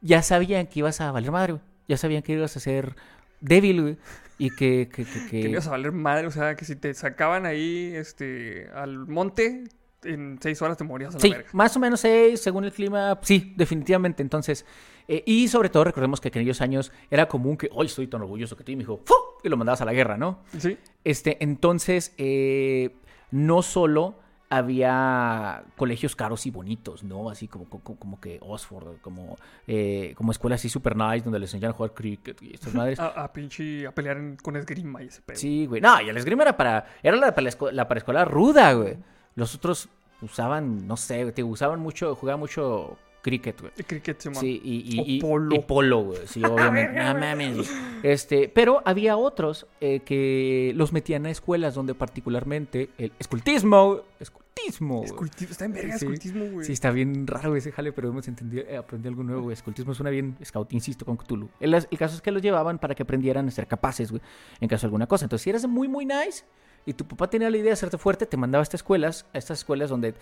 ya 0.00 0.22
sabían 0.22 0.68
que 0.68 0.78
ibas 0.78 1.00
a 1.00 1.10
valer 1.10 1.32
madre, 1.32 1.52
güey. 1.54 1.64
Ya 1.88 1.96
sabían 1.96 2.22
que 2.22 2.32
ibas 2.32 2.56
a 2.56 2.60
ser 2.60 2.96
débil, 3.44 3.82
güey. 3.82 3.96
Y 4.38 4.50
que... 4.50 4.88
que, 4.92 5.04
que, 5.04 5.26
que- 5.30 5.40
ibas 5.48 5.66
a 5.68 5.70
valer 5.70 5.92
madre, 5.92 6.26
o 6.26 6.30
sea, 6.30 6.56
que 6.56 6.64
si 6.64 6.74
te 6.76 6.92
sacaban 6.94 7.46
ahí 7.46 7.92
este, 7.94 8.68
al 8.74 9.06
monte, 9.06 9.64
en 10.02 10.38
seis 10.42 10.60
horas 10.60 10.76
te 10.76 10.84
morías 10.84 11.14
a 11.14 11.18
la 11.18 11.22
Sí, 11.22 11.30
verga. 11.30 11.48
más 11.52 11.76
o 11.76 11.80
menos 11.80 12.00
seis, 12.00 12.40
según 12.40 12.64
el 12.64 12.72
clima, 12.72 13.18
sí, 13.22 13.54
definitivamente. 13.56 14.22
Entonces, 14.22 14.66
eh, 15.08 15.22
y 15.26 15.46
sobre 15.48 15.68
todo 15.68 15.84
recordemos 15.84 16.20
que 16.20 16.28
en 16.28 16.32
aquellos 16.32 16.60
años 16.60 16.90
era 17.10 17.26
común 17.28 17.56
que, 17.56 17.68
hoy 17.72 17.86
estoy 17.86 18.06
tan 18.08 18.22
orgulloso 18.22 18.56
que 18.56 18.64
tú, 18.64 18.72
y 18.72 18.76
mi 18.76 18.82
hijo, 18.82 19.00
¡fu! 19.04 19.14
y 19.44 19.48
lo 19.48 19.56
mandabas 19.56 19.80
a 19.82 19.84
la 19.84 19.92
guerra, 19.92 20.16
¿no? 20.16 20.42
Sí. 20.58 20.76
Este, 21.04 21.42
entonces, 21.44 22.12
eh, 22.18 22.96
no 23.30 23.62
solo 23.62 24.18
había 24.50 25.64
colegios 25.76 26.14
caros 26.16 26.46
y 26.46 26.50
bonitos, 26.50 27.02
¿no? 27.02 27.30
Así 27.30 27.48
como, 27.48 27.64
como, 27.68 27.82
como 27.98 28.20
que 28.20 28.38
Oxford, 28.40 28.98
como, 29.00 29.36
eh, 29.66 30.14
como 30.16 30.32
escuelas 30.32 30.60
así 30.60 30.68
super 30.68 30.96
nice 30.96 31.24
donde 31.24 31.38
les 31.40 31.50
enseñan 31.52 31.70
a 31.70 31.74
jugar 31.74 31.92
cricket 31.94 32.40
y 32.42 32.54
estas 32.54 32.74
madres. 32.74 32.98
A, 33.04 33.08
a 33.24 33.32
pinche 33.32 33.86
a 33.86 33.92
pelear 33.92 34.18
con 34.42 34.56
esgrima 34.56 35.02
y 35.02 35.06
ese 35.06 35.22
pedo. 35.22 35.36
Sí, 35.38 35.66
güey. 35.66 35.80
No, 35.80 36.00
y 36.00 36.08
el 36.08 36.16
esgrima 36.16 36.42
era 36.42 36.56
para. 36.56 36.86
Era 37.02 37.16
la, 37.16 37.34
para 37.34 37.42
la, 37.44 37.50
escu- 37.50 37.70
la 37.72 37.88
paraescolar 37.88 38.30
ruda, 38.30 38.72
güey. 38.74 38.96
Los 39.34 39.54
otros 39.54 39.88
usaban, 40.22 40.86
no 40.86 40.96
sé, 40.96 41.30
te 41.32 41.42
usaban 41.42 41.80
mucho, 41.80 42.14
jugaban 42.14 42.40
mucho 42.40 42.96
cricket, 43.24 43.58
güey. 43.60 43.72
Cricket, 43.86 44.20
Simón. 44.20 44.40
Sí, 44.42 44.60
y, 44.62 45.00
y, 45.00 45.16
y- 45.16 45.20
polo. 45.20 45.56
y 45.56 45.58
polo, 45.60 46.02
güey. 46.04 46.20
Sí, 46.26 46.42
obviamente. 46.44 47.02
No 47.02 47.14
mames. 47.18 47.70
Este, 48.02 48.48
pero 48.50 48.82
había 48.84 49.16
otros 49.16 49.66
eh, 49.80 50.00
que 50.00 50.72
los 50.76 50.92
metían 50.92 51.24
a 51.24 51.30
escuelas 51.30 51.74
donde 51.74 51.94
particularmente 51.94 52.90
el 52.98 53.12
escultismo, 53.18 54.02
escultismo. 54.20 55.02
Escultismo. 55.04 55.50
Está 55.52 55.64
en 55.64 55.72
verga 55.72 55.98
Sí. 55.98 56.04
escultismo, 56.04 56.44
güey. 56.52 56.66
Sí, 56.66 56.72
está 56.74 56.90
bien 56.90 57.26
raro 57.26 57.56
ese 57.56 57.72
jale, 57.72 57.92
pero 57.92 58.08
hemos 58.10 58.28
entendido, 58.28 58.62
eh, 58.68 58.76
aprendido 58.76 59.08
algo 59.10 59.22
nuevo, 59.22 59.42
güey. 59.44 59.54
Escultismo 59.54 59.94
suena 59.94 60.10
bien 60.10 60.36
scout, 60.44 60.70
insisto, 60.74 61.06
con 61.06 61.16
Cthulhu. 61.16 61.48
El, 61.60 61.72
el 61.74 61.98
caso 61.98 62.14
es 62.16 62.20
que 62.20 62.30
los 62.30 62.42
llevaban 62.42 62.78
para 62.78 62.94
que 62.94 63.02
aprendieran 63.04 63.48
a 63.48 63.50
ser 63.50 63.66
capaces, 63.66 64.10
güey, 64.10 64.22
en 64.60 64.68
caso 64.68 64.82
de 64.82 64.88
alguna 64.88 65.06
cosa. 65.06 65.24
Entonces, 65.24 65.42
si 65.44 65.50
eras 65.50 65.66
muy, 65.66 65.88
muy 65.88 66.04
nice 66.04 66.44
y 66.86 66.92
tu 66.92 67.06
papá 67.08 67.30
tenía 67.30 67.48
la 67.48 67.56
idea 67.56 67.68
de 67.68 67.72
hacerte 67.72 67.96
fuerte, 67.96 68.26
te 68.26 68.36
mandaba 68.36 68.60
a 68.60 68.64
estas 68.64 68.80
escuelas, 68.80 69.24
a 69.32 69.38
estas 69.38 69.60
escuelas 69.60 69.88
donde 69.88 70.14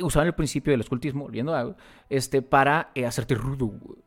usaban 0.00 0.26
el 0.26 0.34
principio 0.34 0.72
del 0.72 0.80
escultismo, 0.80 1.24
volviendo 1.24 1.54
a, 1.54 1.74
este, 2.08 2.42
para 2.42 2.90
eh, 2.94 3.06
hacerte 3.06 3.34
rudo, 3.34 3.66
güey. 3.66 3.98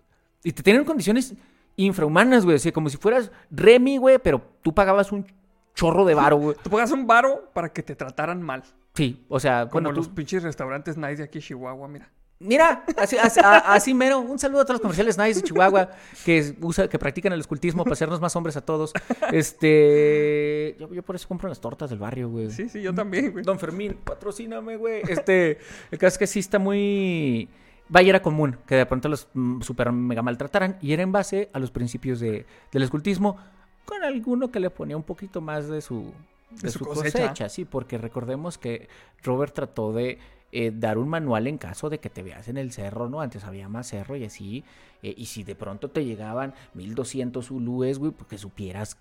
Y 0.44 0.52
te 0.54 0.64
tenían 0.64 0.86
condiciones 0.86 1.34
infrahumanas, 1.76 2.46
güey, 2.46 2.58
así 2.58 2.72
como 2.72 2.90
si 2.90 2.98
fueras 2.98 3.32
Remy, 3.52 3.98
güey, 3.98 4.20
pero 4.20 4.42
tú 4.62 4.74
pagabas 4.74 5.12
un 5.12 5.26
chorro 5.74 6.06
de 6.06 6.14
varo, 6.14 6.38
güey. 6.38 6.56
Tú 6.64 6.70
pagas 6.70 6.92
un 6.92 7.08
varo 7.08 7.50
para 7.54 7.72
que 7.72 7.84
te 7.84 7.96
trataran 7.96 8.42
mal. 8.42 8.64
Sí, 8.96 9.26
o 9.30 9.40
sea, 9.40 9.62
Como 9.70 9.72
bueno, 9.74 9.90
tú- 9.92 9.96
los 9.98 10.10
pinches 10.10 10.44
restaurantes 10.44 10.98
nice 10.98 11.18
de 11.18 11.24
aquí 11.24 11.38
en 11.38 11.44
Chihuahua, 11.44 11.88
mira. 11.88 12.10
Mira, 12.42 12.86
así, 12.98 13.18
así, 13.18 13.40
a- 13.44 13.74
así 13.74 13.94
mero. 13.94 14.20
Un 14.20 14.40
saludo 14.40 14.62
a 14.62 14.64
todos 14.64 14.76
los 14.76 14.82
comerciales 14.82 15.18
nice 15.18 15.42
de 15.42 15.44
Chihuahua 15.48 15.90
que, 16.24 16.56
usa, 16.62 16.88
que 16.88 16.98
practican 16.98 17.34
el 17.34 17.42
escultismo 17.42 17.84
para 17.84 17.94
hacernos 17.94 18.22
más 18.22 18.34
hombres 18.38 18.56
a 18.56 18.62
todos. 18.62 18.94
Este. 19.32 20.76
Yo, 20.80 20.94
yo 20.94 21.04
por 21.04 21.16
eso 21.16 21.28
compro 21.28 21.50
las 21.50 21.60
tortas 21.60 21.90
del 21.90 22.00
barrio, 22.00 22.30
güey. 22.30 22.50
Sí, 22.52 22.70
sí, 22.70 22.82
yo 22.82 22.94
también, 22.94 23.32
güey. 23.32 23.44
Don 23.44 23.60
Fermín, 23.60 23.98
patrocíname, 24.04 24.78
güey. 24.78 25.02
Este. 25.08 25.58
El 25.92 25.98
caso 26.00 26.14
es 26.16 26.18
que 26.18 26.28
sí 26.28 26.40
está 26.40 26.60
muy. 26.60 27.50
Vaya, 27.90 28.10
era 28.10 28.22
común 28.22 28.56
que 28.68 28.76
de 28.76 28.86
pronto 28.86 29.10
los 29.10 29.28
mm, 29.34 29.62
super 29.62 29.92
mega 29.92 30.22
maltrataran 30.22 30.78
y 30.82 30.94
era 30.94 31.02
en 31.04 31.12
base 31.12 31.50
a 31.54 31.60
los 31.60 31.72
principios 31.72 32.20
de, 32.20 32.46
del 32.72 32.84
escultismo, 32.84 33.38
con 33.86 34.04
alguno 34.04 34.52
que 34.52 34.60
le 34.60 34.70
ponía 34.70 34.96
un 34.96 35.02
poquito 35.04 35.42
más 35.42 35.68
de 35.68 35.82
su, 35.82 36.14
de 36.52 36.62
De 36.62 36.70
su 36.72 36.80
su 36.80 36.86
cosecha. 36.86 37.20
cosecha. 37.22 37.50
sí, 37.50 37.66
porque 37.66 37.98
recordemos 37.98 38.60
que 38.60 38.88
Robert 39.24 39.56
trató 39.56 39.92
de 39.92 40.20
eh, 40.52 40.72
dar 40.74 40.98
un 40.98 41.10
manual 41.10 41.48
en 41.48 41.58
caso 41.58 41.90
de 41.90 42.00
que 42.00 42.10
te 42.10 42.24
veas 42.24 42.48
en 42.48 42.58
el 42.58 42.72
cerro, 42.72 43.10
¿no? 43.10 43.22
Antes 43.22 43.44
había 43.44 43.70
más 43.70 43.88
cerro 43.88 44.16
y 44.16 44.26
así, 44.26 44.64
eh, 45.04 45.14
y 45.16 45.26
si 45.28 45.44
de 45.44 45.56
pronto 45.56 45.90
te 45.90 46.06
llegaban 46.06 46.54
1200 46.74 47.52
ulúes, 47.52 48.00
güey, 48.00 48.12
porque 48.12 48.38
supieras 48.38 48.98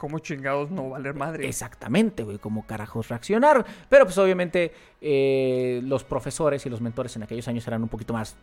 ¿Cómo 0.00 0.18
chingados 0.18 0.70
no 0.70 0.88
valer 0.88 1.12
madre? 1.12 1.46
Exactamente, 1.46 2.22
güey, 2.22 2.38
cómo 2.38 2.66
carajos 2.66 3.10
reaccionar. 3.10 3.66
Pero 3.90 4.06
pues 4.06 4.16
obviamente 4.16 4.72
eh, 4.98 5.82
los 5.84 6.04
profesores 6.04 6.64
y 6.64 6.70
los 6.70 6.80
mentores 6.80 7.14
en 7.16 7.24
aquellos 7.24 7.46
años 7.48 7.66
eran 7.66 7.82
un 7.82 7.90
poquito 7.90 8.14
más 8.14 8.34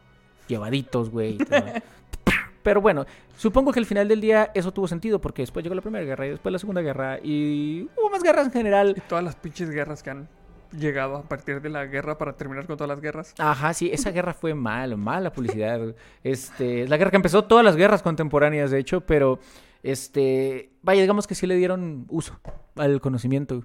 llevaditos, 0.48 1.10
güey. 1.10 1.40
Pero 2.62 2.80
bueno, 2.80 3.08
supongo 3.36 3.72
que 3.72 3.80
al 3.80 3.88
final 3.88 4.08
del 4.08 4.22
día 4.22 4.52
eso 4.54 4.72
tuvo 4.72 4.88
sentido 4.88 5.20
porque 5.20 5.42
después 5.42 5.64
llegó 5.64 5.74
la 5.74 5.82
Primera 5.82 6.06
Guerra 6.06 6.28
y 6.28 6.30
después 6.30 6.54
la 6.54 6.60
Segunda 6.60 6.82
Guerra 6.82 7.18
y 7.24 7.90
hubo 7.98 8.12
más 8.12 8.22
guerras 8.22 8.46
en 8.46 8.52
general. 8.52 8.94
Y 8.96 9.02
todas 9.02 9.24
las 9.24 9.36
pinches 9.36 9.72
guerras 9.72 10.04
que 10.04 10.12
han 10.12 10.30
llegado 10.72 11.18
a 11.18 11.24
partir 11.24 11.62
de 11.62 11.70
la 11.70 11.86
guerra 11.86 12.18
para 12.18 12.34
terminar 12.34 12.66
con 12.66 12.78
todas 12.78 12.90
las 12.90 13.02
guerras. 13.02 13.34
Ajá, 13.38 13.74
sí, 13.74 13.90
esa 13.92 14.12
guerra 14.12 14.34
fue 14.34 14.54
mal, 14.54 14.98
mala 14.98 15.32
publicidad. 15.32 15.96
Este, 16.24 16.84
es 16.84 16.90
la 16.90 16.98
guerra 16.98 17.12
que 17.12 17.18
empezó 17.18 17.44
todas 17.46 17.64
las 17.64 17.76
guerras 17.76 18.02
contemporáneas, 18.02 18.72
de 18.72 18.80
hecho, 18.80 19.02
pero 19.02 19.40
este, 19.84 20.72
vaya, 20.82 21.02
digamos 21.02 21.28
que 21.28 21.36
sí 21.36 21.48
le 21.48 21.56
dieron 21.56 22.06
uso 22.10 22.40
al 22.76 23.02
conocimiento, 23.02 23.64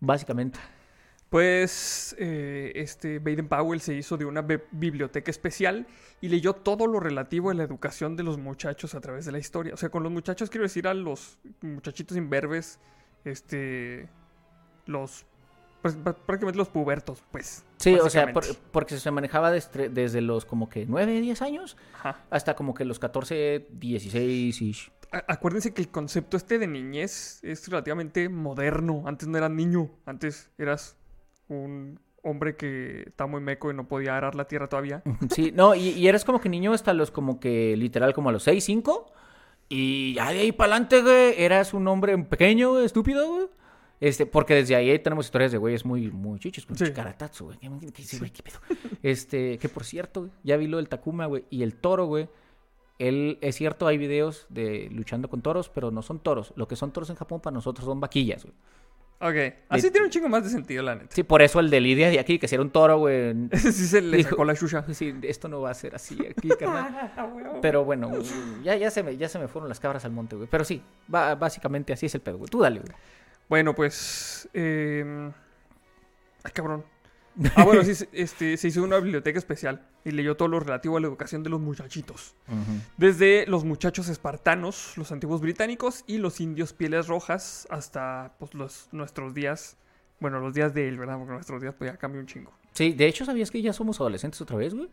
básicamente. 0.00 0.58
Pues 1.34 2.14
eh, 2.16 2.70
este 2.76 3.18
Baden 3.18 3.48
Powell 3.48 3.80
se 3.80 3.94
hizo 3.94 4.16
de 4.16 4.24
una 4.24 4.42
biblioteca 4.42 5.32
especial 5.32 5.86
y 6.20 6.28
leyó 6.28 6.52
todo 6.52 6.86
lo 6.86 7.00
relativo 7.00 7.50
a 7.50 7.54
la 7.54 7.64
educación 7.64 8.14
de 8.14 8.22
los 8.22 8.38
muchachos 8.38 8.94
a 8.94 9.00
través 9.00 9.24
de 9.24 9.32
la 9.32 9.38
historia. 9.38 9.74
O 9.74 9.76
sea, 9.76 9.88
con 9.88 10.04
los 10.04 10.12
muchachos 10.12 10.48
quiero 10.48 10.62
decir 10.62 10.86
a 10.86 10.94
los 10.94 11.38
muchachitos 11.60 12.16
imberbes, 12.16 12.78
este, 13.24 14.08
los, 14.86 15.26
pues, 15.84 15.98
pr- 15.98 16.14
prácticamente 16.14 16.56
los 16.56 16.70
pubertos, 16.70 17.22
pues. 17.30 17.62
Sí, 17.76 17.94
o 17.96 18.08
sea, 18.08 18.32
por- 18.32 18.42
porque 18.72 18.96
se 18.96 19.10
manejaba 19.10 19.50
desde, 19.50 19.90
desde 19.90 20.22
los 20.22 20.46
como 20.46 20.70
que 20.70 20.86
9, 20.86 21.20
10 21.20 21.42
años 21.42 21.76
Ajá. 21.94 22.24
hasta 22.30 22.56
como 22.56 22.72
que 22.72 22.86
los 22.86 22.98
14, 22.98 23.66
16 23.70 24.62
ish. 24.62 24.90
A- 25.12 25.24
Acuérdense 25.28 25.74
que 25.74 25.82
el 25.82 25.90
concepto 25.90 26.38
este 26.38 26.58
de 26.58 26.66
niñez 26.68 27.38
es 27.42 27.68
relativamente 27.68 28.30
moderno. 28.30 29.02
Antes 29.04 29.28
no 29.28 29.36
eras 29.36 29.50
niño, 29.50 29.90
antes 30.06 30.48
eras 30.56 30.96
un 31.48 32.00
hombre 32.22 32.56
que 32.56 33.02
está 33.08 33.26
muy 33.26 33.42
meco 33.42 33.70
y 33.70 33.74
no 33.74 33.86
podía 33.86 34.16
arar 34.16 34.34
la 34.36 34.46
tierra 34.46 34.66
todavía. 34.70 35.02
Sí, 35.34 35.52
no, 35.54 35.74
y, 35.74 35.90
y 35.90 36.08
eres 36.08 36.24
como 36.24 36.40
que 36.40 36.48
niño 36.48 36.72
hasta 36.72 36.94
los 36.94 37.10
como 37.10 37.38
que 37.40 37.76
literal 37.76 38.14
como 38.14 38.30
a 38.30 38.32
los 38.32 38.42
6, 38.44 38.64
5. 38.64 39.12
Y 39.68 40.14
ya 40.14 40.30
de 40.32 40.38
ahí 40.40 40.52
para 40.52 40.72
adelante, 40.72 41.02
güey, 41.02 41.34
eras 41.42 41.74
un 41.74 41.86
hombre 41.88 42.16
pequeño, 42.16 42.70
güey, 42.70 42.86
estúpido, 42.86 43.28
güey. 43.28 43.46
Este, 44.06 44.26
porque 44.26 44.54
desde 44.54 44.76
ahí 44.76 44.98
tenemos 44.98 45.24
historias 45.26 45.50
de 45.52 45.58
güeyes 45.58 45.84
muy, 45.84 46.10
muy 46.10 46.38
chichos, 46.38 46.66
con 46.66 46.76
Sí. 46.76 46.84
chicaratatsu, 46.84 47.44
güey. 47.46 47.58
¿Qué, 47.58 47.70
qué- 47.92 48.04
qué- 48.04 48.18
güey, 48.18 48.30
qué 48.30 48.42
pedo? 48.42 48.58
Este, 49.02 49.58
que 49.58 49.68
por 49.68 49.84
cierto, 49.84 50.20
güey, 50.20 50.32
ya 50.42 50.56
vi 50.58 50.66
lo 50.66 50.76
del 50.76 50.88
Takuma, 50.88 51.26
güey, 51.26 51.44
y 51.48 51.62
el 51.62 51.74
toro, 51.74 52.06
güey. 52.06 52.28
Él, 52.98 53.38
es 53.40 53.56
cierto, 53.56 53.86
hay 53.86 53.96
videos 53.98 54.46
de 54.50 54.88
luchando 54.92 55.28
con 55.28 55.40
toros, 55.42 55.68
pero 55.68 55.90
no 55.90 56.02
son 56.02 56.18
toros. 56.20 56.52
Lo 56.56 56.68
que 56.68 56.76
son 56.76 56.92
toros 56.92 57.08
en 57.10 57.16
Japón 57.16 57.40
para 57.40 57.54
nosotros 57.54 57.84
son 57.86 57.98
vaquillas, 58.00 58.44
güey. 58.44 58.54
Ok, 59.20 59.54
así 59.70 59.90
tiene 59.90 60.06
un 60.06 60.10
chingo 60.10 60.28
más 60.28 60.44
de 60.44 60.50
sentido, 60.50 60.82
la 60.82 60.96
neta. 60.96 61.14
Sí, 61.14 61.22
por 61.22 61.40
eso 61.40 61.58
el 61.60 61.70
de 61.70 61.80
Lidia 61.80 62.10
de 62.10 62.18
aquí, 62.20 62.38
que 62.38 62.46
si 62.46 62.56
era 62.56 62.62
un 62.62 62.70
toro, 62.70 62.98
güey. 62.98 63.32
sí 63.52 63.72
se 63.86 64.02
le 64.02 64.18
Dijo- 64.18 64.30
sacó 64.30 64.44
la 64.44 64.54
chucha. 64.54 64.84
Sí, 64.92 65.14
esto 65.22 65.48
no 65.48 65.60
va 65.62 65.70
a 65.70 65.74
ser 65.74 65.94
así 65.94 66.18
aquí, 66.28 66.48
carnal. 66.58 67.58
Pero 67.62 67.84
bueno, 67.84 68.08
güey, 68.10 68.22
ya, 68.62 68.76
ya, 68.76 68.90
se 68.90 69.02
me, 69.02 69.16
ya 69.16 69.28
se 69.30 69.38
me 69.38 69.48
fueron 69.48 69.68
las 69.70 69.80
cabras 69.80 70.04
al 70.04 70.12
monte, 70.12 70.36
güey. 70.36 70.48
Pero 70.50 70.64
sí, 70.64 70.82
básicamente 71.08 71.92
así 71.94 72.06
es 72.06 72.14
el 72.14 72.20
pedo, 72.20 72.36
güey. 72.38 72.50
Tú 72.50 72.60
dale, 72.60 72.80
güey. 72.80 72.92
Bueno, 73.48 73.74
pues. 73.74 74.48
eh, 74.54 75.30
Ay, 76.42 76.52
cabrón. 76.52 76.84
Ah, 77.56 77.64
bueno, 77.64 77.82
sí, 77.82 77.96
se- 77.96 78.08
este, 78.12 78.56
se 78.56 78.68
hizo 78.68 78.84
una 78.84 78.98
biblioteca 79.00 79.36
especial 79.40 79.84
y 80.04 80.12
leyó 80.12 80.36
todo 80.36 80.46
lo 80.46 80.60
relativo 80.60 80.96
a 80.96 81.00
la 81.00 81.08
educación 81.08 81.42
de 81.42 81.50
los 81.50 81.60
muchachitos. 81.60 82.36
Desde 82.96 83.44
los 83.48 83.64
muchachos 83.64 84.08
espartanos, 84.08 84.96
los 84.96 85.10
antiguos 85.10 85.40
británicos 85.40 86.04
y 86.06 86.18
los 86.18 86.40
indios 86.40 86.72
pieles 86.72 87.08
rojas 87.08 87.66
hasta 87.70 88.34
pues, 88.38 88.54
los, 88.54 88.88
nuestros 88.92 89.34
días. 89.34 89.76
Bueno, 90.20 90.38
los 90.38 90.54
días 90.54 90.74
de 90.74 90.86
él, 90.86 90.96
¿verdad? 90.96 91.18
Porque 91.18 91.32
nuestros 91.32 91.60
días 91.60 91.74
pues 91.76 91.90
ya 91.90 91.96
cambió 91.96 92.20
un 92.20 92.28
chingo. 92.28 92.52
Sí, 92.72 92.92
de 92.92 93.08
hecho, 93.08 93.24
¿sabías 93.24 93.50
que 93.50 93.60
ya 93.62 93.72
somos 93.72 93.98
adolescentes 94.00 94.40
otra 94.40 94.56
vez, 94.56 94.72
güey? 94.72 94.88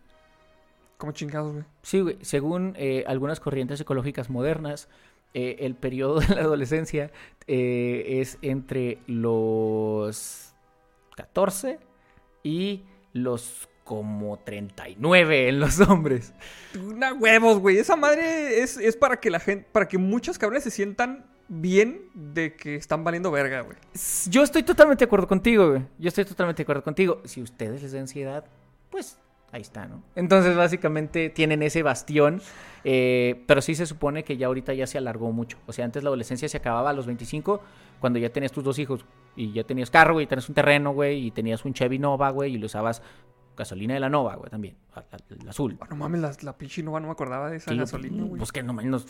¿Cómo 0.97 1.11
chingados, 1.11 1.51
güey? 1.53 1.65
Sí, 1.83 1.99
güey. 1.99 2.17
Según 2.21 2.73
eh, 2.75 3.03
algunas 3.07 3.39
corrientes 3.39 3.79
ecológicas 3.81 4.31
modernas, 4.31 4.87
eh, 5.33 5.57
el 5.59 5.75
periodo 5.75 6.19
de 6.19 6.35
la 6.35 6.41
adolescencia 6.41 7.11
eh, 7.47 8.19
es 8.21 8.37
entre 8.41 8.99
los 9.07 10.53
14 11.15 11.79
y 12.43 12.83
los 13.13 13.69
como 13.83 14.39
39 14.39 15.49
en 15.49 15.59
los 15.59 15.79
hombres. 15.89 16.33
Una 16.81 17.13
huevos, 17.13 17.59
güey. 17.59 17.77
Esa 17.77 17.95
madre 17.95 18.61
es, 18.61 18.77
es 18.77 18.95
para 18.95 19.19
que 19.19 19.29
la 19.29 19.39
gente. 19.39 19.67
Para 19.71 19.87
que 19.87 19.97
muchos 19.97 20.37
cabrones 20.37 20.63
se 20.63 20.71
sientan 20.71 21.25
bien 21.47 22.09
de 22.13 22.55
que 22.55 22.75
están 22.75 23.03
valiendo 23.03 23.31
verga, 23.31 23.61
güey. 23.61 23.77
Yo 24.29 24.43
estoy 24.43 24.63
totalmente 24.63 25.03
de 25.03 25.07
acuerdo 25.07 25.27
contigo, 25.27 25.71
güey. 25.71 25.81
Yo 25.99 26.07
estoy 26.07 26.23
totalmente 26.23 26.59
de 26.59 26.63
acuerdo 26.63 26.83
contigo. 26.83 27.21
Si 27.25 27.41
ustedes 27.41 27.81
les 27.81 27.91
da 27.91 27.99
ansiedad, 27.99 28.45
pues 28.89 29.17
ahí 29.51 29.61
está, 29.61 29.85
¿no? 29.87 30.01
Entonces, 30.15 30.55
básicamente 30.55 31.29
tienen 31.29 31.61
ese 31.63 31.83
bastión. 31.83 32.41
eh, 32.83 33.43
pero 33.45 33.61
sí 33.61 33.75
se 33.75 33.85
supone 33.85 34.23
que 34.23 34.37
ya 34.37 34.47
ahorita 34.47 34.73
ya 34.73 34.87
se 34.87 34.97
alargó 34.97 35.31
mucho. 35.31 35.57
O 35.67 35.71
sea, 35.73 35.85
antes 35.85 36.03
la 36.03 36.09
adolescencia 36.09 36.49
se 36.49 36.57
acababa 36.57 36.89
a 36.89 36.93
los 36.93 37.05
25, 37.05 37.61
cuando 37.99 38.17
ya 38.17 38.31
tenías 38.31 38.51
tus 38.51 38.63
dos 38.63 38.79
hijos. 38.79 39.05
Y 39.35 39.51
ya 39.53 39.63
tenías 39.63 39.91
carro, 39.91 40.13
güey, 40.13 40.23
y 40.23 40.27
tenías 40.27 40.49
un 40.49 40.55
terreno, 40.55 40.91
güey, 40.91 41.27
y 41.27 41.31
tenías 41.31 41.63
un 41.63 41.73
Chevy 41.73 41.99
Nova, 41.99 42.31
güey, 42.31 42.55
y 42.55 42.57
lo 42.57 42.65
usabas 42.65 43.01
gasolina 43.55 43.93
de 43.93 43.99
la 43.99 44.09
Nova, 44.09 44.35
güey, 44.35 44.49
también. 44.49 44.75
a- 44.95 44.99
a- 44.99 45.17
El 45.41 45.47
azul. 45.47 45.77
Ah, 45.79 45.87
no 45.91 45.95
mames, 45.95 46.21
la, 46.21 46.31
la 46.41 46.57
pinche 46.57 46.81
Nova 46.81 46.99
no 46.99 47.05
me 47.07 47.11
acordaba 47.13 47.49
de 47.51 47.57
esa 47.57 47.71
Sí, 47.71 47.77
gasolina, 47.77 48.23
güey. 48.23 48.37
Pues 48.39 48.51
que 48.51 48.63
no 48.63 48.73
mames, 48.73 49.05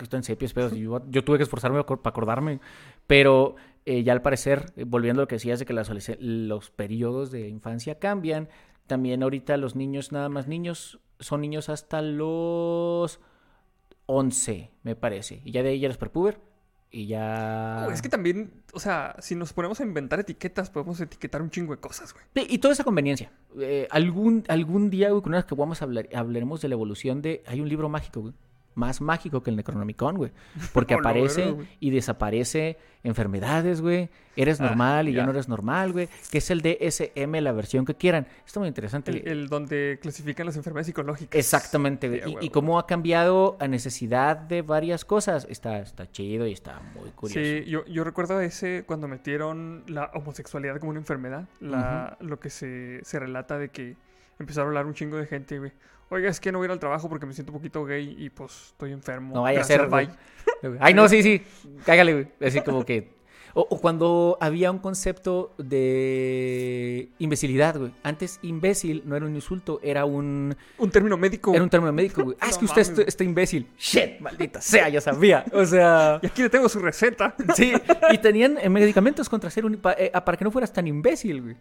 esto 0.00 0.16
en 0.16 0.22
sepias, 0.22 0.52
pero 0.52 0.72
yo, 0.74 1.02
yo 1.10 1.24
tuve 1.24 1.38
que 1.38 1.42
esforzarme 1.42 1.82
para 1.82 2.00
acordarme. 2.04 2.60
Pero 3.06 3.56
eh, 3.84 4.04
ya 4.04 4.12
al 4.12 4.22
parecer, 4.22 4.72
eh, 4.76 4.84
volviendo 4.86 5.20
a 5.20 5.24
lo 5.24 5.28
que 5.28 5.34
decías 5.36 5.58
de 5.58 5.64
que 5.66 5.72
las 5.72 5.90
los 6.20 6.70
periodos 6.70 7.30
de 7.30 7.48
infancia 7.48 7.98
cambian, 7.98 8.48
también 8.88 9.22
ahorita 9.22 9.56
los 9.56 9.76
niños, 9.76 10.10
nada 10.10 10.28
más 10.28 10.48
niños, 10.48 10.98
son 11.20 11.40
niños 11.40 11.68
hasta 11.68 12.02
los 12.02 13.20
11, 14.06 14.72
me 14.82 14.96
parece. 14.96 15.42
Y 15.44 15.52
ya 15.52 15.62
de 15.62 15.68
ahí 15.70 15.80
ya 15.80 15.86
eres 15.86 15.98
prepuber. 15.98 16.40
Y 16.90 17.06
ya... 17.06 17.86
Es 17.92 18.00
que 18.00 18.08
también, 18.08 18.62
o 18.72 18.80
sea, 18.80 19.14
si 19.18 19.34
nos 19.34 19.52
ponemos 19.52 19.78
a 19.80 19.82
inventar 19.82 20.20
etiquetas, 20.20 20.70
podemos 20.70 20.98
etiquetar 21.00 21.42
un 21.42 21.50
chingo 21.50 21.74
de 21.74 21.80
cosas, 21.80 22.14
güey. 22.14 22.24
Sí, 22.34 22.46
y 22.48 22.58
toda 22.58 22.72
esa 22.72 22.82
conveniencia. 22.82 23.30
Eh, 23.60 23.86
algún, 23.90 24.44
algún 24.48 24.88
día, 24.88 25.10
güey, 25.10 25.20
con 25.22 25.32
unas 25.32 25.44
que 25.44 25.54
vamos 25.54 25.82
a 25.82 25.84
hablar, 25.84 26.08
hablaremos 26.14 26.62
de 26.62 26.68
la 26.68 26.74
evolución 26.74 27.20
de... 27.20 27.42
Hay 27.46 27.60
un 27.60 27.68
libro 27.68 27.90
mágico, 27.90 28.22
güey. 28.22 28.34
Más 28.78 29.00
mágico 29.00 29.42
que 29.42 29.50
el 29.50 29.56
Necronomicon, 29.56 30.16
güey. 30.16 30.30
Porque 30.72 30.94
Hola, 30.94 31.00
aparece 31.10 31.56
y 31.80 31.90
desaparece 31.90 32.78
enfermedades, 33.02 33.80
güey. 33.80 34.08
Eres 34.36 34.60
Ah, 34.60 34.66
normal 34.66 35.08
y 35.08 35.14
ya 35.14 35.24
no 35.24 35.32
eres 35.32 35.48
normal, 35.48 35.92
güey. 35.92 36.08
Que 36.30 36.38
es 36.38 36.48
el 36.52 36.62
DSM, 36.62 37.40
la 37.40 37.50
versión 37.50 37.84
que 37.84 37.96
quieran. 37.96 38.28
Está 38.46 38.60
muy 38.60 38.68
interesante. 38.68 39.10
El, 39.10 39.26
el 39.26 39.48
donde 39.48 39.98
clasifican 40.00 40.46
las 40.46 40.56
enfermedades 40.56 40.86
psicológicas. 40.86 41.36
Exactamente, 41.36 42.08
güey. 42.08 42.22
Sí, 42.22 42.36
y, 42.40 42.50
cómo 42.50 42.78
ha 42.78 42.86
cambiado 42.86 43.56
a 43.58 43.66
necesidad 43.66 44.36
de 44.36 44.62
varias 44.62 45.04
cosas. 45.04 45.44
Está, 45.50 45.80
está 45.80 46.08
chido 46.10 46.46
y 46.46 46.52
está 46.52 46.80
muy 46.94 47.10
curioso. 47.10 47.40
Sí, 47.40 47.68
yo, 47.68 47.84
yo 47.86 48.04
recuerdo 48.04 48.40
ese 48.40 48.84
cuando 48.86 49.08
metieron 49.08 49.82
la 49.88 50.12
homosexualidad 50.14 50.78
como 50.78 50.90
una 50.90 51.00
enfermedad. 51.00 51.48
La, 51.58 52.16
Lo 52.20 52.38
que 52.38 52.50
se, 52.50 53.00
se 53.02 53.18
relata 53.18 53.58
de 53.58 53.70
que 53.70 53.96
empezaron 54.38 54.66
a 54.66 54.68
hablar 54.68 54.86
un 54.86 54.94
chingo 54.94 55.16
de 55.16 55.26
gente, 55.26 55.58
güey. 55.58 55.72
Oiga, 56.10 56.30
es 56.30 56.40
que 56.40 56.50
no 56.52 56.58
voy 56.58 56.64
a 56.64 56.68
ir 56.68 56.72
al 56.72 56.78
trabajo 56.78 57.08
porque 57.08 57.26
me 57.26 57.32
siento 57.34 57.52
un 57.52 57.58
poquito 57.58 57.84
gay 57.84 58.16
y 58.18 58.30
pues 58.30 58.68
estoy 58.72 58.92
enfermo. 58.92 59.34
No 59.34 59.42
vaya 59.42 59.60
a 59.60 59.64
ser, 59.64 59.88
güey. 59.88 60.08
Ay, 60.80 60.94
no, 60.94 61.08
sí, 61.08 61.22
sí. 61.22 61.42
Cágale, 61.84 62.12
güey. 62.14 62.28
Así 62.40 62.60
como 62.62 62.84
que. 62.84 63.16
O, 63.54 63.66
o 63.70 63.80
cuando 63.80 64.36
había 64.40 64.70
un 64.70 64.78
concepto 64.78 65.54
de 65.58 67.08
imbecilidad, 67.18 67.76
güey. 67.78 67.92
Antes, 68.02 68.38
imbécil 68.42 69.02
no 69.04 69.16
era 69.16 69.26
un 69.26 69.34
insulto, 69.34 69.80
era 69.82 70.04
un, 70.04 70.54
Un 70.78 70.90
término 70.90 71.16
médico. 71.16 71.54
era 71.54 71.62
un 71.62 71.70
término 71.70 71.92
médico, 71.92 72.22
güey. 72.24 72.36
Ah, 72.40 72.48
es 72.48 72.58
que 72.58 72.64
usted 72.66 72.82
está, 72.82 73.02
está 73.02 73.24
imbécil. 73.24 73.66
Shit, 73.78 74.20
maldita 74.20 74.60
sea, 74.60 74.88
ya 74.88 75.00
sabía. 75.00 75.44
O 75.52 75.64
sea. 75.64 76.20
Y 76.22 76.26
aquí 76.26 76.42
le 76.42 76.50
tengo 76.50 76.68
su 76.68 76.78
receta. 76.78 77.34
Sí, 77.54 77.72
y 78.10 78.18
tenían 78.18 78.58
eh, 78.60 78.68
medicamentos 78.68 79.28
contra 79.28 79.50
ser 79.50 79.64
un. 79.64 79.76
pa- 79.76 79.96
eh, 79.98 80.12
para 80.24 80.36
que 80.36 80.44
no 80.44 80.50
fueras 80.50 80.72
tan 80.72 80.86
imbécil, 80.86 81.42
güey. 81.42 81.56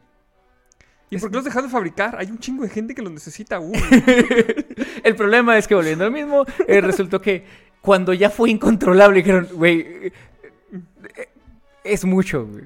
¿Y 1.10 1.18
por 1.18 1.30
qué 1.30 1.36
los 1.38 1.46
dejaron 1.46 1.70
de 1.70 1.72
fabricar? 1.72 2.16
Hay 2.20 2.28
un 2.30 2.40
chingo 2.40 2.64
de 2.64 2.70
gente 2.70 2.94
que 2.94 3.02
los 3.02 3.12
necesita 3.12 3.58
aún. 3.58 3.74
El 5.04 5.16
problema 5.16 5.58
es 5.58 5.68
que 5.68 5.76
volviendo 5.76 6.04
al 6.06 6.12
mismo, 6.12 6.46
eh, 6.68 6.82
resultó 6.82 7.22
que 7.22 7.46
cuando 7.82 8.14
ya 8.14 8.30
fue 8.30 8.50
incontrolable, 8.50 9.18
dijeron, 9.20 9.48
güey, 9.54 9.80
eh, 9.80 10.12
es 11.84 12.04
mucho, 12.06 12.46
güey. 12.46 12.66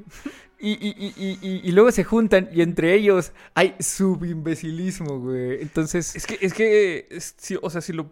Y, 0.59 0.71
y- 0.73 1.13
y- 1.17 1.61
y- 1.67 1.71
luego 1.71 1.91
se 1.91 2.03
juntan 2.03 2.49
y 2.53 2.61
entre 2.61 2.93
ellos 2.93 3.31
hay 3.55 3.75
subimbezilismo, 3.79 5.19
güey. 5.19 5.61
Entonces, 5.61 6.15
es 6.15 6.27
que, 6.27 6.37
es 6.41 6.53
que, 6.53 7.07
es- 7.09 7.33
si- 7.37 7.57
o 7.61 7.69
sea, 7.69 7.81
si 7.81 7.93
lo, 7.93 8.11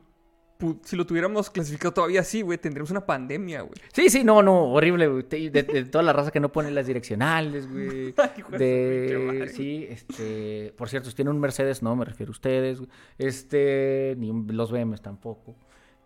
si 0.83 0.97
lo 0.97 1.05
tuviéramos 1.05 1.49
clasificado 1.49 1.93
todavía 1.93 2.19
así, 2.19 2.41
güey, 2.41 2.57
tendríamos 2.57 2.91
una 2.91 3.05
pandemia, 3.05 3.61
güey. 3.61 3.75
sí, 3.93 4.09
sí, 4.09 4.25
no, 4.25 4.43
no, 4.43 4.73
horrible, 4.73 5.07
güey. 5.07 5.23
De, 5.23 5.49
de 5.63 5.85
toda 5.85 6.03
la 6.03 6.11
raza 6.11 6.31
que 6.31 6.41
no 6.41 6.51
pone 6.51 6.69
las 6.71 6.85
direccionales, 6.85 7.71
güey. 7.71 8.13
De 8.57 9.49
sí, 9.55 9.87
este, 9.89 10.73
por 10.77 10.89
cierto, 10.89 11.09
si 11.09 11.15
tienen 11.15 11.33
un 11.33 11.39
Mercedes, 11.39 11.81
no, 11.81 11.95
me 11.95 12.03
refiero 12.03 12.31
a 12.31 12.33
ustedes, 12.33 12.79
güey. 12.79 12.89
este, 13.17 14.15
ni 14.17 14.33
los 14.53 14.71
BMs 14.71 15.01
tampoco. 15.01 15.55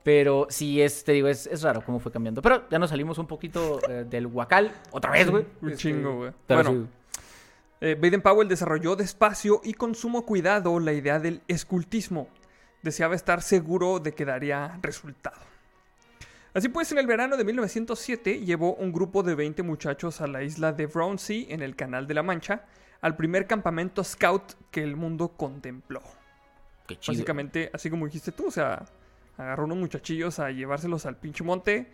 Pero 0.04 0.48
sí, 0.50 0.82
es, 0.82 1.04
te 1.04 1.14
digo, 1.14 1.30
es, 1.30 1.48
es 1.48 1.62
raro 1.64 1.82
cómo 1.84 2.00
fue 2.00 2.12
cambiando. 2.12 2.42
Pero 2.42 2.70
ya 2.70 2.78
nos 2.78 2.90
salimos 2.92 3.18
un 3.18 3.26
poquito 3.28 3.80
eh, 3.90 4.06
del 4.08 4.28
huacal, 4.28 4.72
otra 4.92 5.12
vez, 5.12 5.30
güey. 5.32 5.46
Un 5.62 5.70
Este, 5.70 5.82
chingo, 5.82 6.16
güey. 6.18 6.32
Bueno, 6.48 6.72
sí. 6.72 6.86
eh, 7.82 7.98
Baden 8.00 8.22
Powell 8.22 8.48
desarrolló 8.50 8.96
despacio 8.98 9.62
y 9.64 9.74
con 9.74 9.96
sumo 9.96 10.26
cuidado 10.26 10.80
la 10.80 10.94
idea 10.94 11.20
del 11.20 11.42
escultismo. 11.48 12.28
Deseaba 12.84 13.16
estar 13.16 13.42
seguro 13.42 14.00
de 14.00 14.14
que 14.14 14.26
daría 14.26 14.78
resultado. 14.82 15.40
Así 16.54 16.70
pues, 16.70 16.92
en 16.92 17.00
el 17.00 17.08
verano 17.08 17.36
de 17.36 17.44
1907 17.44 18.42
llevó 18.42 18.76
un 18.76 18.94
grupo 18.94 19.24
de 19.24 19.34
20 19.34 19.64
muchachos 19.64 20.22
a 20.22 20.28
la 20.28 20.44
isla 20.44 20.72
de 20.72 20.86
Brownsea, 20.86 21.46
en 21.50 21.64
el 21.64 21.76
Canal 21.76 22.06
de 22.06 22.14
la 22.14 22.22
Mancha, 22.22 22.66
al 23.02 23.16
primer 23.16 23.48
campamento 23.48 24.04
scout 24.04 24.54
que 24.70 24.84
el 24.84 24.96
mundo 24.96 25.30
contempló. 25.30 26.04
Qué 26.86 27.00
chido. 27.00 27.16
Básicamente, 27.16 27.72
así 27.74 27.90
como 27.90 28.06
dijiste 28.06 28.32
tú, 28.32 28.48
o 28.48 28.52
sea, 28.52 28.86
agarró 29.38 29.66
unos 29.66 29.78
muchachillos 29.78 30.38
a 30.40 30.52
llevárselos 30.52 31.08
al 31.08 31.18
pinche 31.18 31.44
monte, 31.44 31.92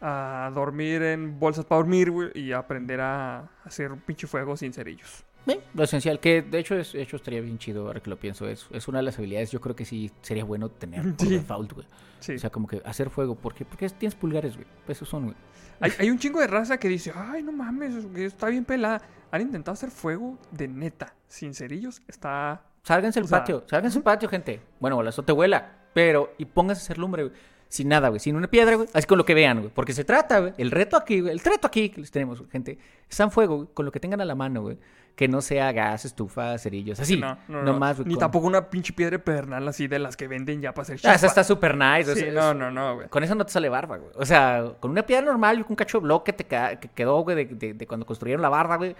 a 0.00 0.50
dormir 0.54 1.02
en 1.02 1.38
bolsas 1.38 1.66
para 1.66 1.80
dormir, 1.80 2.32
y 2.34 2.52
a 2.52 2.58
aprender 2.58 3.00
a 3.00 3.50
hacer 3.64 3.92
un 3.92 4.00
pinche 4.00 4.26
fuego 4.26 4.56
sin 4.56 4.72
cerillos. 4.72 5.24
Eh, 5.48 5.60
lo 5.74 5.84
esencial, 5.84 6.20
que 6.20 6.42
de 6.42 6.58
hecho, 6.58 6.74
es, 6.76 6.92
de 6.92 7.02
hecho 7.02 7.16
estaría 7.16 7.40
bien 7.40 7.58
chido 7.58 7.86
ahora 7.86 8.00
que 8.00 8.10
lo 8.10 8.18
pienso. 8.18 8.46
Es, 8.48 8.66
es 8.70 8.86
una 8.88 8.98
de 8.98 9.04
las 9.04 9.18
habilidades, 9.18 9.50
yo 9.50 9.60
creo 9.60 9.74
que 9.74 9.84
sí 9.84 10.10
sería 10.22 10.44
bueno 10.44 10.68
tener 10.70 11.02
por 11.14 11.26
Sí. 11.26 11.34
default, 11.34 11.72
güey. 11.72 11.86
Sí. 12.20 12.34
O 12.34 12.38
sea, 12.38 12.50
como 12.50 12.66
que 12.66 12.82
hacer 12.84 13.10
fuego. 13.10 13.34
¿Por 13.34 13.54
qué? 13.54 13.64
Porque 13.64 13.88
tienes 13.90 14.14
pulgares, 14.14 14.54
güey. 14.56 14.66
Esos 14.86 15.08
son, 15.08 15.24
güey. 15.24 15.36
Hay, 15.80 15.92
hay 15.98 16.10
un 16.10 16.18
chingo 16.18 16.40
de 16.40 16.46
raza 16.48 16.76
que 16.78 16.88
dice, 16.88 17.12
ay, 17.14 17.42
no 17.42 17.52
mames, 17.52 17.94
está 18.16 18.48
bien 18.48 18.64
pelada. 18.64 19.00
Han 19.30 19.42
intentado 19.42 19.74
hacer 19.74 19.90
fuego 19.90 20.38
de 20.50 20.68
neta, 20.68 21.14
sin 21.28 21.54
cerillos. 21.54 22.02
Está... 22.08 22.62
Sálganse 22.82 23.18
al 23.18 23.26
O 23.26 23.28
sea, 23.28 23.38
patio, 23.40 23.64
sálganse 23.68 23.98
al 23.98 24.04
patio, 24.04 24.28
gente. 24.28 24.60
Bueno, 24.80 25.02
la 25.02 25.12
te 25.12 25.32
vuela, 25.32 25.76
pero 25.92 26.32
y 26.38 26.46
pónganse 26.46 26.80
a 26.80 26.84
hacer 26.84 26.98
lumbre, 26.98 27.24
güey. 27.24 27.34
Sin 27.68 27.88
nada, 27.88 28.08
güey, 28.08 28.18
sin 28.20 28.34
una 28.36 28.48
piedra, 28.48 28.76
güey. 28.76 28.88
Así 28.94 29.06
con 29.06 29.18
lo 29.18 29.24
que 29.26 29.34
vean, 29.34 29.58
güey. 29.60 29.70
Porque 29.74 29.92
se 29.92 30.02
trata, 30.04 30.38
güey. 30.40 30.52
El 30.56 30.70
reto 30.70 30.96
aquí, 30.96 31.20
güey. 31.20 31.32
El 31.32 31.40
reto 31.40 31.66
aquí 31.66 31.90
que 31.90 32.00
les 32.00 32.10
tenemos, 32.10 32.42
gente. 32.50 32.78
Están 33.08 33.30
fuego, 33.30 33.56
güey, 33.56 33.68
con 33.74 33.84
lo 33.84 33.92
que 33.92 34.00
tengan 34.00 34.20
a 34.20 34.24
la 34.24 34.34
mano, 34.34 34.62
güey. 34.62 34.78
Que 35.14 35.26
no 35.28 35.40
sea 35.42 35.72
gas, 35.72 36.04
estufa, 36.04 36.56
cerillos, 36.58 37.00
así. 37.00 37.16
no, 37.18 37.36
no, 37.48 37.58
no. 37.58 37.72
Nomás, 37.72 37.96
güey. 37.96 38.06
Ni 38.08 38.14
con- 38.14 38.20
tampoco 38.20 38.46
una 38.46 38.70
pinche 38.70 38.92
piedra 38.92 39.18
pedernal 39.18 39.66
así 39.66 39.88
de 39.88 39.98
las 39.98 40.16
que 40.16 40.28
venden 40.28 40.62
ya 40.62 40.72
para 40.72 40.82
hacer 40.84 40.96
Ah, 40.96 41.00
chapa. 41.00 41.14
esa 41.16 41.26
está 41.26 41.44
súper 41.44 41.76
nice. 41.76 42.10
o 42.10 42.14
Sí, 42.14 42.20
sea, 42.20 42.32
no, 42.32 42.54
no, 42.54 42.70
no, 42.70 42.94
güey. 42.94 43.08
Con 43.08 43.24
eso 43.24 43.34
no 43.34 43.44
te 43.44 43.52
sale 43.52 43.68
barba, 43.68 43.96
güey. 43.98 44.12
O 44.14 44.24
sea, 44.24 44.74
con 44.80 44.92
una 44.92 45.02
piedra 45.04 45.26
normal 45.26 45.66
un 45.68 45.74
cacho 45.76 45.98
de 45.98 46.04
bloque 46.04 46.32
te 46.32 46.44
que 46.44 46.88
quedó, 46.94 47.20
güey, 47.22 47.36
de, 47.36 47.44
de- 47.54 47.74
de 47.74 47.86
cuando 47.86 48.06
construyeron 48.06 48.40
la 48.40 48.48
barda, 48.48 48.76
güey. 48.76 48.94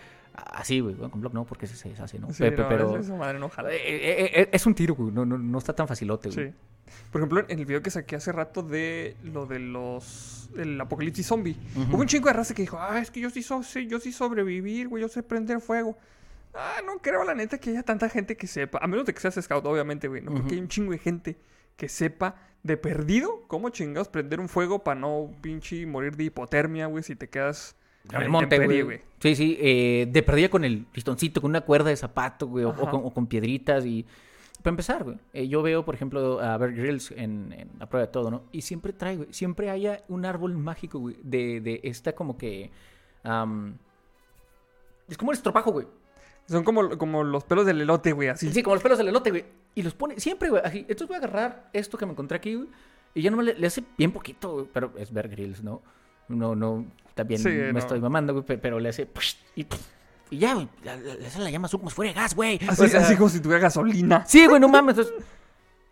Así, 0.46 0.80
güey. 0.80 0.94
Con 0.94 1.20
bloque 1.20 1.34
no, 1.34 1.44
porque 1.44 1.66
se 1.66 1.88
deshace, 1.88 2.18
¿no? 2.18 2.32
Sí, 2.32 2.42
Pe- 2.44 2.52
pe- 2.52 2.62
no, 2.62 2.68
pero... 2.68 2.96
esa 2.98 3.14
madre 3.14 3.38
no. 3.38 3.46
Eh, 3.46 3.50
eh, 3.72 4.30
eh, 4.42 4.48
es 4.52 4.66
un 4.66 4.74
tiro, 4.74 4.94
güey. 4.94 5.10
No, 5.12 5.24
no, 5.26 5.36
no 5.38 5.58
está 5.58 5.72
tan 5.74 5.88
facilote, 5.88 6.30
güey. 6.30 6.48
Sí. 6.50 6.54
Por 7.12 7.20
ejemplo, 7.20 7.44
en 7.48 7.58
el 7.58 7.66
video 7.66 7.82
que 7.82 7.90
saqué 7.90 8.16
hace 8.16 8.32
rato 8.32 8.62
de 8.62 9.16
lo 9.24 9.46
de 9.46 9.58
los. 9.58 10.48
el 10.56 10.80
apocalipsis 10.80 11.26
zombie. 11.26 11.56
Hubo 11.76 11.98
un 11.98 12.06
chingo 12.06 12.28
de 12.28 12.32
raza 12.34 12.54
que 12.54 12.62
dijo, 12.62 12.78
ah, 12.80 12.98
es 13.00 13.10
que 13.10 13.20
yo 13.20 13.30
sí, 13.30 13.42
so- 13.42 13.62
yo 13.62 13.98
sí 14.00 14.12
sobrevivir, 14.12 14.88
güey, 14.88 15.02
yo 15.02 15.08
sé 15.08 15.22
prender 15.22 15.60
fuego. 15.60 15.98
Ah, 16.54 16.76
no 16.86 16.98
creo, 16.98 17.24
la 17.24 17.34
neta, 17.34 17.58
que 17.58 17.70
haya 17.70 17.82
tanta 17.82 18.08
gente 18.08 18.36
que 18.36 18.46
sepa. 18.46 18.78
A 18.80 18.86
menos 18.86 19.04
de 19.06 19.12
que 19.14 19.20
seas 19.20 19.34
scout, 19.40 19.64
obviamente, 19.66 20.08
güey. 20.08 20.22
No 20.22 20.30
creo 20.30 20.40
Ujú. 20.40 20.48
que 20.48 20.54
hay 20.54 20.60
un 20.60 20.68
chingo 20.68 20.92
de 20.92 20.98
gente 20.98 21.36
que 21.76 21.88
sepa 21.88 22.36
de 22.62 22.76
perdido 22.76 23.42
cómo 23.48 23.68
chingados 23.70 24.08
prender 24.08 24.40
un 24.40 24.48
fuego 24.48 24.82
para 24.82 24.98
no 24.98 25.30
pinche 25.42 25.84
morir 25.86 26.16
de 26.16 26.24
hipotermia, 26.24 26.86
güey, 26.86 27.02
si 27.04 27.14
te 27.16 27.28
quedas. 27.28 27.76
La 28.12 28.28
monte, 28.28 28.64
güey. 28.64 29.00
Sí, 29.20 29.34
sí. 29.34 29.58
eh, 29.60 30.08
de 30.10 30.22
perdida 30.22 30.48
con 30.48 30.64
el 30.64 30.84
pistoncito, 30.84 31.40
con 31.40 31.50
una 31.50 31.62
cuerda 31.62 31.90
de 31.90 31.96
zapato, 31.96 32.46
güey. 32.46 32.64
O, 32.64 32.74
con, 32.74 33.00
o 33.04 33.10
con 33.10 33.26
piedritas 33.26 33.84
y... 33.84 34.06
Para 34.62 34.70
empezar, 34.70 35.04
güey. 35.04 35.16
eh, 35.32 35.46
yo 35.46 35.62
veo, 35.62 35.84
por 35.84 35.94
ejemplo, 35.94 36.40
a 36.40 36.56
Bear 36.56 36.72
Grylls 36.72 37.12
en, 37.12 37.54
en 37.56 37.70
La 37.78 37.88
Prueba 37.88 38.06
de 38.06 38.12
Todo, 38.12 38.30
¿no? 38.30 38.42
Y 38.50 38.62
siempre 38.62 38.92
trae, 38.92 39.16
güey. 39.16 39.32
Siempre 39.32 39.70
haya 39.70 40.02
un 40.08 40.24
árbol 40.24 40.56
mágico, 40.58 40.98
güey. 40.98 41.16
De, 41.22 41.60
de 41.60 41.80
esta 41.84 42.14
como 42.14 42.36
que... 42.36 42.70
am, 43.22 43.78
es 45.08 45.16
como 45.16 45.30
el 45.30 45.36
estropajo, 45.36 45.70
güey. 45.70 45.86
Son 46.48 46.64
como, 46.64 46.98
como 46.98 47.22
los 47.24 47.44
pelos 47.44 47.66
del 47.66 47.80
elote, 47.82 48.12
güey, 48.12 48.28
así. 48.28 48.50
Sí, 48.52 48.62
como 48.62 48.74
los 48.74 48.82
pelos 48.82 48.98
del 48.98 49.08
elote, 49.08 49.30
güey. 49.30 49.44
Y 49.74 49.82
los 49.82 49.94
pone 49.94 50.18
siempre, 50.18 50.48
güey. 50.50 50.62
Así. 50.64 50.78
Entonces 50.80 51.06
voy 51.06 51.16
a 51.16 51.18
agarrar 51.18 51.70
esto 51.72 51.96
que 51.96 52.06
me 52.06 52.12
encontré 52.12 52.36
aquí, 52.36 52.54
güey. 52.54 52.68
Y 53.14 53.22
ya 53.22 53.30
no 53.30 53.36
me 53.36 53.44
le, 53.44 53.54
le 53.54 53.66
hace 53.66 53.84
bien 53.96 54.10
poquito, 54.12 54.52
güey. 54.52 54.66
Pero 54.72 54.92
es 54.96 55.12
Bear 55.12 55.28
Grylls, 55.28 55.62
¿no? 55.62 55.82
No, 56.28 56.54
no. 56.54 56.86
También 57.14 57.40
Sí, 57.40 57.48
me 57.48 57.72
no. 57.72 57.78
estoy 57.78 58.00
mamando, 58.00 58.44
Pero 58.44 58.78
le 58.78 58.88
hace. 58.90 59.08
Y, 59.56 59.66
y 60.30 60.38
ya, 60.38 60.54
güey. 60.54 60.68
Esa 61.20 61.40
la 61.40 61.50
llama 61.50 61.68
como 61.68 61.88
si 61.90 61.96
fuera 61.96 62.12
gas, 62.12 62.34
güey. 62.34 62.60
Así, 62.68 62.82
O 62.84 62.88
sea, 62.88 63.00
así 63.00 63.16
como 63.16 63.28
si 63.28 63.40
tuviera 63.40 63.60
gasolina. 63.62 64.24
Sí, 64.26 64.46
güey, 64.46 64.60
no 64.60 64.68
mames. 64.68 64.98
Entonces, 64.98 65.24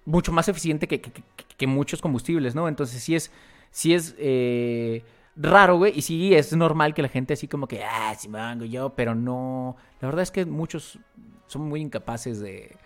mucho 0.05 0.31
más 0.33 0.49
eficiente 0.49 0.87
que, 0.87 1.01
que- 1.01 1.11
que- 1.11 1.23
que 1.57 1.67
muchos 1.67 2.01
combustibles, 2.01 2.55
¿no? 2.55 2.69
Entonces 2.69 3.03
sí 3.03 3.15
es, 3.17 3.33
sí 3.71 3.93
es 3.95 4.15
eh, 4.19 5.03
raro, 5.35 5.79
güey. 5.79 5.93
Y 5.99 6.03
sí 6.03 6.35
es 6.35 6.53
normal 6.53 6.95
que 6.95 7.03
la 7.03 7.09
gente 7.09 7.35
así 7.35 7.49
como 7.49 7.67
que, 7.67 7.83
ah, 7.83 8.15
sí 8.17 8.29
me 8.29 8.39
vengo 8.39 8.65
yo, 8.67 8.91
pero 8.95 9.15
no. 9.15 9.77
La 10.01 10.09
verdad 10.09 10.23
es 10.23 10.31
que 10.31 10.45
muchos 10.47 10.99
son 11.49 11.63
muy 11.63 11.81
incapaces 11.81 12.39
de, 12.41 12.77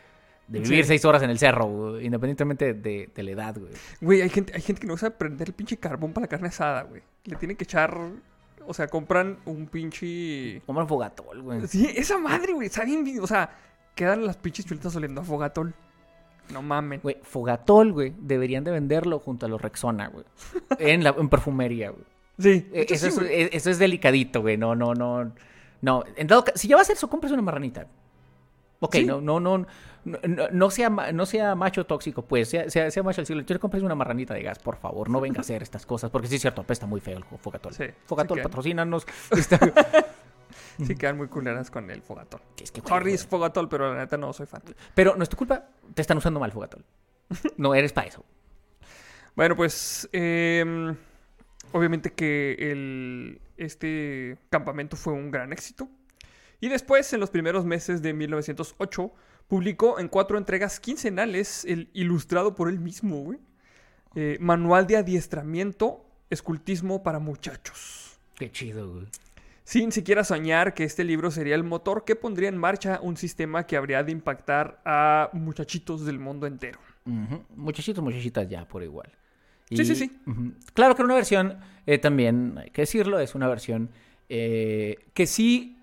de 0.50 0.60
vivir 0.60 0.84
Sí. 0.84 0.88
seis 0.88 1.04
horas 1.04 1.22
en 1.22 1.30
el 1.30 1.38
cerro, 1.38 1.64
güey, 1.66 2.04
independientemente 2.06 2.74
de, 2.74 3.10
de 3.14 3.22
la 3.22 3.30
edad, 3.30 3.56
güey. 3.58 3.72
Güey, 4.00 4.22
hay 4.22 4.28
gente, 4.28 4.52
hay 4.54 4.60
gente 4.60 4.80
que 4.80 4.86
no 4.86 4.96
sabe 4.96 5.12
prender 5.16 5.48
el 5.48 5.54
pinche 5.54 5.76
carbón 5.78 6.12
para 6.12 6.24
la 6.24 6.28
carne 6.28 6.48
asada, 6.48 6.82
güey. 6.82 7.02
Le 7.24 7.36
tienen 7.36 7.56
que 7.56 7.64
echar. 7.64 7.96
O 8.66 8.74
sea, 8.74 8.88
compran 8.88 9.38
un 9.46 9.66
pinche. 9.66 10.60
Como 10.66 10.80
un 10.80 10.86
fogatol, 10.88 11.40
güey. 11.42 11.66
Sí, 11.66 11.88
esa 11.96 12.18
madre, 12.18 12.52
güey. 12.52 12.68
O 13.20 13.26
sea, 13.26 13.50
quedan 13.94 14.26
las 14.26 14.36
pinches 14.36 14.66
chuletas 14.66 14.94
oliendo 14.96 15.20
a 15.20 15.24
fogatol. 15.24 15.72
No 16.52 16.62
mamen. 16.62 17.00
Güey, 17.00 17.16
fogatol, 17.22 17.92
güey, 17.92 18.12
deberían 18.18 18.64
de 18.64 18.72
venderlo 18.72 19.20
junto 19.20 19.46
a 19.46 19.48
los 19.48 19.60
Rexona, 19.62 20.08
güey. 20.08 20.24
En, 20.78 21.04
la, 21.04 21.14
en 21.16 21.28
perfumería, 21.28 21.90
güey. 21.90 22.04
Sí, 22.38 22.66
Eh, 22.72 22.86
Eso, 22.88 23.10
sí, 23.10 23.18
es, 23.20 23.30
eh, 23.30 23.50
eso 23.52 23.70
es 23.70 23.78
delicadito, 23.78 24.40
güey. 24.40 24.56
No, 24.56 24.74
no, 24.74 24.94
no. 24.94 25.32
No, 25.82 26.04
en 26.16 26.26
dado 26.26 26.44
si 26.54 26.68
ya 26.68 26.74
va 26.76 26.80
a 26.80 26.82
hacer 26.82 26.96
eso, 26.96 27.08
compres 27.08 27.32
una 27.32 27.40
marranita. 27.42 27.86
Ok, 28.80 28.94
Sí. 28.96 29.04
no, 29.06 29.20
no, 29.20 29.38
no, 29.40 29.58
no, 30.04 30.18
no- 30.50 30.70
sea, 30.70 30.88
no 30.88 31.26
sea 31.26 31.54
macho 31.54 31.84
tóxico, 31.86 32.22
pues, 32.24 32.48
sea, 32.48 32.70
sea, 32.70 32.90
sea 32.90 33.02
macho 33.02 33.20
al 33.20 33.26
siglo. 33.26 33.42
Yo 33.42 33.54
le 33.54 33.58
compres 33.60 33.82
una 33.82 33.94
marranita 33.94 34.32
de 34.34 34.42
gas, 34.42 34.58
por 34.58 34.76
favor. 34.76 35.10
No 35.10 35.20
venga 35.20 35.38
a 35.38 35.40
hacer 35.42 35.62
estas 35.62 35.84
cosas, 35.86 36.10
porque 36.10 36.28
sí 36.28 36.36
es 36.36 36.40
cierto, 36.40 36.62
apesta 36.62 36.86
muy 36.86 37.00
feo 37.00 37.18
el 37.18 37.24
fogatol. 37.24 37.74
Sí, 37.74 37.84
fogatol, 38.06 38.38
sí 38.38 38.42
patrocínanos. 38.42 39.06
Está- 39.30 39.58
Sí, 40.84 40.94
quedan 40.96 41.16
muy 41.18 41.28
culeras 41.28 41.70
con 41.70 41.90
el 41.90 42.00
fogatol. 42.02 42.40
Es 42.60 42.72
que, 42.72 42.80
Sorry, 42.80 43.12
es 43.12 43.26
fogatol, 43.26 43.68
pero 43.68 43.92
la 43.94 44.00
neta 44.00 44.16
no 44.16 44.32
soy 44.32 44.46
fan. 44.46 44.62
Pero 44.94 45.14
no 45.14 45.22
es 45.22 45.28
tu 45.28 45.36
culpa, 45.36 45.66
te 45.94 46.00
están 46.02 46.16
usando 46.16 46.40
mal 46.40 46.50
fogatol. 46.50 46.82
No 47.58 47.74
eres 47.74 47.92
para 47.92 48.08
eso. 48.08 48.24
Bueno, 49.36 49.54
pues. 49.56 50.08
em, 50.12 50.96
obviamente 51.72 52.12
que 52.12 52.56
el, 52.58 53.40
este 53.56 54.38
campamento 54.48 54.96
fue 54.96 55.12
un 55.12 55.30
gran 55.30 55.52
éxito. 55.52 55.88
Y 56.60 56.68
después, 56.68 57.12
en 57.12 57.20
los 57.20 57.30
primeros 57.30 57.64
meses 57.64 58.02
de 58.02 58.12
1908, 58.12 59.10
publicó 59.48 59.98
en 59.98 60.08
cuatro 60.08 60.38
entregas 60.38 60.78
quincenales 60.78 61.64
el 61.64 61.88
ilustrado 61.94 62.54
por 62.54 62.68
él 62.68 62.78
mismo, 62.78 63.16
güey. 63.22 63.38
eh, 64.14 64.36
Manual 64.40 64.86
de 64.86 64.96
adiestramiento, 64.96 66.04
escultismo 66.28 67.02
para 67.02 67.18
muchachos. 67.18 68.18
Qué 68.34 68.50
chido, 68.50 68.92
güey. 68.92 69.06
Sin 69.64 69.92
siquiera 69.92 70.24
soñar 70.24 70.74
que 70.74 70.84
este 70.84 71.04
libro 71.04 71.30
sería 71.30 71.54
el 71.54 71.62
motor 71.62 72.04
que 72.04 72.16
pondría 72.16 72.48
en 72.48 72.58
marcha 72.58 72.98
un 73.02 73.16
sistema 73.16 73.66
que 73.66 73.76
habría 73.76 74.02
de 74.02 74.10
impactar 74.10 74.80
a 74.84 75.30
muchachitos 75.32 76.04
del 76.04 76.18
mundo 76.18 76.46
entero. 76.46 76.80
Muchachitos, 77.54 78.02
muchachitas 78.02 78.48
ya, 78.48 78.66
por 78.66 78.82
igual. 78.82 79.10
Sí, 79.68 79.84
sí, 79.84 79.94
sí. 79.94 80.10
Claro 80.74 80.96
que 80.96 81.02
era 81.02 81.06
una 81.06 81.14
versión, 81.14 81.58
eh, 81.86 81.98
también 81.98 82.58
hay 82.58 82.70
que 82.70 82.82
decirlo, 82.82 83.20
es 83.20 83.36
una 83.36 83.46
versión 83.46 83.90
eh, 84.28 84.96
que 85.14 85.26
sí 85.28 85.76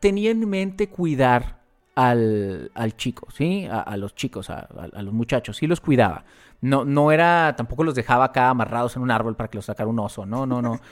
tenía 0.00 0.30
en 0.30 0.48
mente 0.48 0.88
cuidar 0.88 1.60
al, 1.94 2.70
al 2.74 2.96
chico, 2.96 3.28
¿sí? 3.32 3.66
A, 3.70 3.80
a 3.80 3.96
los 3.96 4.14
chicos, 4.14 4.50
a, 4.50 4.68
los 5.02 5.12
muchachos, 5.12 5.56
sí 5.56 5.66
los 5.66 5.80
cuidaba. 5.80 6.24
No, 6.60 6.84
no 6.84 7.10
era, 7.10 7.54
tampoco 7.56 7.84
los 7.84 7.94
dejaba 7.94 8.26
acá 8.26 8.50
amarrados 8.50 8.96
en 8.96 9.02
un 9.02 9.10
árbol 9.10 9.34
para 9.34 9.48
que 9.48 9.58
los 9.58 9.64
sacara 9.64 9.88
un 9.88 9.98
oso, 9.98 10.24
no, 10.26 10.46
no, 10.46 10.62
no. 10.62 10.80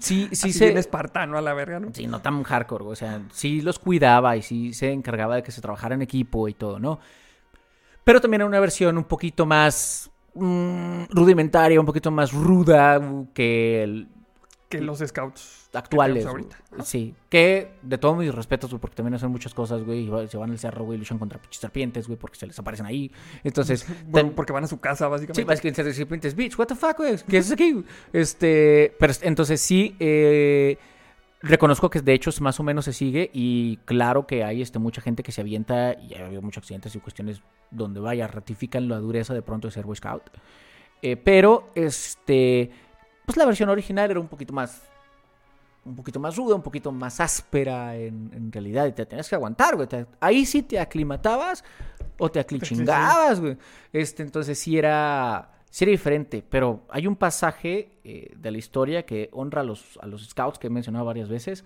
Sí, 0.00 0.28
sí 0.32 0.48
Así 0.48 0.52
se... 0.52 0.64
bien 0.66 0.78
espartano 0.78 1.38
a 1.38 1.40
la 1.40 1.54
verga, 1.54 1.80
¿no? 1.80 1.88
Sí, 1.94 2.06
no 2.06 2.20
tan 2.20 2.42
hardcore, 2.42 2.84
o 2.84 2.96
sea, 2.96 3.22
sí 3.30 3.62
los 3.62 3.78
cuidaba 3.78 4.36
y 4.36 4.42
sí 4.42 4.74
se 4.74 4.92
encargaba 4.92 5.36
de 5.36 5.42
que 5.42 5.52
se 5.52 5.62
trabajara 5.62 5.94
en 5.94 6.02
equipo 6.02 6.48
y 6.48 6.54
todo, 6.54 6.78
¿no? 6.78 6.98
Pero 8.04 8.20
también 8.20 8.42
era 8.42 8.48
una 8.48 8.60
versión 8.60 8.98
un 8.98 9.04
poquito 9.04 9.46
más 9.46 10.10
mm, 10.34 11.04
rudimentaria, 11.10 11.80
un 11.80 11.86
poquito 11.86 12.10
más 12.10 12.32
ruda 12.32 12.98
uh, 12.98 13.28
que 13.32 13.84
el 13.84 14.08
Que 14.68 14.80
los 14.80 14.98
scouts 14.98 15.65
actuales. 15.76 16.26
que. 16.26 16.82
Sí, 16.82 17.14
que 17.28 17.72
de 17.82 17.98
todos 17.98 18.16
mis 18.16 18.34
respetos, 18.34 18.70
güey, 18.70 18.80
porque 18.80 18.96
también 18.96 19.14
hacen 19.14 19.30
muchas 19.30 19.54
cosas, 19.54 19.82
güey, 19.84 20.08
y 20.08 20.28
se 20.28 20.36
van 20.36 20.50
al 20.50 20.58
cerro, 20.58 20.84
güey, 20.84 20.96
y 20.96 21.00
luchan 21.00 21.18
contra 21.18 21.40
pinches 21.40 21.60
serpientes, 21.60 22.06
güey, 22.06 22.18
porque 22.18 22.36
se 22.38 22.46
les 22.46 22.58
aparecen 22.58 22.86
ahí. 22.86 23.10
Entonces, 23.44 23.86
Bueno, 24.06 24.32
porque 24.34 24.52
van 24.52 24.64
a 24.64 24.66
su 24.66 24.80
casa, 24.80 25.06
Sí, 25.06 25.10
básicamente. 25.10 25.44
básicamente 25.44 25.84
se 25.84 25.92
serpientes, 25.94 26.34
bitch, 26.34 26.58
what 26.58 26.66
the 26.66 26.74
fuck, 26.74 26.96
güey, 26.98 27.16
¿qué 27.28 27.38
haces 27.38 27.52
aquí? 27.52 27.84
Este, 28.12 28.94
pero 28.98 29.12
entonces 29.22 29.60
sí, 29.60 29.96
eh, 30.00 30.78
reconozco 31.42 31.90
que 31.90 32.00
de 32.00 32.12
hecho 32.14 32.30
es 32.30 32.40
más 32.40 32.58
o 32.60 32.62
menos 32.62 32.84
se 32.86 32.92
sigue 32.92 33.30
y 33.32 33.76
claro 33.84 34.26
que 34.26 34.42
hay 34.44 34.62
este, 34.62 34.78
mucha 34.78 35.00
gente 35.00 35.22
que 35.22 35.32
se 35.32 35.40
avienta 35.42 35.94
y 35.94 36.14
ha 36.14 36.26
habido 36.26 36.42
muchos 36.42 36.62
accidentes 36.62 36.94
y 36.94 37.00
cuestiones 37.00 37.40
donde 37.70 38.00
vaya, 38.00 38.26
ratifican 38.26 38.88
la 38.88 38.98
dureza 38.98 39.34
de 39.34 39.42
pronto 39.42 39.68
de 39.68 39.72
ser 39.72 39.84
Boy 39.84 39.96
Scout. 39.96 40.22
Eh, 41.02 41.16
pero, 41.16 41.70
este, 41.74 42.70
pues 43.26 43.36
la 43.36 43.44
versión 43.44 43.68
original 43.68 44.10
era 44.10 44.20
un 44.20 44.28
poquito 44.28 44.52
más, 44.54 44.82
un 45.86 45.94
poquito 45.96 46.18
más 46.20 46.36
ruda, 46.36 46.54
un 46.56 46.62
poquito 46.62 46.90
más 46.92 47.20
áspera 47.20 47.96
en, 47.96 48.30
en 48.34 48.50
realidad 48.52 48.86
y 48.86 48.92
te 48.92 49.06
tenías 49.06 49.28
que 49.28 49.34
aguantar, 49.36 49.76
güey. 49.76 49.86
Te- 49.88 50.06
ahí 50.20 50.44
sí 50.44 50.62
te 50.62 50.78
aclimatabas 50.78 51.64
o 52.18 52.30
te 52.30 52.40
aclichingabas, 52.40 53.40
güey. 53.40 53.56
Este, 53.92 54.22
entonces 54.22 54.58
sí 54.58 54.76
era, 54.76 55.60
sí 55.70 55.84
era 55.84 55.90
diferente, 55.92 56.44
pero 56.48 56.84
hay 56.90 57.06
un 57.06 57.16
pasaje 57.16 57.98
eh, 58.04 58.34
de 58.36 58.50
la 58.50 58.58
historia 58.58 59.04
que 59.06 59.28
honra 59.32 59.60
a 59.62 59.64
los, 59.64 59.98
a 60.02 60.06
los 60.06 60.26
scouts 60.28 60.58
que 60.58 60.66
he 60.66 60.70
mencionado 60.70 61.04
varias 61.04 61.28
veces, 61.28 61.64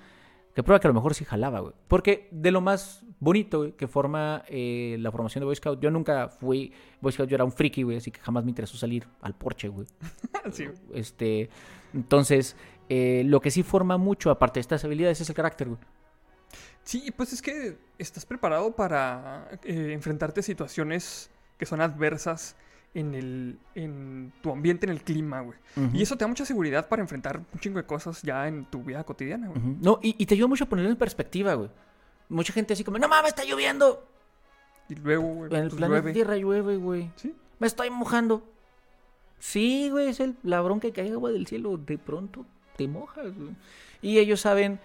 que 0.55 0.63
prueba 0.63 0.81
que 0.81 0.89
a 0.89 0.91
lo 0.91 0.95
mejor 0.95 1.15
sí 1.15 1.25
jalaba, 1.25 1.61
güey. 1.61 1.73
Porque 1.89 2.29
de 2.33 2.51
lo 2.51 2.61
más 2.61 3.05
bonito 3.21 3.59
güey, 3.59 3.73
que 3.73 3.87
forma 3.87 4.43
eh, 4.49 4.97
la 4.99 5.11
formación 5.13 5.41
de 5.43 5.47
Boy 5.47 5.55
Scout, 5.57 5.81
yo 5.81 5.91
nunca 5.91 6.29
fui 6.29 6.73
Boy 7.01 7.13
Scout, 7.13 7.29
yo 7.29 7.37
era 7.37 7.45
un 7.45 7.53
friki, 7.53 7.83
güey, 7.85 7.99
así 7.99 8.11
que 8.11 8.21
jamás 8.21 8.45
me 8.45 8.51
interesó 8.51 8.77
salir 8.77 9.07
al 9.23 9.35
porche, 9.35 9.69
güey. 9.69 9.87
Sí. 10.53 10.65
Este, 10.95 11.49
entonces, 11.95 12.57
eh, 12.93 13.23
lo 13.25 13.41
que 13.41 13.53
sí 13.53 13.63
forma 13.63 13.99
mucho, 13.99 14.33
aparte 14.33 14.59
de 14.59 14.63
estas 14.63 14.85
habilidades, 14.85 15.21
es 15.21 15.29
el 15.29 15.35
carácter, 15.37 15.69
güey. 15.69 15.81
Sí, 16.83 17.13
pues 17.17 17.33
es 17.33 17.41
que 17.41 17.79
estás 17.99 18.27
preparado 18.27 18.75
para 18.75 19.49
eh, 19.63 19.93
enfrentarte 19.93 20.41
a 20.41 20.43
situaciones 20.43 21.31
que 21.57 21.67
son 21.67 21.81
adversas 21.81 22.57
en 22.93 23.15
el 23.15 23.61
en 23.77 24.33
tu 24.43 24.51
ambiente, 24.51 24.87
en 24.87 24.91
el 24.91 25.03
clima, 25.03 25.41
güey. 25.41 25.57
Y 25.95 26.03
eso 26.03 26.17
te 26.17 26.25
da 26.25 26.29
mucha 26.29 26.45
seguridad 26.45 26.89
para 26.89 27.01
enfrentar 27.01 27.39
un 27.39 27.61
chingo 27.61 27.79
de 27.79 27.87
cosas 27.87 28.23
ya 28.23 28.49
en 28.49 28.65
tu 28.65 28.83
vida 28.83 29.05
cotidiana, 29.05 29.49
güey. 29.51 29.61
No, 29.81 30.01
y, 30.03 30.17
y 30.19 30.27
te 30.27 30.35
ayuda 30.35 30.49
mucho 30.49 30.65
a 30.65 30.69
ponerlo 30.69 30.91
en 30.91 30.97
perspectiva, 30.97 31.55
güey. 31.55 31.71
Mucha 32.29 32.53
gente 32.53 32.73
así 32.73 32.83
como, 32.83 32.99
no 32.99 33.07
mames, 33.07 33.29
está 33.29 33.45
lloviendo. 33.45 34.05
Y 34.89 34.97
luego, 34.97 35.33
güey, 35.33 35.51
En 35.55 35.59
el 35.59 35.69
pues 35.69 35.77
planeta 35.77 36.01
llueve. 36.01 36.13
Tierra 36.13 36.37
llueve, 36.37 36.77
güey. 36.77 37.13
Sí. 37.15 37.37
Me 37.61 37.69
estoy 37.69 37.89
mojando. 37.91 38.43
Sí, 39.39 39.91
güey, 39.91 40.09
es 40.09 40.19
el 40.19 40.35
ladrón 40.43 40.81
que 40.81 40.91
cae 40.91 41.13
agua 41.13 41.31
del 41.31 41.47
cielo. 41.47 41.77
De 41.77 41.97
pronto 41.97 42.45
te 42.81 42.89
mojas, 42.89 43.37
güey. 43.37 43.51
Y 44.01 44.19
ellos 44.19 44.41
saben, 44.41 44.81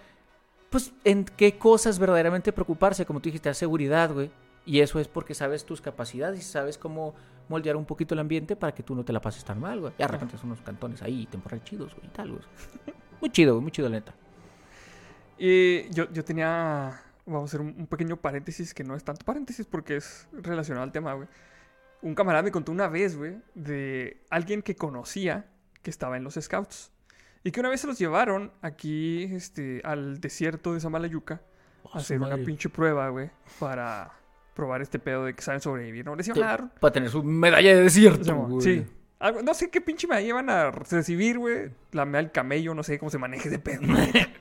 pues, 0.68 0.92
en 1.04 1.24
qué 1.24 1.56
cosas 1.56 1.98
verdaderamente 1.98 2.52
preocuparse. 2.52 3.06
Como 3.06 3.20
tú 3.20 3.30
dijiste, 3.30 3.48
a 3.48 3.54
seguridad, 3.54 4.12
güey. 4.12 4.30
Y 4.66 4.80
eso 4.80 5.00
es 5.00 5.08
porque 5.08 5.32
sabes 5.32 5.64
tus 5.64 5.80
capacidades 5.80 6.40
y 6.40 6.42
sabes 6.42 6.76
cómo 6.76 7.14
moldear 7.48 7.76
un 7.76 7.86
poquito 7.86 8.12
el 8.14 8.20
ambiente 8.20 8.54
para 8.54 8.74
que 8.74 8.82
tú 8.82 8.94
no 8.94 9.02
te 9.02 9.14
la 9.14 9.20
pases 9.22 9.44
tan 9.44 9.60
mal, 9.60 9.80
güey. 9.80 9.92
Y 9.96 10.02
de 10.02 10.08
repente 10.08 10.36
son 10.36 10.50
unos 10.50 10.60
cantones 10.60 11.00
ahí, 11.00 11.26
temporales 11.26 11.64
chidos, 11.64 11.94
güey, 11.94 12.06
y 12.06 12.10
tal, 12.10 12.32
güey. 12.32 12.42
Muy 13.20 13.30
chido, 13.30 13.54
güey, 13.54 13.62
muy 13.62 13.72
chido, 13.72 13.88
la 13.88 13.96
neta. 13.96 14.14
Y 15.38 15.88
yo, 15.88 16.12
yo 16.12 16.22
tenía, 16.22 17.00
vamos 17.24 17.44
a 17.44 17.56
hacer 17.56 17.62
un 17.62 17.86
pequeño 17.86 18.18
paréntesis 18.18 18.74
que 18.74 18.84
no 18.84 18.94
es 18.94 19.04
tanto 19.04 19.24
paréntesis 19.24 19.66
porque 19.66 19.96
es 19.96 20.28
relacionado 20.32 20.84
al 20.84 20.92
tema, 20.92 21.14
güey. 21.14 21.26
Un 22.02 22.14
camarada 22.14 22.42
me 22.42 22.50
contó 22.50 22.72
una 22.72 22.88
vez, 22.88 23.16
güey, 23.16 23.38
de 23.54 24.22
alguien 24.28 24.60
que 24.60 24.76
conocía 24.76 25.46
que 25.82 25.88
estaba 25.88 26.18
en 26.18 26.24
los 26.24 26.34
scouts. 26.34 26.90
Y 27.46 27.52
que 27.52 27.60
una 27.60 27.68
vez 27.68 27.80
se 27.80 27.86
los 27.86 27.96
llevaron 27.96 28.50
aquí, 28.60 29.22
este, 29.32 29.80
al 29.84 30.20
desierto 30.20 30.74
de 30.74 30.80
Samalayuca 30.80 31.40
a 31.92 31.98
hacer 31.98 32.20
una 32.20 32.36
pinche 32.36 32.68
prueba, 32.68 33.08
güey, 33.10 33.30
para 33.60 34.10
probar 34.52 34.82
este 34.82 34.98
pedo 34.98 35.24
de 35.24 35.34
que 35.34 35.42
saben 35.42 35.60
sobrevivir, 35.60 36.04
¿no? 36.04 36.16
Les 36.16 36.26
iban 36.26 36.42
a 36.42 36.46
dar 36.46 36.74
Para 36.80 36.92
tener 36.92 37.08
su 37.08 37.22
medalla 37.22 37.72
de 37.76 37.82
desierto, 37.82 38.34
güey. 38.34 38.60
Sí. 38.62 38.86
Algo- 39.20 39.42
no 39.42 39.54
sé 39.54 39.70
qué 39.70 39.80
pinche 39.80 40.08
me 40.08 40.20
iban 40.24 40.50
a 40.50 40.72
recibir, 40.72 41.38
güey. 41.38 41.70
La 41.92 42.04
medalla 42.04 42.24
del 42.24 42.32
camello, 42.32 42.74
no 42.74 42.82
sé 42.82 42.98
cómo 42.98 43.10
se 43.10 43.18
maneje 43.18 43.48
ese 43.48 43.60
pedo. 43.60 43.82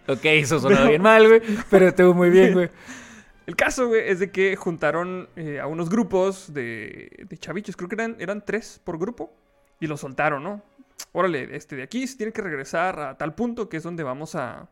Ok, 0.07 0.25
eso 0.25 0.59
sonó 0.59 0.87
bien 0.87 1.03
mal, 1.03 1.27
güey. 1.27 1.41
Pero 1.69 1.87
estuvo 1.87 2.13
muy 2.15 2.31
bien, 2.31 2.53
güey. 2.53 2.69
El 3.45 3.55
caso, 3.55 3.87
güey, 3.87 4.09
es 4.09 4.17
de 4.17 4.31
que 4.31 4.55
juntaron 4.55 5.29
eh, 5.35 5.59
a 5.59 5.67
unos 5.67 5.91
grupos 5.91 6.51
de, 6.55 7.23
de 7.29 7.37
chavichos. 7.37 7.75
Creo 7.77 7.87
que 7.87 7.93
eran, 7.93 8.15
eran 8.17 8.43
tres 8.43 8.81
por 8.83 8.97
grupo. 8.97 9.31
Y 9.79 9.85
los 9.85 9.99
soltaron, 9.99 10.41
¿no? 10.41 10.63
Órale, 11.11 11.55
este, 11.55 11.75
de 11.75 11.83
aquí 11.83 12.07
se 12.07 12.17
tienen 12.17 12.33
que 12.33 12.41
regresar 12.41 12.99
a 12.99 13.17
tal 13.17 13.35
punto 13.35 13.69
que 13.69 13.77
es 13.77 13.83
donde 13.83 14.03
vamos 14.03 14.35
a, 14.35 14.69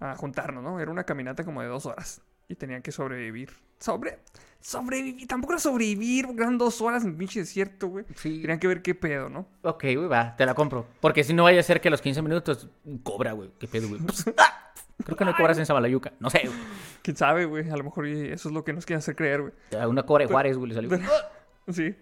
a 0.00 0.16
juntarnos, 0.16 0.62
¿no? 0.62 0.80
Era 0.80 0.90
una 0.90 1.04
caminata 1.04 1.44
como 1.44 1.62
de 1.62 1.68
dos 1.68 1.86
horas. 1.86 2.22
Y 2.48 2.56
tenían 2.56 2.82
que 2.82 2.92
sobrevivir. 2.92 3.50
Sobre... 3.78 4.18
Sobrevivir. 4.60 5.26
Tampoco 5.26 5.54
era 5.54 5.60
sobrevivir, 5.60 6.28
eran 6.36 6.56
dos 6.56 6.80
horas 6.80 7.04
en 7.04 7.16
pinche 7.16 7.40
desierto, 7.40 7.88
güey. 7.88 8.04
Sí. 8.14 8.40
Tenían 8.40 8.60
que 8.60 8.68
ver 8.68 8.80
qué 8.82 8.94
pedo, 8.94 9.28
¿no? 9.28 9.48
Ok, 9.62 9.82
güey, 9.82 10.06
va, 10.06 10.36
te 10.36 10.46
la 10.46 10.54
compro. 10.54 10.86
Porque 11.00 11.24
si 11.24 11.34
no 11.34 11.42
vaya 11.42 11.58
a 11.58 11.62
ser 11.64 11.80
que 11.80 11.88
a 11.88 11.90
los 11.90 12.00
15 12.00 12.22
minutos 12.22 12.68
cobra, 13.02 13.32
güey. 13.32 13.50
¿Qué 13.58 13.66
pedo, 13.66 13.88
güey? 13.88 14.00
¡Ah! 14.38 14.72
Creo 15.04 15.16
que 15.16 15.24
no 15.24 15.34
cobras 15.34 15.58
en 15.58 15.66
Samalayuca. 15.66 16.12
No 16.20 16.30
sé, 16.30 16.42
güey. 16.44 16.58
Quién 17.02 17.16
sabe, 17.16 17.44
güey. 17.44 17.68
A 17.70 17.76
lo 17.76 17.84
mejor 17.84 18.06
eso 18.06 18.48
es 18.48 18.54
lo 18.54 18.62
que 18.62 18.72
nos 18.72 18.86
quieren 18.86 18.98
hacer 18.98 19.16
creer, 19.16 19.40
güey. 19.40 19.86
Una 19.86 20.04
cobra 20.04 20.24
de 20.24 20.30
Juárez, 20.30 20.56
güey, 20.56 20.68
le 20.68 20.74
salió. 20.74 20.90
Sí. 21.68 21.94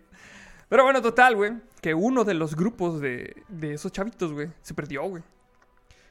Pero 0.71 0.85
bueno, 0.85 1.03
total, 1.03 1.37
güey. 1.37 1.53
Que 1.81 1.95
uno 1.95 2.25
de 2.25 2.35
los 2.35 2.57
grupos 2.57 3.01
de, 3.01 3.43
de 3.49 3.75
esos 3.75 3.91
chavitos, 3.93 4.33
güey, 4.33 4.49
se 4.63 4.75
perdió, 4.75 5.03
güey. 5.05 5.23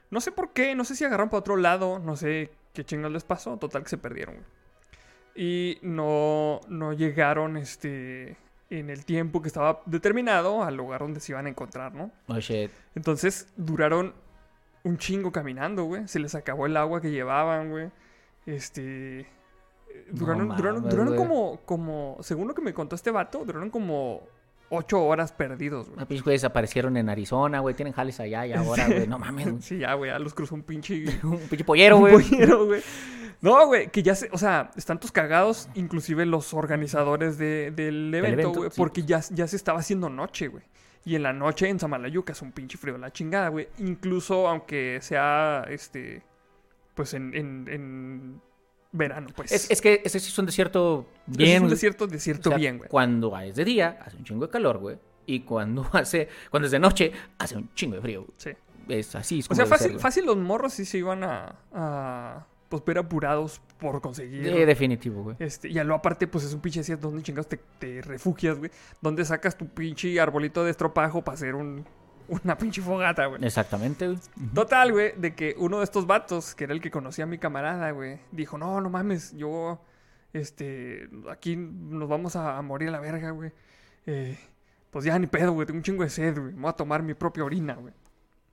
No 0.09 0.19
sé 0.21 0.31
por 0.31 0.51
qué, 0.53 0.73
no 0.73 0.83
sé 0.85 0.95
si 0.95 1.05
agarraron 1.05 1.29
para 1.29 1.39
otro 1.41 1.55
lado, 1.55 1.99
no 1.99 2.15
sé 2.15 2.51
qué 2.73 2.83
chingados 2.83 3.13
les 3.13 3.23
pasó. 3.23 3.57
Total 3.57 3.83
que 3.83 3.89
se 3.89 3.97
perdieron, 3.97 4.35
güey. 4.35 4.45
Y 5.35 5.77
no, 5.83 6.59
no 6.67 6.93
llegaron, 6.93 7.55
este, 7.55 8.35
en 8.71 8.89
el 8.89 9.05
tiempo 9.05 9.41
que 9.41 9.47
estaba 9.47 9.81
determinado 9.85 10.63
al 10.63 10.75
lugar 10.75 11.01
donde 11.01 11.19
se 11.19 11.31
iban 11.31 11.45
a 11.45 11.49
encontrar, 11.49 11.93
¿no? 11.93 12.11
Oh, 12.27 12.39
shit. 12.39 12.71
Entonces 12.95 13.47
duraron 13.55 14.13
un 14.83 14.97
chingo 14.97 15.31
caminando, 15.31 15.83
güey. 15.83 16.07
Se 16.07 16.19
les 16.19 16.33
acabó 16.35 16.65
el 16.65 16.75
agua 16.77 16.99
que 17.01 17.11
llevaban, 17.11 17.69
güey. 17.69 17.91
Este. 18.47 19.19
eh, 19.21 19.25
No 20.11 20.17
Duraron, 20.19 20.47
duraron, 20.49 20.75
mames, 20.81 20.95
duraron 20.95 21.15
como, 21.15 21.59
como. 21.65 22.17
Según 22.21 22.47
lo 22.47 22.55
que 22.55 22.61
me 22.63 22.73
contó 22.73 22.95
este 22.95 23.11
vato, 23.11 23.45
duraron 23.45 23.69
como 23.69 24.23
ocho 24.69 25.03
horas 25.05 25.31
perdidos, 25.31 25.89
güey. 25.89 26.05
Pinches 26.05 26.23
güeyes 26.23 26.41
desaparecieron 26.41 26.95
en 26.97 27.09
Arizona, 27.09 27.59
güey. 27.59 27.75
Tienen 27.75 27.93
jales 27.93 28.19
allá 28.19 28.45
y 28.47 28.53
ahora, 28.53 28.87
güey. 28.87 29.07
No 29.07 29.19
mames, 29.19 29.47
güey. 29.49 29.61
Sí, 29.61 29.77
ya, 29.79 29.93
güey, 29.95 30.11
ya 30.11 30.19
los 30.19 30.33
cruzó 30.33 30.55
un 30.55 30.63
pinche. 30.63 31.03
Un 31.23 31.37
pinche 31.39 31.63
pollero, 31.65 31.97
un 31.97 32.01
güey. 32.09 32.13
pollero, 32.29 32.65
güey. 32.65 32.81
No, 33.41 33.65
güey, 33.67 33.89
que 33.89 34.03
ya 34.03 34.15
se, 34.15 34.29
o 34.33 34.37
sea, 34.37 34.71
están 34.75 34.99
todos 34.99 35.13
cagados, 35.13 35.69
inclusive 35.73 36.25
los 36.25 36.53
organizadores 36.53 37.37
de- 37.37 37.71
del 37.71 38.13
evento, 38.13 38.41
evento, 38.41 38.59
güey, 38.59 38.69
sí. 38.69 38.75
porque 38.77 39.03
ya, 39.03 39.21
ya 39.31 39.47
se 39.47 39.55
estaba 39.55 39.79
haciendo 39.79 40.09
noche, 40.09 40.49
güey. 40.49 40.63
Y 41.05 41.15
en 41.15 41.23
la 41.23 41.31
noche 41.31 41.69
en 41.69 41.79
Samalayuca 41.79 42.33
es 42.33 42.41
un 42.41 42.51
pinche 42.51 42.77
frío 42.77 42.95
de 42.95 42.99
la 42.99 43.11
chingada, 43.13 43.47
güey. 43.47 43.69
Incluso 43.77 44.47
aunque 44.49 44.99
sea, 45.01 45.65
este, 45.69 46.21
pues 46.93 47.13
en, 47.13 47.33
en, 47.33 47.65
en 47.69 48.41
verano, 48.91 49.27
pues. 49.35 49.51
Es, 49.51 49.69
es 49.71 49.81
que 49.81 50.01
ese 50.03 50.19
sí 50.19 50.27
es 50.29 50.37
un 50.39 50.45
desierto 50.45 51.07
Es 51.29 51.37
bien. 51.37 51.57
un 51.57 51.67
güey. 51.67 51.71
desierto, 51.75 52.05
O 52.05 52.07
desierto 52.07 52.49
sea, 52.49 52.57
bien, 52.57 52.77
güey. 52.77 52.89
Cuando 52.89 53.37
es 53.39 53.55
de 53.55 53.65
día, 53.65 53.99
hace 54.03 54.17
un 54.17 54.23
chingo 54.23 54.45
de 54.45 54.51
calor, 54.51 54.77
güey. 54.79 54.97
Y 55.25 55.41
cuando 55.41 55.87
hace, 55.93 56.27
cuando 56.49 56.65
es 56.65 56.71
de 56.71 56.79
noche, 56.79 57.11
hace 57.37 57.55
un 57.57 57.73
chingo 57.73 57.95
de 57.95 58.01
frío. 58.01 58.21
güey. 58.23 58.33
Sí. 58.37 58.51
Es 58.87 59.13
así. 59.15 59.39
Es 59.39 59.45
O 59.45 59.49
como 59.49 59.55
sea, 59.57 59.65
debe 59.65 59.77
ser, 59.77 59.87
fácil, 59.91 59.99
fácil 60.01 60.25
los 60.25 60.37
morros 60.37 60.73
sí 60.73 60.85
se 60.85 60.97
iban 60.97 61.23
a, 61.23 61.55
a 61.71 62.47
pues 62.69 62.83
ver 62.85 62.97
apurados 62.97 63.61
por 63.79 64.01
conseguir. 64.01 64.43
De- 64.43 64.65
definitivo, 64.65 65.21
güey. 65.23 65.35
Este, 65.39 65.67
y 65.69 65.73
luego 65.73 65.93
aparte, 65.95 66.25
pues 66.27 66.43
es 66.45 66.53
un 66.53 66.59
pinche 66.61 66.79
desierto 66.79 67.07
donde 67.07 67.21
chingados 67.21 67.47
te, 67.47 67.57
te 67.77 68.01
refugias, 68.01 68.57
güey. 68.57 68.71
Donde 69.01 69.23
sacas 69.25 69.55
tu 69.57 69.67
pinche 69.67 70.19
arbolito 70.19 70.63
de 70.63 70.71
estropajo 70.71 71.23
para 71.23 71.35
hacer 71.35 71.53
un, 71.53 71.85
una 72.29 72.57
pinche 72.57 72.81
fogata, 72.81 73.25
güey. 73.25 73.43
Exactamente, 73.43 74.07
güey. 74.07 74.19
Total, 74.53 74.91
güey, 74.91 75.13
de 75.17 75.35
que 75.35 75.55
uno 75.57 75.79
de 75.79 75.83
estos 75.83 76.07
vatos, 76.07 76.55
que 76.55 76.65
era 76.65 76.73
el 76.73 76.81
que 76.81 76.91
conocía 76.91 77.25
a 77.25 77.27
mi 77.27 77.37
camarada, 77.37 77.91
güey, 77.91 78.19
dijo, 78.31 78.57
no, 78.57 78.79
no 78.81 78.89
mames, 78.89 79.35
yo, 79.35 79.81
este, 80.33 81.09
aquí 81.29 81.55
nos 81.55 82.07
vamos 82.07 82.35
a, 82.35 82.57
a 82.57 82.61
morir 82.61 82.89
a 82.89 82.91
la 82.93 82.99
verga, 82.99 83.31
güey. 83.31 83.51
Eh, 84.05 84.37
pues 84.91 85.05
ya 85.05 85.17
ni 85.19 85.27
pedo, 85.27 85.51
güey, 85.53 85.65
tengo 85.67 85.77
un 85.77 85.83
chingo 85.83 86.03
de 86.03 86.09
sed, 86.09 86.39
güey. 86.39 86.53
Me 86.53 86.61
voy 86.61 86.69
a 86.69 86.73
tomar 86.73 87.03
mi 87.03 87.13
propia 87.13 87.43
orina, 87.43 87.75
güey. 87.75 87.93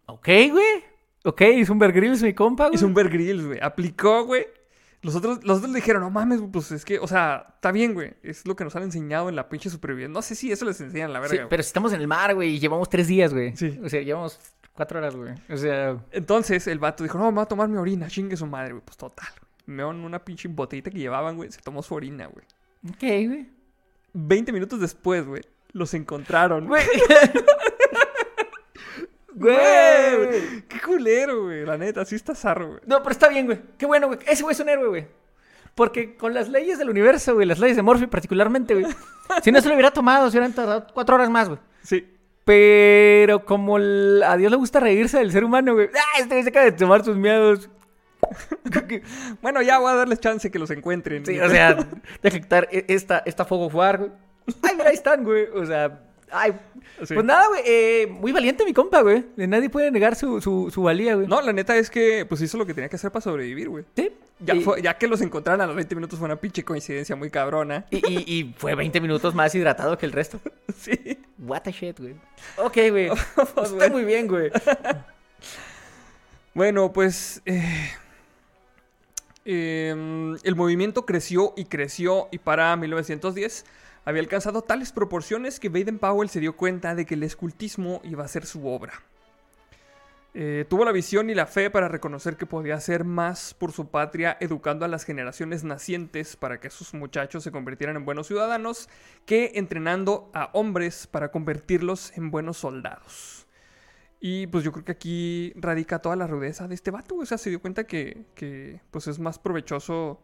Ok, 0.07 0.29
güey. 0.51 0.85
Ok, 1.25 1.41
hizo 1.41 1.73
un 1.73 1.79
Bear 1.79 1.93
Grylls, 1.93 2.23
mi 2.23 2.35
compa, 2.35 2.65
güey. 2.67 2.77
Hizo 2.77 2.87
un 2.87 2.95
Bear 2.95 3.09
Grylls, 3.09 3.45
güey. 3.47 3.59
Aplicó, 3.61 4.25
güey. 4.25 4.47
Los 5.02 5.14
otros, 5.14 5.44
los 5.44 5.59
otros 5.59 5.70
le 5.72 5.76
dijeron, 5.80 6.02
no 6.02 6.11
mames, 6.11 6.40
pues 6.52 6.72
es 6.72 6.85
que, 6.85 6.98
o 6.98 7.06
sea, 7.06 7.46
está 7.54 7.70
bien, 7.70 7.94
güey. 7.94 8.14
Es 8.22 8.46
lo 8.46 8.56
que 8.56 8.64
nos 8.64 8.74
han 8.76 8.82
enseñado 8.82 9.28
en 9.28 9.37
la 9.37 9.48
pinche 9.48 9.70
supervivencia. 9.70 10.12
No 10.12 10.22
sé 10.22 10.35
si 10.35 10.50
eso 10.50 10.64
les 10.64 10.80
enseñan, 10.80 11.12
la 11.12 11.26
Sí, 11.28 11.37
güey. 11.37 11.48
pero 11.48 11.62
si 11.62 11.68
estamos 11.68 11.92
en 11.92 12.00
el 12.00 12.09
mar, 12.09 12.35
güey, 12.35 12.54
y 12.54 12.59
llevamos 12.59 12.88
tres 12.88 13.06
días, 13.06 13.32
güey. 13.32 13.54
Sí. 13.56 13.78
O 13.85 13.88
sea, 13.88 14.00
llevamos 14.02 14.40
cuatro 14.72 14.98
horas, 14.98 15.14
güey. 15.14 15.32
O 15.48 15.56
sea, 15.56 15.96
Entonces 16.11 16.66
el 16.66 16.78
vato 16.78 17.04
dijo, 17.04 17.18
no, 17.18 17.26
me 17.26 17.37
voy 17.37 17.42
a 17.42 17.46
tomar 17.46 17.68
mi 17.68 17.76
orina, 17.76 18.09
chingue 18.09 18.37
su 18.37 18.46
madre, 18.46 18.72
güey. 18.72 18.82
Pues 18.85 18.96
total. 18.96 19.28
Meó 19.66 19.90
en 19.90 19.98
una 20.04 20.24
pinche 20.24 20.48
botellita 20.48 20.90
que 20.90 20.98
llevaban, 20.98 21.37
güey. 21.37 21.52
Se 21.52 21.61
tomó 21.61 21.82
su 21.82 21.94
orina, 21.94 22.26
güey. 22.26 22.44
ok, 22.88 23.28
güey. 23.28 23.48
20 24.14 24.52
minutos 24.52 24.80
después, 24.80 25.26
güey, 25.26 25.42
los 25.72 25.92
encontraron. 25.94 26.66
Güey. 26.66 26.82
Güey. 29.37 30.62
Qué 30.68 30.81
culero, 30.85 31.44
güey. 31.44 31.64
La 31.64 31.77
neta, 31.77 32.05
sí 32.05 32.14
está 32.16 32.35
zarro, 32.35 32.68
güey. 32.68 32.81
No, 32.87 32.99
pero 33.03 33.12
está 33.12 33.29
bien, 33.29 33.46
güey. 33.46 33.61
Qué 33.79 33.87
bueno, 33.87 34.07
güey. 34.09 34.18
Ese 34.27 34.42
güey 34.42 34.55
es 34.55 34.61
un 34.61 34.68
héroe, 34.68 34.88
güey. 34.88 35.07
Porque 35.75 36.16
con 36.16 36.33
las 36.33 36.49
leyes 36.49 36.79
del 36.79 36.88
universo, 36.88 37.35
güey, 37.35 37.46
las 37.46 37.59
leyes 37.59 37.77
de 37.77 37.83
Morphy 37.83 38.07
particularmente, 38.07 38.75
güey. 38.75 38.87
si 39.44 39.53
no 39.53 39.61
se 39.61 39.68
lo 39.68 39.75
hubiera 39.75 39.90
tomado, 39.90 40.31
se 40.31 40.38
hubieran 40.38 40.55
tardado 40.55 40.87
cuatro 40.94 41.16
horas 41.16 41.29
más, 41.31 41.49
güey. 41.49 41.61
Sí. 41.83 42.12
Pero 42.44 43.44
como 43.44 43.77
el- 43.77 44.22
a 44.25 44.37
Dios 44.37 44.51
le 44.51 44.57
gusta 44.57 44.81
reírse 44.81 45.18
del 45.18 45.33
ser 45.33 45.44
humano, 45.44 45.75
güey. 45.75 45.88
¡Ah, 45.94 46.18
este 46.20 46.35
güey 46.35 46.42
se 46.44 46.49
acaba 46.49 46.64
de 46.64 46.72
tomar 46.72 47.05
sus 47.05 47.16
miedos! 47.16 47.68
Bueno, 49.42 49.62
ya 49.62 49.79
voy 49.79 49.92
a 49.92 49.94
darles 49.96 50.20
chance 50.20 50.51
que 50.51 50.59
los 50.59 50.70
encuentren. 50.70 51.25
Sí, 51.27 51.38
o 51.38 51.49
sea, 51.49 51.77
deja 52.22 52.40
quitar 52.40 52.68
e- 52.72 52.85
esta, 52.88 53.22
esta 53.25 53.44
fuego 53.44 53.68
jugar, 53.70 53.99
güey. 53.99 54.11
Ay, 54.62 54.75
mira, 54.77 54.89
ahí 54.91 54.95
están, 54.95 55.22
güey. 55.24 55.47
O 55.55 55.64
sea, 55.66 56.01
ay. 56.31 56.53
Sí. 57.05 57.14
Pues 57.14 57.24
nada, 57.27 57.47
güey. 57.49 57.61
eh, 57.66 58.07
muy 58.09 58.33
valiente 58.33 58.64
mi 58.64 58.72
compa, 58.72 59.03
güey. 59.03 59.24
Nadie 59.37 59.68
puede 59.68 59.91
negar 59.91 60.16
su, 60.16 60.41
su, 60.41 60.70
su 60.72 60.83
valía, 60.83 61.14
güey. 61.14 61.27
No, 61.27 61.41
la 61.43 61.53
neta 61.53 61.77
es 61.77 61.91
que, 61.91 62.24
pues 62.27 62.41
hizo 62.41 62.57
lo 62.57 62.64
que 62.66 62.72
tenía 62.74 62.89
que 62.89 62.97
hacer 62.97 63.11
para 63.11 63.22
sobrevivir, 63.22 63.68
güey. 63.68 63.85
Sí. 63.97 64.11
Ya, 64.41 64.55
y, 64.55 64.61
fue- 64.62 64.83
ya 64.83 64.97
que 64.99 65.07
los 65.09 65.20
encontraron 65.22 65.61
a 65.62 65.66
los 65.66 65.77
20 65.77 65.95
minutos 65.95 66.18
fue 66.18 66.27
una 66.27 66.37
pinche 66.37 66.62
coincidencia 66.64 67.16
muy 67.16 67.31
cabrona. 67.31 67.87
y, 67.91 67.97
y- 67.97 68.24
y 68.41 68.55
fue 68.59 68.74
20 68.74 69.01
minutos 69.01 69.35
más 69.35 69.55
hidratado 69.55 69.97
que 69.99 70.07
el 70.07 70.12
resto. 70.12 70.41
Sí. 70.79 71.18
What 71.39 71.62
the 71.62 71.72
shit, 71.72 71.99
güey. 71.99 72.14
Ok, 72.59 72.77
güey. 72.91 73.11
Pues, 73.55 73.72
Está 73.72 73.89
muy 73.89 74.05
bien, 74.05 74.27
güey. 74.29 74.51
Bueno, 76.55 76.91
pues 76.93 77.43
eh, 77.45 77.91
em, 79.45 80.37
el 80.43 80.55
movimiento 80.57 81.05
creció 81.05 81.53
y 81.57 81.66
creció 81.66 82.29
y 82.33 82.39
para 82.39 82.74
1910 82.77 83.64
había 84.07 84.22
alcanzado 84.22 84.62
tales 84.62 84.92
proporciones 84.92 85.59
que 85.59 85.68
Baden 85.68 85.98
Powell 85.98 86.30
se 86.30 86.38
dio 86.38 86.57
cuenta 86.57 86.94
de 86.94 87.04
que 87.04 87.14
el 87.14 87.24
escultismo 87.24 88.00
iba 88.04 88.24
a 88.24 88.28
ser 88.28 88.46
su 88.46 88.66
obra. 88.68 89.02
Eh, 90.32 90.64
tuvo 90.68 90.84
la 90.84 90.92
visión 90.92 91.28
y 91.28 91.34
la 91.34 91.46
fe 91.46 91.70
para 91.70 91.88
reconocer 91.88 92.36
que 92.36 92.46
podía 92.46 92.76
hacer 92.76 93.02
más 93.02 93.52
por 93.52 93.72
su 93.72 93.88
patria 93.88 94.36
educando 94.38 94.84
a 94.84 94.88
las 94.88 95.04
generaciones 95.04 95.64
nacientes 95.64 96.36
para 96.36 96.61
que 96.61 96.70
sus 96.70 96.94
muchachos 96.94 97.42
se 97.42 97.50
convirtieran 97.50 97.96
en 97.96 98.04
buenos 98.04 98.28
ciudadanos 98.28 98.88
que 99.24 99.52
entrenando 99.57 100.30
a 100.34 100.50
hombres 100.52 101.09
para 101.09 101.32
convertirlos 101.32 102.16
en 102.16 102.30
buenos 102.30 102.59
soldados. 102.59 103.48
Y 104.20 104.46
pues 104.46 104.62
yo 104.62 104.70
creo 104.70 104.84
que 104.84 104.92
aquí 104.92 105.52
radica 105.57 105.98
toda 105.98 106.14
la 106.14 106.28
rudeza 106.28 106.68
de 106.68 106.76
este 106.76 106.92
vato. 106.92 107.16
O 107.16 107.26
sea, 107.26 107.38
se 107.38 107.50
dio 107.50 107.61
cuenta 107.61 107.84
que, 107.84 108.26
que 108.36 108.80
pues 108.92 109.09
es 109.09 109.18
más 109.18 109.40
provechoso 109.40 110.22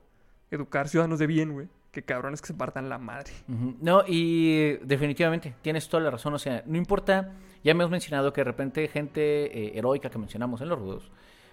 educar 0.52 0.88
ciudadanos 0.88 1.18
de 1.18 1.26
bien, 1.26 1.52
güey, 1.52 1.68
que 1.92 2.02
cabrones 2.02 2.40
que 2.40 2.48
se 2.48 2.54
partan 2.54 2.88
la 2.88 2.98
madre. 2.98 3.30
No, 3.46 4.02
y 4.08 4.78
definitivamente, 4.82 5.54
tienes 5.62 5.88
toda 5.88 6.02
la 6.02 6.10
razón. 6.10 6.32
O 6.34 6.38
sea, 6.38 6.62
no 6.66 6.78
importa, 6.78 7.32
ya 7.62 7.74
me 7.74 7.84
has 7.84 7.90
mencionado 7.90 8.32
que 8.32 8.40
de 8.40 8.44
repente 8.44 8.88
gente 8.88 9.20
eh, 9.66 9.78
heroica 9.78 10.10
que 10.10 10.18
mencionamos 10.18 10.60
en 10.62 10.70
los 10.70 10.78
rudos, 10.78 11.10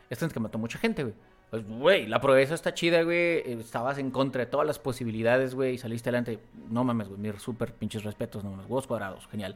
esta 0.10 0.26
es 0.26 0.34
que 0.34 0.40
mató 0.40 0.58
mucha 0.58 0.80
gente, 0.80 1.04
güey. 1.04 1.16
Pues, 1.52 1.68
güey, 1.68 2.06
la 2.08 2.22
proeza 2.22 2.54
está 2.54 2.74
chida, 2.74 3.02
güey. 3.04 3.40
Estabas 3.60 3.98
en 3.98 4.12
contra 4.12 4.46
de 4.46 4.52
todas 4.52 4.66
las 4.66 4.80
posibilidades, 4.80 5.56
güey, 5.56 5.74
y 5.74 5.78
saliste 5.78 6.10
adelante. 6.10 6.40
No 6.70 6.84
mames, 6.84 7.10
güey, 7.10 7.20
mis 7.20 7.42
súper 7.42 7.74
pinches 7.74 8.04
respetos, 8.04 8.44
no 8.44 8.52
mames, 8.52 8.66
huevos 8.68 8.88
cuadrados, 8.88 9.28
genial. 9.28 9.56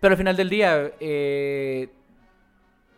Pero 0.00 0.12
al 0.12 0.18
final 0.18 0.36
del 0.36 0.48
día, 0.48 0.90
eh, 1.00 1.90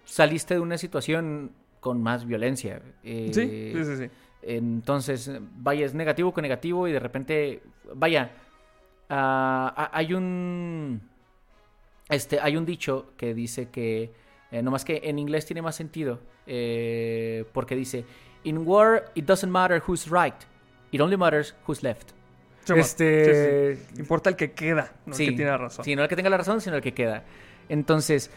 saliste 0.05 0.55
de 0.55 0.61
una 0.61 0.79
situación 0.79 1.53
con 1.81 2.03
más 2.03 2.25
violencia. 2.25 2.81
eh, 3.03 3.31
Sí, 3.33 3.43
sí, 3.75 3.85
sí, 3.85 3.97
sí. 4.05 4.11
Entonces, 4.47 5.31
vaya, 5.57 5.87
es 5.87 5.95
negativo 5.95 6.33
con 6.33 6.43
negativo 6.43 6.87
y 6.89 6.93
de 6.93 7.01
repente, 7.01 7.63
vaya, 7.95 8.31
ah, 9.09 9.73
ah, 9.77 9.91
hay 9.93 10.15
un, 10.15 11.01
este, 12.09 12.41
hay 12.41 12.57
un 12.57 12.67
dicho 12.67 13.13
que 13.17 13.35
dice 13.35 13.71
que, 13.71 14.13
eh, 14.51 14.63
nomás 14.63 14.85
que 14.85 15.01
en 15.05 15.19
inglés 15.19 15.47
tiene 15.47 15.63
más 15.63 15.77
sentido, 15.77 16.21
eh, 16.47 17.45
porque 17.53 17.75
dice, 17.75 18.05
in 18.45 18.59
war 18.67 19.11
it 19.15 19.25
doesn't 19.25 19.51
matter 19.51 19.83
who's 19.87 20.09
right, 20.11 20.35
it 20.93 21.01
only 21.01 21.17
matters 21.17 21.55
who's 21.67 21.83
left. 21.83 22.11
Sí, 22.65 22.73
Este- 22.77 23.75
sí, 23.77 23.85
sí. 23.95 24.01
Importa 24.01 24.31
el 24.31 24.37
que 24.37 24.53
queda, 24.53 24.95
no 25.05 25.13
el 25.13 25.19
que 25.19 25.33
tiene 25.33 25.51
la 25.51 25.59
razón. 25.59 25.85
Sí, 25.85 25.95
no 25.97 26.03
el 26.03 26.09
que 26.09 26.17
tenga 26.17 26.31
la 26.31 26.39
razón, 26.39 26.61
sino 26.61 26.77
el 26.77 26.83
que 26.83 26.95
queda. 26.95 27.25
Entonces, 27.69 28.31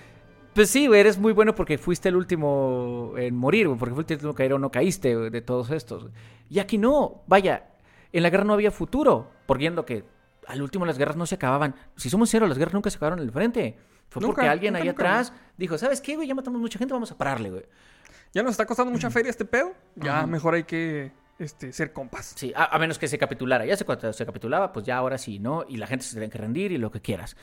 pues 0.57 0.71
sí, 0.71 0.87
güey, 0.87 1.01
eres 1.01 1.19
muy 1.19 1.33
bueno 1.33 1.53
porque 1.53 1.77
fuiste 1.77 2.09
el 2.09 2.15
último 2.15 3.13
en 3.15 3.35
morir, 3.35 3.67
güey, 3.67 3.77
porque 3.77 3.93
fuiste 3.93 4.15
el 4.15 4.17
último 4.17 4.33
que 4.33 4.37
caer 4.37 4.53
o 4.53 4.57
no 4.57 4.71
caíste 4.71 5.15
güey, 5.15 5.29
de 5.29 5.41
todos 5.41 5.69
estos. 5.69 6.05
güey. 6.05 6.15
Y 6.49 6.57
aquí 6.57 6.79
no, 6.79 7.21
vaya, 7.27 7.67
en 8.11 8.23
la 8.23 8.31
guerra 8.31 8.43
no 8.43 8.53
había 8.53 8.71
futuro, 8.71 9.29
por 9.45 9.59
viendo 9.59 9.85
que 9.85 10.03
al 10.47 10.63
último 10.63 10.83
las 10.87 10.97
guerras 10.97 11.15
no 11.15 11.27
se 11.27 11.35
acababan. 11.35 11.75
Si 11.95 12.09
somos 12.09 12.29
sinceros, 12.29 12.49
las 12.49 12.57
guerras 12.57 12.73
nunca 12.73 12.89
se 12.89 12.97
acabaron 12.97 13.19
en 13.19 13.25
el 13.25 13.31
frente. 13.31 13.77
Fue 14.09 14.19
Nunca, 14.19 14.33
porque 14.33 14.49
alguien 14.49 14.73
nunca, 14.73 14.81
ahí 14.81 14.87
nunca, 14.87 15.03
atrás 15.03 15.31
dijo, 15.57 15.77
¿sabes 15.77 16.01
qué, 16.01 16.15
güey? 16.15 16.27
Ya 16.27 16.33
matamos 16.33 16.59
mucha 16.59 16.79
gente, 16.79 16.91
vamos 16.91 17.11
a 17.11 17.17
pararle, 17.19 17.51
güey. 17.51 17.65
Ya 18.33 18.41
nos 18.41 18.53
está 18.53 18.65
costando 18.65 18.91
mucha 18.91 19.11
feria 19.11 19.29
este 19.29 19.45
pedo. 19.45 19.75
Ya 19.95 20.17
Ajá. 20.17 20.25
mejor 20.25 20.55
hay 20.55 20.63
que 20.63 21.11
este, 21.37 21.71
ser 21.71 21.93
compas. 21.93 22.33
Sí, 22.35 22.51
a, 22.55 22.75
a 22.75 22.79
menos 22.79 22.97
que 22.97 23.07
se 23.07 23.19
capitulara. 23.19 23.63
Ya 23.63 23.77
se, 23.77 23.85
cuando 23.85 24.11
se 24.11 24.25
capitulaba, 24.25 24.73
pues 24.73 24.87
ya 24.87 24.97
ahora 24.97 25.19
sí, 25.19 25.37
¿no? 25.37 25.65
Y 25.69 25.77
la 25.77 25.85
gente 25.85 26.03
se 26.03 26.13
tiene 26.13 26.31
que 26.31 26.39
rendir 26.39 26.71
y 26.71 26.79
lo 26.79 26.89
que 26.89 26.99
quieras. 26.99 27.37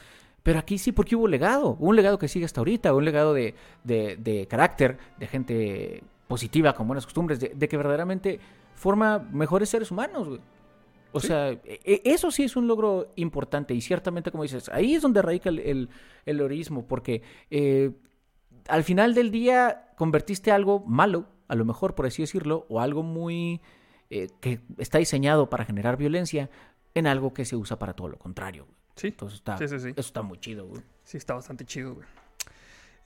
Pero 0.44 0.58
aquí 0.60 0.78
sí, 0.78 0.92
porque 0.92 1.16
hubo 1.16 1.26
legado. 1.26 1.76
Un 1.80 1.96
legado 1.96 2.18
que 2.18 2.28
sigue 2.28 2.44
hasta 2.44 2.60
ahorita. 2.60 2.94
Un 2.94 3.04
legado 3.04 3.34
de, 3.34 3.54
de- 3.82 4.16
de 4.16 4.46
carácter, 4.46 4.98
de 5.18 5.26
gente 5.26 6.04
positiva, 6.28 6.74
con 6.74 6.86
buenas 6.86 7.04
costumbres, 7.06 7.40
de, 7.40 7.48
de 7.56 7.68
que 7.68 7.76
verdaderamente 7.76 8.38
forma 8.74 9.18
mejores 9.18 9.68
seres 9.70 9.90
humanos, 9.90 10.28
güey. 10.28 10.40
O 11.12 11.20
Sí. 11.20 11.28
sea, 11.28 11.50
e- 11.50 11.60
e- 11.84 12.02
eso 12.04 12.30
sí 12.30 12.44
es 12.44 12.56
un 12.56 12.66
logro 12.68 13.08
importante. 13.16 13.72
Y 13.74 13.80
ciertamente, 13.80 14.30
como 14.30 14.42
dices, 14.42 14.68
ahí 14.68 14.94
es 14.94 15.02
donde 15.02 15.22
radica 15.22 15.48
el, 15.48 15.58
el, 15.60 15.88
el 16.26 16.40
heroísmo. 16.40 16.86
Porque 16.86 17.22
eh, 17.50 17.90
al 18.68 18.84
final 18.84 19.14
del 19.14 19.30
día 19.30 19.92
convertiste 19.96 20.52
algo 20.52 20.80
malo, 20.86 21.26
a 21.48 21.54
lo 21.54 21.64
mejor 21.64 21.94
por 21.94 22.04
así 22.06 22.22
decirlo, 22.22 22.66
o 22.68 22.80
algo 22.80 23.02
muy 23.02 23.62
eh, 24.10 24.28
que 24.42 24.60
está 24.76 24.98
diseñado 24.98 25.48
para 25.48 25.64
generar 25.64 25.96
violencia, 25.96 26.50
en 26.94 27.06
algo 27.06 27.32
que 27.32 27.44
se 27.46 27.56
usa 27.56 27.78
para 27.78 27.94
todo 27.94 28.08
lo 28.08 28.18
contrario. 28.18 28.66
Sí, 28.96 29.08
Entonces 29.08 29.38
está, 29.38 29.58
Sí, 29.58 29.68
sí, 29.68 29.80
sí. 29.80 29.88
eso 29.88 30.00
está 30.00 30.22
muy 30.22 30.38
chido. 30.38 30.66
güey. 30.66 30.82
sí, 31.04 31.16
está 31.16 31.34
bastante 31.34 31.64
chido, 31.64 31.94
güey. 31.94 32.06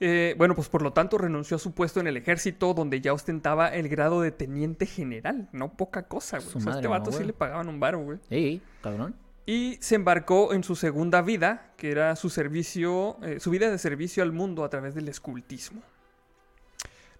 Eh, 0.01 0.33
bueno, 0.37 0.55
pues 0.55 0.69
por 0.69 0.81
lo 0.81 0.93
tanto 0.93 1.17
renunció 1.17 1.57
a 1.57 1.59
su 1.59 1.73
puesto 1.73 1.99
en 1.99 2.07
el 2.07 2.15
ejército, 2.15 2.73
donde 2.73 3.01
ya 3.01 3.11
ostentaba 3.13 3.67
el 3.67 3.89
grado 3.89 4.21
de 4.21 4.31
teniente 4.31 4.85
general. 4.85 5.49
No 5.51 5.73
poca 5.73 6.03
cosa, 6.03 6.39
güey. 6.39 6.55
O 6.55 6.59
sea, 6.61 6.73
a 6.73 6.75
este 6.75 6.87
vato 6.87 7.11
no, 7.11 7.17
sí 7.17 7.23
le 7.25 7.33
pagaban 7.33 7.67
un 7.67 7.79
baro, 7.79 7.99
güey. 7.99 8.19
Sí, 8.29 8.61
cabrón. 8.81 9.15
Y 9.45 9.77
se 9.81 9.95
embarcó 9.95 10.53
en 10.53 10.63
su 10.63 10.75
segunda 10.75 11.21
vida, 11.21 11.73
que 11.75 11.91
era 11.91 12.15
su 12.15 12.29
servicio, 12.29 13.17
eh, 13.23 13.39
su 13.39 13.49
vida 13.49 13.69
de 13.69 13.77
servicio 13.77 14.23
al 14.23 14.31
mundo 14.31 14.63
a 14.63 14.69
través 14.69 14.95
del 14.95 15.09
escultismo. 15.09 15.81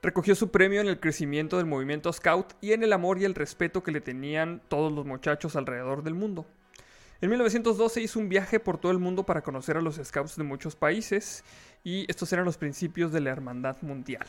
Recogió 0.01 0.34
su 0.36 0.49
premio 0.49 0.80
en 0.80 0.88
el 0.88 0.99
crecimiento 0.99 1.57
del 1.57 1.65
movimiento 1.65 2.13
Scout 2.13 2.53
y 2.61 2.72
en 2.72 2.84
el 2.84 2.93
amor 2.93 3.20
y 3.20 3.26
el 3.26 3.36
respeto 3.36 3.84
que 3.84 3.91
le 3.91 3.99
tenían 3.99 4.61
todos 4.70 4.93
los 4.93 5.05
muchachos 5.05 5.57
alrededor 5.57 6.03
del 6.03 6.13
mundo. 6.13 6.45
En 7.22 7.30
1912 7.30 8.01
hizo 8.01 8.20
un 8.20 8.30
viaje 8.30 8.59
por 8.59 8.78
todo 8.78 8.91
el 8.93 8.99
mundo 8.99 9.24
para 9.26 9.41
conocer 9.41 9.76
a 9.78 9.82
los 9.82 9.99
Scouts 10.01 10.38
de 10.38 10.43
muchos 10.43 10.76
países 10.76 11.43
y 11.84 12.05
estos 12.09 12.32
eran 12.32 12.45
los 12.45 12.57
principios 12.57 13.11
de 13.11 13.20
la 13.20 13.32
Hermandad 13.32 13.78
Mundial. 13.82 14.26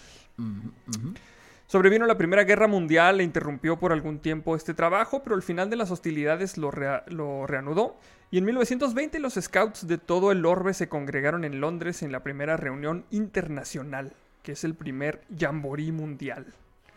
Sobrevino 1.67 2.05
la 2.07 2.19
Primera 2.19 2.43
Guerra 2.43 2.67
Mundial 2.67 3.21
e 3.21 3.25
interrumpió 3.25 3.79
por 3.79 3.93
algún 3.93 4.19
tiempo 4.19 4.57
este 4.57 4.75
trabajo, 4.75 5.23
pero 5.23 5.37
al 5.37 5.43
final 5.43 5.71
de 5.71 5.77
las 5.77 5.93
hostilidades 5.93 6.59
lo, 6.59 6.73
rea- 6.73 7.05
lo 7.07 7.47
reanudó. 7.47 7.97
Y 8.33 8.39
en 8.39 8.45
1920 8.45 9.21
los 9.21 9.35
scouts 9.35 9.87
de 9.87 9.97
todo 9.99 10.33
el 10.33 10.45
orbe 10.45 10.75
se 10.75 10.89
congregaron 10.89 11.45
en 11.45 11.61
Londres 11.61 12.03
en 12.03 12.11
la 12.11 12.25
primera 12.25 12.57
reunión 12.57 13.05
internacional, 13.11 14.13
que 14.43 14.53
es 14.53 14.65
el 14.65 14.75
primer 14.75 15.23
jamboree 15.39 15.93
mundial. 15.93 16.47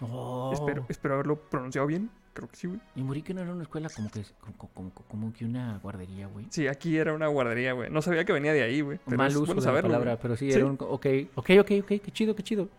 Oh. 0.02 0.50
Espero, 0.54 0.86
espero 0.90 1.14
haberlo 1.16 1.36
pronunciado 1.40 1.86
bien. 1.86 2.10
Creo 2.34 2.50
que 2.50 2.56
sí, 2.56 2.68
güey. 2.68 2.80
Y 2.96 3.04
morí 3.04 3.22
que 3.22 3.34
no 3.34 3.42
era 3.42 3.52
una 3.54 3.62
escuela 3.64 3.90
como 3.96 4.10
que, 4.10 4.24
como, 4.58 4.74
como- 4.74 4.92
como 5.08 5.34
que 5.34 5.46
una 5.46 5.78
guardería, 5.78 6.26
güey. 6.28 6.48
Sí, 6.50 6.68
aquí 6.68 6.98
era 6.98 7.14
una 7.14 7.28
guardería, 7.28 7.74
güey. 7.74 7.92
No 7.92 8.02
sabía 8.02 8.26
que 8.26 8.34
venía 8.34 8.54
de 8.54 8.64
ahí, 8.64 8.82
güey. 8.82 9.00
Mal 9.06 9.30
uso 9.38 9.54
bueno 9.54 9.62
de 9.62 9.72
la 9.74 9.82
palabra, 9.82 10.18
pero 10.20 10.36
sí, 10.36 10.52
Sí. 10.52 10.58
era 10.58 10.66
un... 10.66 10.78
Ok, 10.80 11.06
ok, 11.36 11.50
ok, 11.60 11.72
ok, 11.82 11.88
qué 11.88 12.12
chido, 12.12 12.36
qué 12.36 12.42
chido. 12.44 12.70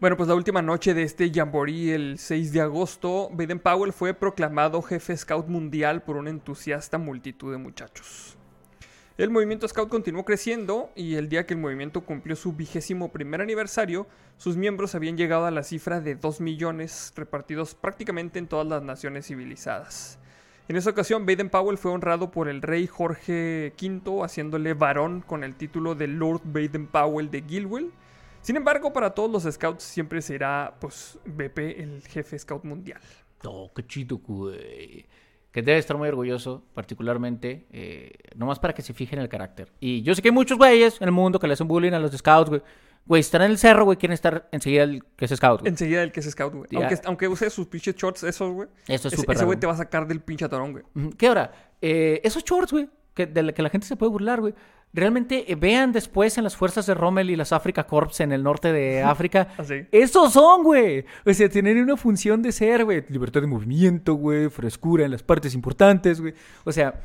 Bueno, 0.00 0.16
pues 0.16 0.28
la 0.28 0.34
última 0.34 0.60
noche 0.60 0.92
de 0.92 1.02
este 1.02 1.30
jamboree, 1.32 1.94
el 1.94 2.18
6 2.18 2.52
de 2.52 2.60
agosto, 2.60 3.30
Baden 3.32 3.58
Powell 3.58 3.92
fue 3.92 4.12
proclamado 4.12 4.82
jefe 4.82 5.16
scout 5.16 5.46
mundial 5.48 6.02
por 6.02 6.16
una 6.16 6.30
entusiasta 6.30 6.98
multitud 6.98 7.52
de 7.52 7.58
muchachos. 7.58 8.36
El 9.16 9.30
movimiento 9.30 9.68
scout 9.68 9.88
continuó 9.88 10.24
creciendo 10.24 10.90
y 10.96 11.14
el 11.14 11.28
día 11.28 11.46
que 11.46 11.54
el 11.54 11.60
movimiento 11.60 12.00
cumplió 12.00 12.34
su 12.34 12.52
vigésimo 12.52 13.12
primer 13.12 13.40
aniversario, 13.40 14.08
sus 14.38 14.56
miembros 14.56 14.96
habían 14.96 15.16
llegado 15.16 15.46
a 15.46 15.52
la 15.52 15.62
cifra 15.62 16.00
de 16.00 16.16
2 16.16 16.40
millones 16.40 17.12
repartidos 17.14 17.76
prácticamente 17.76 18.40
en 18.40 18.48
todas 18.48 18.66
las 18.66 18.82
naciones 18.82 19.28
civilizadas. 19.28 20.18
En 20.66 20.74
esa 20.74 20.90
ocasión, 20.90 21.26
Baden 21.26 21.48
Powell 21.48 21.78
fue 21.78 21.92
honrado 21.92 22.32
por 22.32 22.48
el 22.48 22.60
rey 22.60 22.88
Jorge 22.88 23.72
V, 23.80 24.24
haciéndole 24.24 24.74
varón 24.74 25.20
con 25.20 25.44
el 25.44 25.54
título 25.54 25.94
de 25.94 26.08
Lord 26.08 26.40
Baden 26.42 26.88
Powell 26.88 27.30
de 27.30 27.44
Gilwell. 27.46 27.92
Sin 28.42 28.56
embargo, 28.56 28.92
para 28.92 29.14
todos 29.14 29.30
los 29.30 29.54
scouts 29.54 29.84
siempre 29.84 30.22
será, 30.22 30.74
pues, 30.80 31.20
BP 31.24 31.58
el 31.80 32.02
jefe 32.08 32.36
scout 32.36 32.64
mundial. 32.64 33.00
Oh, 33.44 33.70
qué 33.72 33.86
chido, 33.86 34.18
güey. 34.18 35.06
Que 35.54 35.62
debe 35.62 35.78
estar 35.78 35.96
muy 35.96 36.08
orgulloso, 36.08 36.64
particularmente, 36.74 37.68
eh, 37.70 38.10
nomás 38.34 38.58
para 38.58 38.74
que 38.74 38.82
se 38.82 38.92
fijen 38.92 39.20
en 39.20 39.22
el 39.22 39.28
carácter. 39.28 39.70
Y 39.78 40.02
yo 40.02 40.12
sé 40.12 40.20
que 40.20 40.30
hay 40.30 40.34
muchos 40.34 40.58
güeyes 40.58 41.00
en 41.00 41.06
el 41.06 41.12
mundo 41.12 41.38
que 41.38 41.46
le 41.46 41.52
hacen 41.52 41.68
bullying 41.68 41.92
a 41.92 42.00
los 42.00 42.10
scouts, 42.10 42.50
güey. 42.50 42.62
Güey, 43.06 43.20
están 43.20 43.42
en 43.42 43.52
el 43.52 43.58
cerro, 43.58 43.84
güey, 43.84 43.96
quieren 43.96 44.14
estar 44.14 44.48
enseguida 44.50 44.82
el 44.82 45.04
que 45.16 45.26
es 45.26 45.30
scout, 45.30 45.60
güey. 45.60 45.70
Enseguida 45.70 46.02
el 46.02 46.10
que 46.10 46.18
es 46.18 46.28
scout, 46.28 46.54
güey. 46.54 46.68
Aunque, 46.74 47.00
aunque 47.04 47.28
use 47.28 47.48
sus 47.50 47.68
pinches 47.68 47.94
shorts, 47.94 48.24
esos, 48.24 48.52
güey. 48.52 48.68
Eso 48.88 49.06
es 49.06 49.14
súper 49.14 49.36
Ese 49.36 49.44
güey 49.44 49.56
te 49.56 49.68
va 49.68 49.74
a 49.74 49.76
sacar 49.76 50.08
del 50.08 50.20
pinche 50.20 50.44
atorón, 50.44 50.72
güey. 50.72 50.84
¿Qué 51.16 51.28
ahora? 51.28 51.52
Eh, 51.80 52.20
esos 52.24 52.42
shorts, 52.42 52.72
güey, 52.72 52.88
que, 53.14 53.26
de 53.26 53.44
la 53.44 53.52
que 53.52 53.62
la 53.62 53.70
gente 53.70 53.86
se 53.86 53.94
puede 53.94 54.10
burlar, 54.10 54.40
güey. 54.40 54.54
Realmente 54.94 55.50
eh, 55.50 55.56
vean 55.56 55.90
después 55.90 56.38
en 56.38 56.44
las 56.44 56.56
fuerzas 56.56 56.86
de 56.86 56.94
Rommel 56.94 57.28
y 57.28 57.34
las 57.34 57.52
Africa 57.52 57.84
Corps 57.84 58.20
en 58.20 58.30
el 58.30 58.44
norte 58.44 58.72
de 58.72 59.02
África. 59.02 59.48
Así. 59.58 59.86
Esos 59.90 60.32
son, 60.32 60.62
güey. 60.62 61.04
O 61.26 61.34
sea, 61.34 61.48
tienen 61.48 61.78
una 61.82 61.96
función 61.96 62.40
de 62.42 62.52
ser, 62.52 62.84
güey. 62.84 63.04
Libertad 63.08 63.40
de 63.40 63.48
movimiento, 63.48 64.14
güey. 64.14 64.48
Frescura 64.50 65.04
en 65.04 65.10
las 65.10 65.24
partes 65.24 65.52
importantes, 65.52 66.20
güey. 66.20 66.32
O 66.62 66.70
sea, 66.70 67.02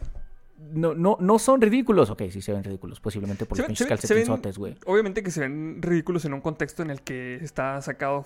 no, 0.72 0.94
no, 0.94 1.18
no 1.20 1.40
son 1.40 1.62
ridículos. 1.62 2.12
Ok, 2.12 2.24
sí 2.30 2.42
se 2.42 2.54
ven 2.54 2.64
ridículos. 2.64 3.00
Posiblemente 3.00 3.48
por 3.48 3.58
Se 3.58 3.64
los 3.64 3.68
pinches 3.70 4.58
güey. 4.60 4.78
Obviamente 4.86 5.24
que 5.24 5.32
se 5.32 5.42
ven 5.42 5.82
ridículos 5.82 6.24
en 6.26 6.36
un 6.36 6.42
contexto 6.42 6.84
en 6.84 6.92
el 6.92 7.02
que 7.02 7.36
está 7.38 7.82
sacado. 7.82 8.24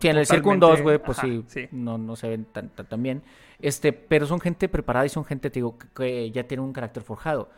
Sí, 0.00 0.08
en 0.08 0.16
el 0.16 0.26
Circun 0.26 0.58
2, 0.58 0.82
güey, 0.82 0.98
pues 0.98 1.18
Ajá, 1.20 1.28
sí, 1.28 1.44
sí. 1.46 1.68
No, 1.70 1.96
no 1.96 2.16
se 2.16 2.28
ven 2.28 2.44
tan, 2.46 2.70
tan, 2.70 2.86
tan 2.86 3.02
bien. 3.02 3.22
Este, 3.60 3.92
pero 3.92 4.26
son 4.26 4.40
gente 4.40 4.68
preparada 4.68 5.06
y 5.06 5.10
son 5.10 5.24
gente, 5.24 5.48
te 5.48 5.60
digo, 5.60 5.78
que, 5.78 5.86
que 5.94 6.30
ya 6.32 6.44
tiene 6.44 6.62
un 6.62 6.72
carácter 6.72 7.04
forjado. 7.04 7.48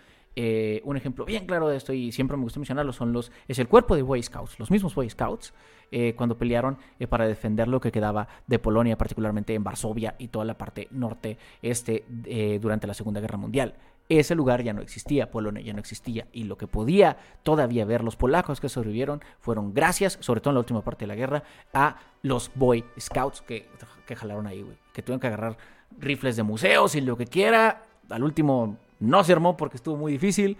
Eh, 0.41 0.81
un 0.85 0.97
ejemplo 0.97 1.25
bien 1.25 1.47
claro 1.47 1.69
de 1.69 1.77
esto, 1.77 1.93
y 1.93 2.13
siempre 2.13 2.37
me 2.37 2.45
gusta 2.45 2.61
mencionarlo, 2.61 2.93
son 2.93 3.13
los, 3.13 3.33
es 3.49 3.59
el 3.59 3.67
cuerpo 3.67 3.97
de 3.97 4.03
Boy 4.03 4.23
Scouts, 4.23 4.61
los 4.61 4.71
mismos 4.71 4.95
Boy 4.95 5.11
Scouts, 5.11 5.53
eh, 5.91 6.15
cuando 6.17 6.37
pelearon 6.37 6.79
eh, 7.01 7.07
para 7.07 7.27
defender 7.27 7.67
lo 7.67 7.81
que 7.81 7.91
quedaba 7.91 8.29
de 8.47 8.59
Polonia, 8.59 8.99
particularmente 8.99 9.55
en 9.55 9.65
Varsovia 9.65 10.15
y 10.19 10.29
toda 10.29 10.45
la 10.45 10.57
parte 10.57 10.87
norte 10.91 11.39
este, 11.63 12.05
eh, 12.27 12.59
durante 12.61 12.87
la 12.87 12.95
Segunda 12.95 13.21
Guerra 13.21 13.39
Mundial. 13.39 13.75
ese 14.11 14.35
lugar 14.35 14.63
ya 14.63 14.73
no 14.73 14.81
existía, 14.81 15.31
Polonia 15.31 15.63
ya 15.63 15.73
no 15.73 15.81
existía. 15.81 16.29
Y 16.33 16.45
lo 16.45 16.57
que 16.57 16.67
podía 16.67 17.17
todavía 17.43 17.85
ver 17.85 18.05
los 18.05 18.17
polacos 18.17 18.61
que 18.61 18.69
sobrevivieron 18.69 19.23
fueron 19.41 19.75
gracias, 19.75 20.19
sobre 20.21 20.41
todo 20.41 20.53
en 20.53 20.55
la 20.55 20.61
última 20.61 20.83
parte 20.83 21.05
de 21.05 21.09
la 21.09 21.15
guerra, 21.15 21.43
a 21.75 21.97
los 22.23 22.51
Boy 22.55 22.85
Scouts 22.99 23.43
que, 23.43 23.67
que 24.07 24.17
jalaron 24.17 24.47
ahí, 24.47 24.63
güey. 24.63 24.77
Que 24.93 25.03
tuvieron 25.03 25.21
que 25.21 25.27
agarrar 25.27 25.59
rifles 25.99 26.37
de 26.37 26.43
museos 26.43 26.95
y 26.95 27.01
lo 27.01 27.17
que 27.17 27.27
quiera. 27.27 27.83
Al 28.09 28.23
último 28.23 28.79
no 29.01 29.25
se 29.25 29.33
armó 29.33 29.57
porque 29.57 29.77
estuvo 29.77 29.97
muy 29.97 30.13
difícil, 30.13 30.57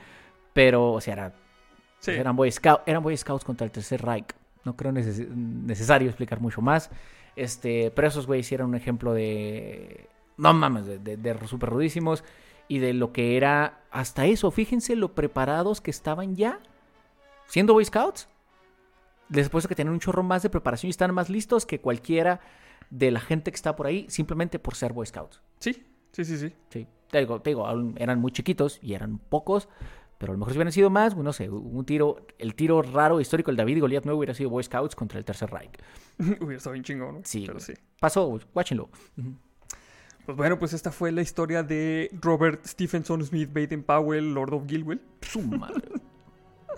pero, 0.53 0.93
o 0.93 1.01
sea, 1.01 1.13
era, 1.15 1.33
Sí. 2.01 2.13
eran, 2.13 2.37
Boy 2.37 2.51
Scout- 2.51 2.83
eran 2.87 3.03
Boy 3.03 3.17
Scouts 3.17 3.45
contra 3.45 3.65
el 3.65 3.71
Tercer 3.71 4.03
Reich. 4.03 4.27
No 4.65 4.77
creo 4.77 4.93
neces- 4.93 5.29
necesario 5.29 6.09
explicar 6.09 6.41
mucho 6.41 6.61
más. 6.61 6.91
Este, 7.37 7.91
pero 7.93 8.09
esos 8.09 8.27
güeyes 8.27 8.51
eran 8.53 8.69
un 8.69 8.75
ejemplo 8.75 9.13
de. 9.15 10.09
No 10.37 10.53
mames, 10.53 10.87
de, 10.87 10.99
de, 10.99 11.17
de 11.17 11.47
súper 11.47 11.71
rudísimos. 11.71 12.25
Y 12.69 12.79
de 12.79 12.93
lo 12.93 13.13
que 13.13 13.37
era. 13.37 13.81
Hasta 13.91 14.27
eso, 14.27 14.51
fíjense 14.51 14.95
lo 14.97 15.15
preparados 15.15 15.81
que 15.81 15.91
estaban 15.91 16.37
ya. 16.37 16.59
Siendo 17.47 17.73
Boy 17.73 17.85
Scouts. 17.85 18.29
Después 19.29 19.65
de 19.65 19.69
que 19.69 19.75
tenían 19.75 19.95
un 19.95 20.01
chorro 20.01 20.23
más 20.23 20.43
de 20.43 20.51
preparación 20.51 20.89
y 20.89 20.91
están 20.91 21.13
más 21.15 21.29
listos 21.31 21.67
que 21.67 21.81
cualquiera 21.81 22.41
de 22.91 23.11
la 23.11 23.21
gente 23.21 23.51
que 23.51 23.57
está 23.57 23.77
por 23.77 23.87
ahí, 23.87 24.07
simplemente 24.09 24.59
por 24.59 24.75
ser 24.75 24.93
Boy 24.93 25.07
Scouts. 25.07 25.41
Sí, 25.61 25.85
sí, 26.13 26.25
sí, 26.25 26.39
sí. 26.39 26.53
Sí, 26.71 26.87
te 27.11 27.19
digo, 27.19 27.41
te 27.41 27.51
digo, 27.51 27.67
eran 27.97 28.21
muy 28.21 28.33
chiquitos 28.33 28.79
y 28.83 28.95
eran 28.95 29.19
pocos, 29.19 29.69
pero 30.19 30.33
a 30.33 30.35
lo 30.35 30.39
mejor 30.39 30.53
si 30.53 30.59
hubieran 30.59 30.73
sido 30.73 30.91
más, 30.91 31.17
no 31.17 31.33
sé, 31.33 31.49
un 31.49 31.85
tiro, 31.85 32.27
el 32.39 32.55
tiro 32.55 32.83
raro 32.83 33.21
histórico, 33.21 33.51
el 33.51 33.57
David 33.57 33.77
y 33.77 33.81
Goliat 33.81 34.05
nuevo 34.05 34.19
hubiera 34.19 34.35
sido 34.35 34.51
Boy 34.51 34.65
Scouts 34.65 34.95
contra 34.97 35.19
el 35.19 35.25
Tercer 35.25 35.51
Reich. 35.51 35.71
Hubiera 36.19 36.57
estado 36.57 36.73
bien 36.73 36.85
chingón, 36.85 37.15
¿no? 37.17 37.21
Sí, 37.25 37.45
Pero 37.47 37.61
sí. 37.61 37.75
Pasó, 38.01 38.27
watchenlo. 38.55 38.89
Ujú. 39.17 39.35
Pues 40.27 40.37
bueno, 40.37 40.59
pues 40.59 40.73
esta 40.75 40.91
fue 40.93 41.11
la 41.13 41.23
historia 41.23 41.63
de 41.63 42.11
Robert 42.21 42.67
Stephenson 42.67 43.25
Smith 43.25 43.51
Baden 43.53 43.83
Powell, 43.83 44.35
Lord 44.35 44.53
of 44.55 44.67
Gilwell. 44.69 45.01
Su 45.23 45.41
madre. 45.41 45.83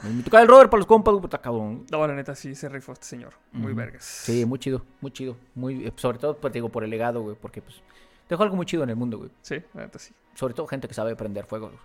Me 0.05 0.23
toca 0.23 0.41
el 0.41 0.47
Robert 0.49 0.71
para 0.71 0.79
los 0.79 0.87
compas, 0.87 1.15
puta 1.21 1.39
cabrón. 1.39 1.85
No, 1.91 2.07
la 2.07 2.15
neta 2.15 2.35
sí 2.35 2.55
se 2.55 2.69
rifó 2.69 2.93
este 2.93 3.07
señor. 3.07 3.35
Muy 3.53 3.73
Ujú. 3.73 3.77
vergas. 3.77 4.05
Sí, 4.05 4.47
muy 4.47 4.59
chido, 4.59 4.85
muy 5.01 5.11
chido. 5.11 5.37
Muy, 5.55 5.93
sobre 5.97 6.19
todo, 6.19 6.37
pues, 6.37 6.53
digo, 6.53 6.69
por 6.69 6.85
el 6.85 6.91
legado, 6.91 7.23
güey, 7.23 7.37
porque 7.41 7.61
pues 7.61 7.83
dejó 8.31 8.43
algo 8.45 8.57
muy 8.57 8.65
chido 8.67 8.83
en 8.85 8.91
el 8.91 8.97
mundo, 8.97 9.19
güey. 9.19 9.31
Sí, 9.43 9.63
la 9.75 9.83
neta 9.83 9.99
sí. 9.99 10.13
Sobre 10.35 10.55
todo 10.55 10.67
gente 10.67 10.89
que 10.89 10.95
sabe 10.95 11.15
prender 11.17 11.45
fuego. 11.47 11.67
güey. 11.69 11.79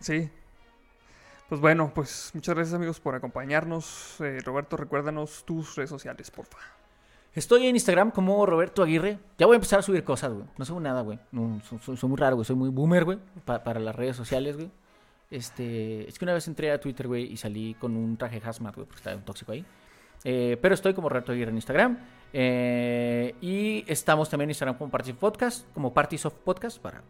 Sí. 0.00 0.30
Pues 1.48 1.60
bueno, 1.60 1.92
pues 1.94 2.30
muchas 2.34 2.54
gracias 2.54 2.74
amigos 2.74 2.98
por 3.00 3.14
acompañarnos. 3.14 4.20
Eh, 4.20 4.38
Roberto, 4.44 4.76
recuérdanos 4.76 5.44
tus 5.44 5.76
redes 5.76 5.90
sociales, 5.90 6.30
porfa. 6.30 6.58
Estoy 7.34 7.66
en 7.66 7.76
Instagram 7.76 8.10
como 8.12 8.46
Roberto 8.46 8.82
Aguirre. 8.82 9.18
Ya 9.38 9.46
voy 9.46 9.54
a 9.54 9.56
empezar 9.56 9.78
a 9.78 9.82
subir 9.82 10.02
cosas, 10.04 10.32
güey. 10.32 10.46
No 10.56 10.64
subo 10.64 10.80
nada, 10.80 11.02
güey. 11.02 11.18
No, 11.32 11.60
soy, 11.82 11.96
muy 12.08 12.16
raro, 12.18 12.36
güey. 12.36 12.44
Soy 12.46 12.56
muy 12.56 12.70
boomer, 12.70 13.04
güey. 13.04 13.18
pa- 13.44 13.62
para 13.62 13.78
las 13.78 13.94
redes 13.94 14.16
sociales, 14.16 14.56
güey. 14.56 14.70
Este, 15.30 16.08
es 16.08 16.18
que 16.18 16.24
una 16.24 16.32
vez 16.34 16.46
entré 16.48 16.70
a 16.72 16.80
Twitter, 16.80 17.06
güey, 17.08 17.24
y 17.32 17.36
salí 17.36 17.74
con 17.74 17.96
un 17.96 18.16
traje 18.16 18.40
hazmat, 18.44 18.74
güey, 18.74 18.86
porque 18.86 18.98
estaba 19.00 19.16
un 19.16 19.22
tóxico 19.24 19.52
ahí. 19.52 19.64
Eh, 20.28 20.58
pero 20.60 20.74
estoy 20.74 20.92
como 20.92 21.08
Roberto 21.08 21.30
Aguirre 21.30 21.50
en 21.50 21.56
Instagram. 21.56 21.98
Eh, 22.32 23.36
y 23.40 23.84
estamos 23.86 24.28
también 24.28 24.46
en 24.48 24.50
Instagram 24.50 24.76
como 24.76 24.90
Parties 24.90 25.14
of 25.14 25.20
Podcast, 25.20 25.72
como 25.72 25.94
Parties 25.94 26.26
of 26.26 26.34
Podcast, 26.34 26.80
para 26.80 27.04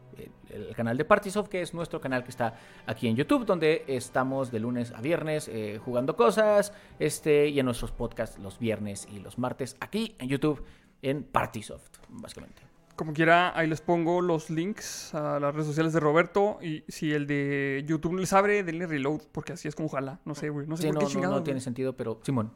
el, 0.50 0.64
el 0.66 0.76
canal 0.76 0.98
de 0.98 1.06
Parties 1.06 1.38
of, 1.38 1.48
que 1.48 1.62
es 1.62 1.72
nuestro 1.72 1.98
canal 1.98 2.24
que 2.24 2.30
está 2.30 2.58
aquí 2.86 3.08
en 3.08 3.16
YouTube, 3.16 3.46
donde 3.46 3.84
estamos 3.86 4.50
de 4.50 4.60
lunes 4.60 4.92
a 4.92 5.00
viernes 5.00 5.48
eh, 5.48 5.80
jugando 5.82 6.14
cosas, 6.14 6.74
este, 6.98 7.48
y 7.48 7.58
en 7.58 7.64
nuestros 7.64 7.90
podcasts 7.90 8.38
los 8.38 8.58
viernes 8.58 9.08
y 9.10 9.18
los 9.18 9.38
martes, 9.38 9.78
aquí 9.80 10.14
en 10.18 10.28
YouTube, 10.28 10.62
en 11.00 11.24
Partisoft, 11.24 11.88
básicamente. 12.10 12.60
Como 12.96 13.14
quiera, 13.14 13.58
ahí 13.58 13.66
les 13.66 13.80
pongo 13.80 14.20
los 14.20 14.50
links 14.50 15.14
a 15.14 15.40
las 15.40 15.54
redes 15.54 15.68
sociales 15.68 15.94
de 15.94 16.00
Roberto. 16.00 16.58
Y 16.62 16.84
si 16.88 17.12
el 17.12 17.26
de 17.26 17.82
YouTube 17.86 18.18
les 18.18 18.32
abre, 18.34 18.62
denle 18.62 18.86
reload, 18.86 19.22
porque 19.32 19.52
así 19.54 19.68
es 19.68 19.74
como 19.74 19.88
jala. 19.88 20.20
No 20.24 20.34
sé, 20.34 20.48
güey. 20.50 20.66
No 20.66 20.76
sé 20.76 20.84
Sí, 20.84 20.92
por 20.92 21.02
no, 21.02 21.08
qué 21.08 21.16
no, 21.18 21.30
no 21.30 21.42
tiene 21.42 21.60
sentido, 21.60 21.94
pero 21.94 22.20
Simón. 22.22 22.52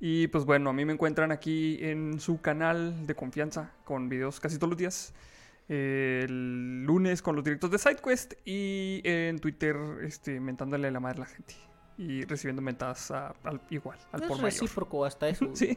Y 0.00 0.28
pues 0.28 0.44
bueno, 0.44 0.70
a 0.70 0.72
mí 0.72 0.84
me 0.84 0.92
encuentran 0.92 1.32
aquí 1.32 1.78
en 1.80 2.20
su 2.20 2.40
canal 2.40 3.06
de 3.06 3.14
confianza 3.14 3.72
con 3.84 4.08
videos 4.08 4.38
casi 4.40 4.56
todos 4.56 4.70
los 4.70 4.78
días. 4.78 5.12
Eh, 5.68 6.22
el 6.24 6.84
lunes 6.84 7.20
con 7.20 7.34
los 7.36 7.44
directos 7.44 7.70
de 7.70 7.78
SideQuest 7.78 8.34
y 8.44 9.00
en 9.04 9.38
Twitter 9.38 9.76
este, 10.02 10.40
mentándole 10.40 10.90
la 10.90 11.00
madre 11.00 11.16
a 11.18 11.20
la 11.20 11.26
gente. 11.26 11.54
Y 11.98 12.24
recibiendo 12.24 12.62
mentadas 12.62 13.10
a- 13.10 13.34
al, 13.42 13.60
igual, 13.70 13.98
al 14.12 14.22
Es 14.22 14.28
por 14.28 14.36
mayor. 14.36 14.52
recíproco 14.52 15.04
hasta 15.04 15.28
eso. 15.28 15.50
Sí, 15.54 15.76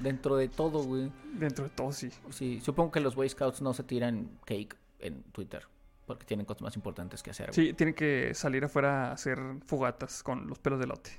Dentro 0.00 0.36
de 0.36 0.48
todo, 0.48 0.82
güey. 0.82 1.12
dentro 1.34 1.64
de 1.64 1.70
todo 1.70 1.92
sí. 1.92 2.10
Sí, 2.30 2.58
supongo 2.60 2.90
que 2.90 3.00
los 3.00 3.14
Boy 3.14 3.28
Scouts 3.28 3.60
no 3.62 3.74
se 3.74 3.84
tiran 3.84 4.28
cake 4.46 4.74
en 4.98 5.22
Twitter. 5.24 5.62
Porque 6.06 6.24
tienen 6.26 6.44
cosas 6.46 6.62
más 6.62 6.74
importantes 6.74 7.22
que 7.22 7.30
hacer. 7.30 7.52
güey. 7.54 7.68
Sí, 7.68 7.72
tienen 7.74 7.94
que 7.94 8.32
salir 8.34 8.64
afuera 8.64 9.10
a 9.10 9.12
hacer 9.12 9.38
fogatas 9.66 10.22
con 10.24 10.48
los 10.48 10.58
pelos 10.58 10.80
de 10.80 10.86
lote. 10.88 11.10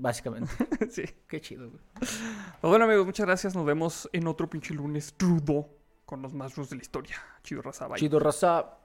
Básicamente. 0.00 0.50
sí. 0.90 1.04
Qué 1.28 1.40
chido, 1.40 1.68
güey. 1.68 1.82
Pues 1.98 2.08
bueno 2.62 2.86
amigos, 2.86 3.04
muchas 3.04 3.26
gracias. 3.26 3.54
Nos 3.54 3.66
vemos 3.66 4.08
en 4.12 4.26
otro 4.26 4.48
pinche 4.48 4.72
lunes 4.74 5.14
rudo 5.18 5.68
con 6.06 6.22
los 6.22 6.32
más 6.32 6.56
rudos 6.56 6.70
de 6.70 6.76
la 6.76 6.82
historia. 6.82 7.16
Chido 7.42 7.62
raza, 7.62 7.86
bye. 7.86 7.98
Chido, 7.98 8.18
raza. 8.18 8.79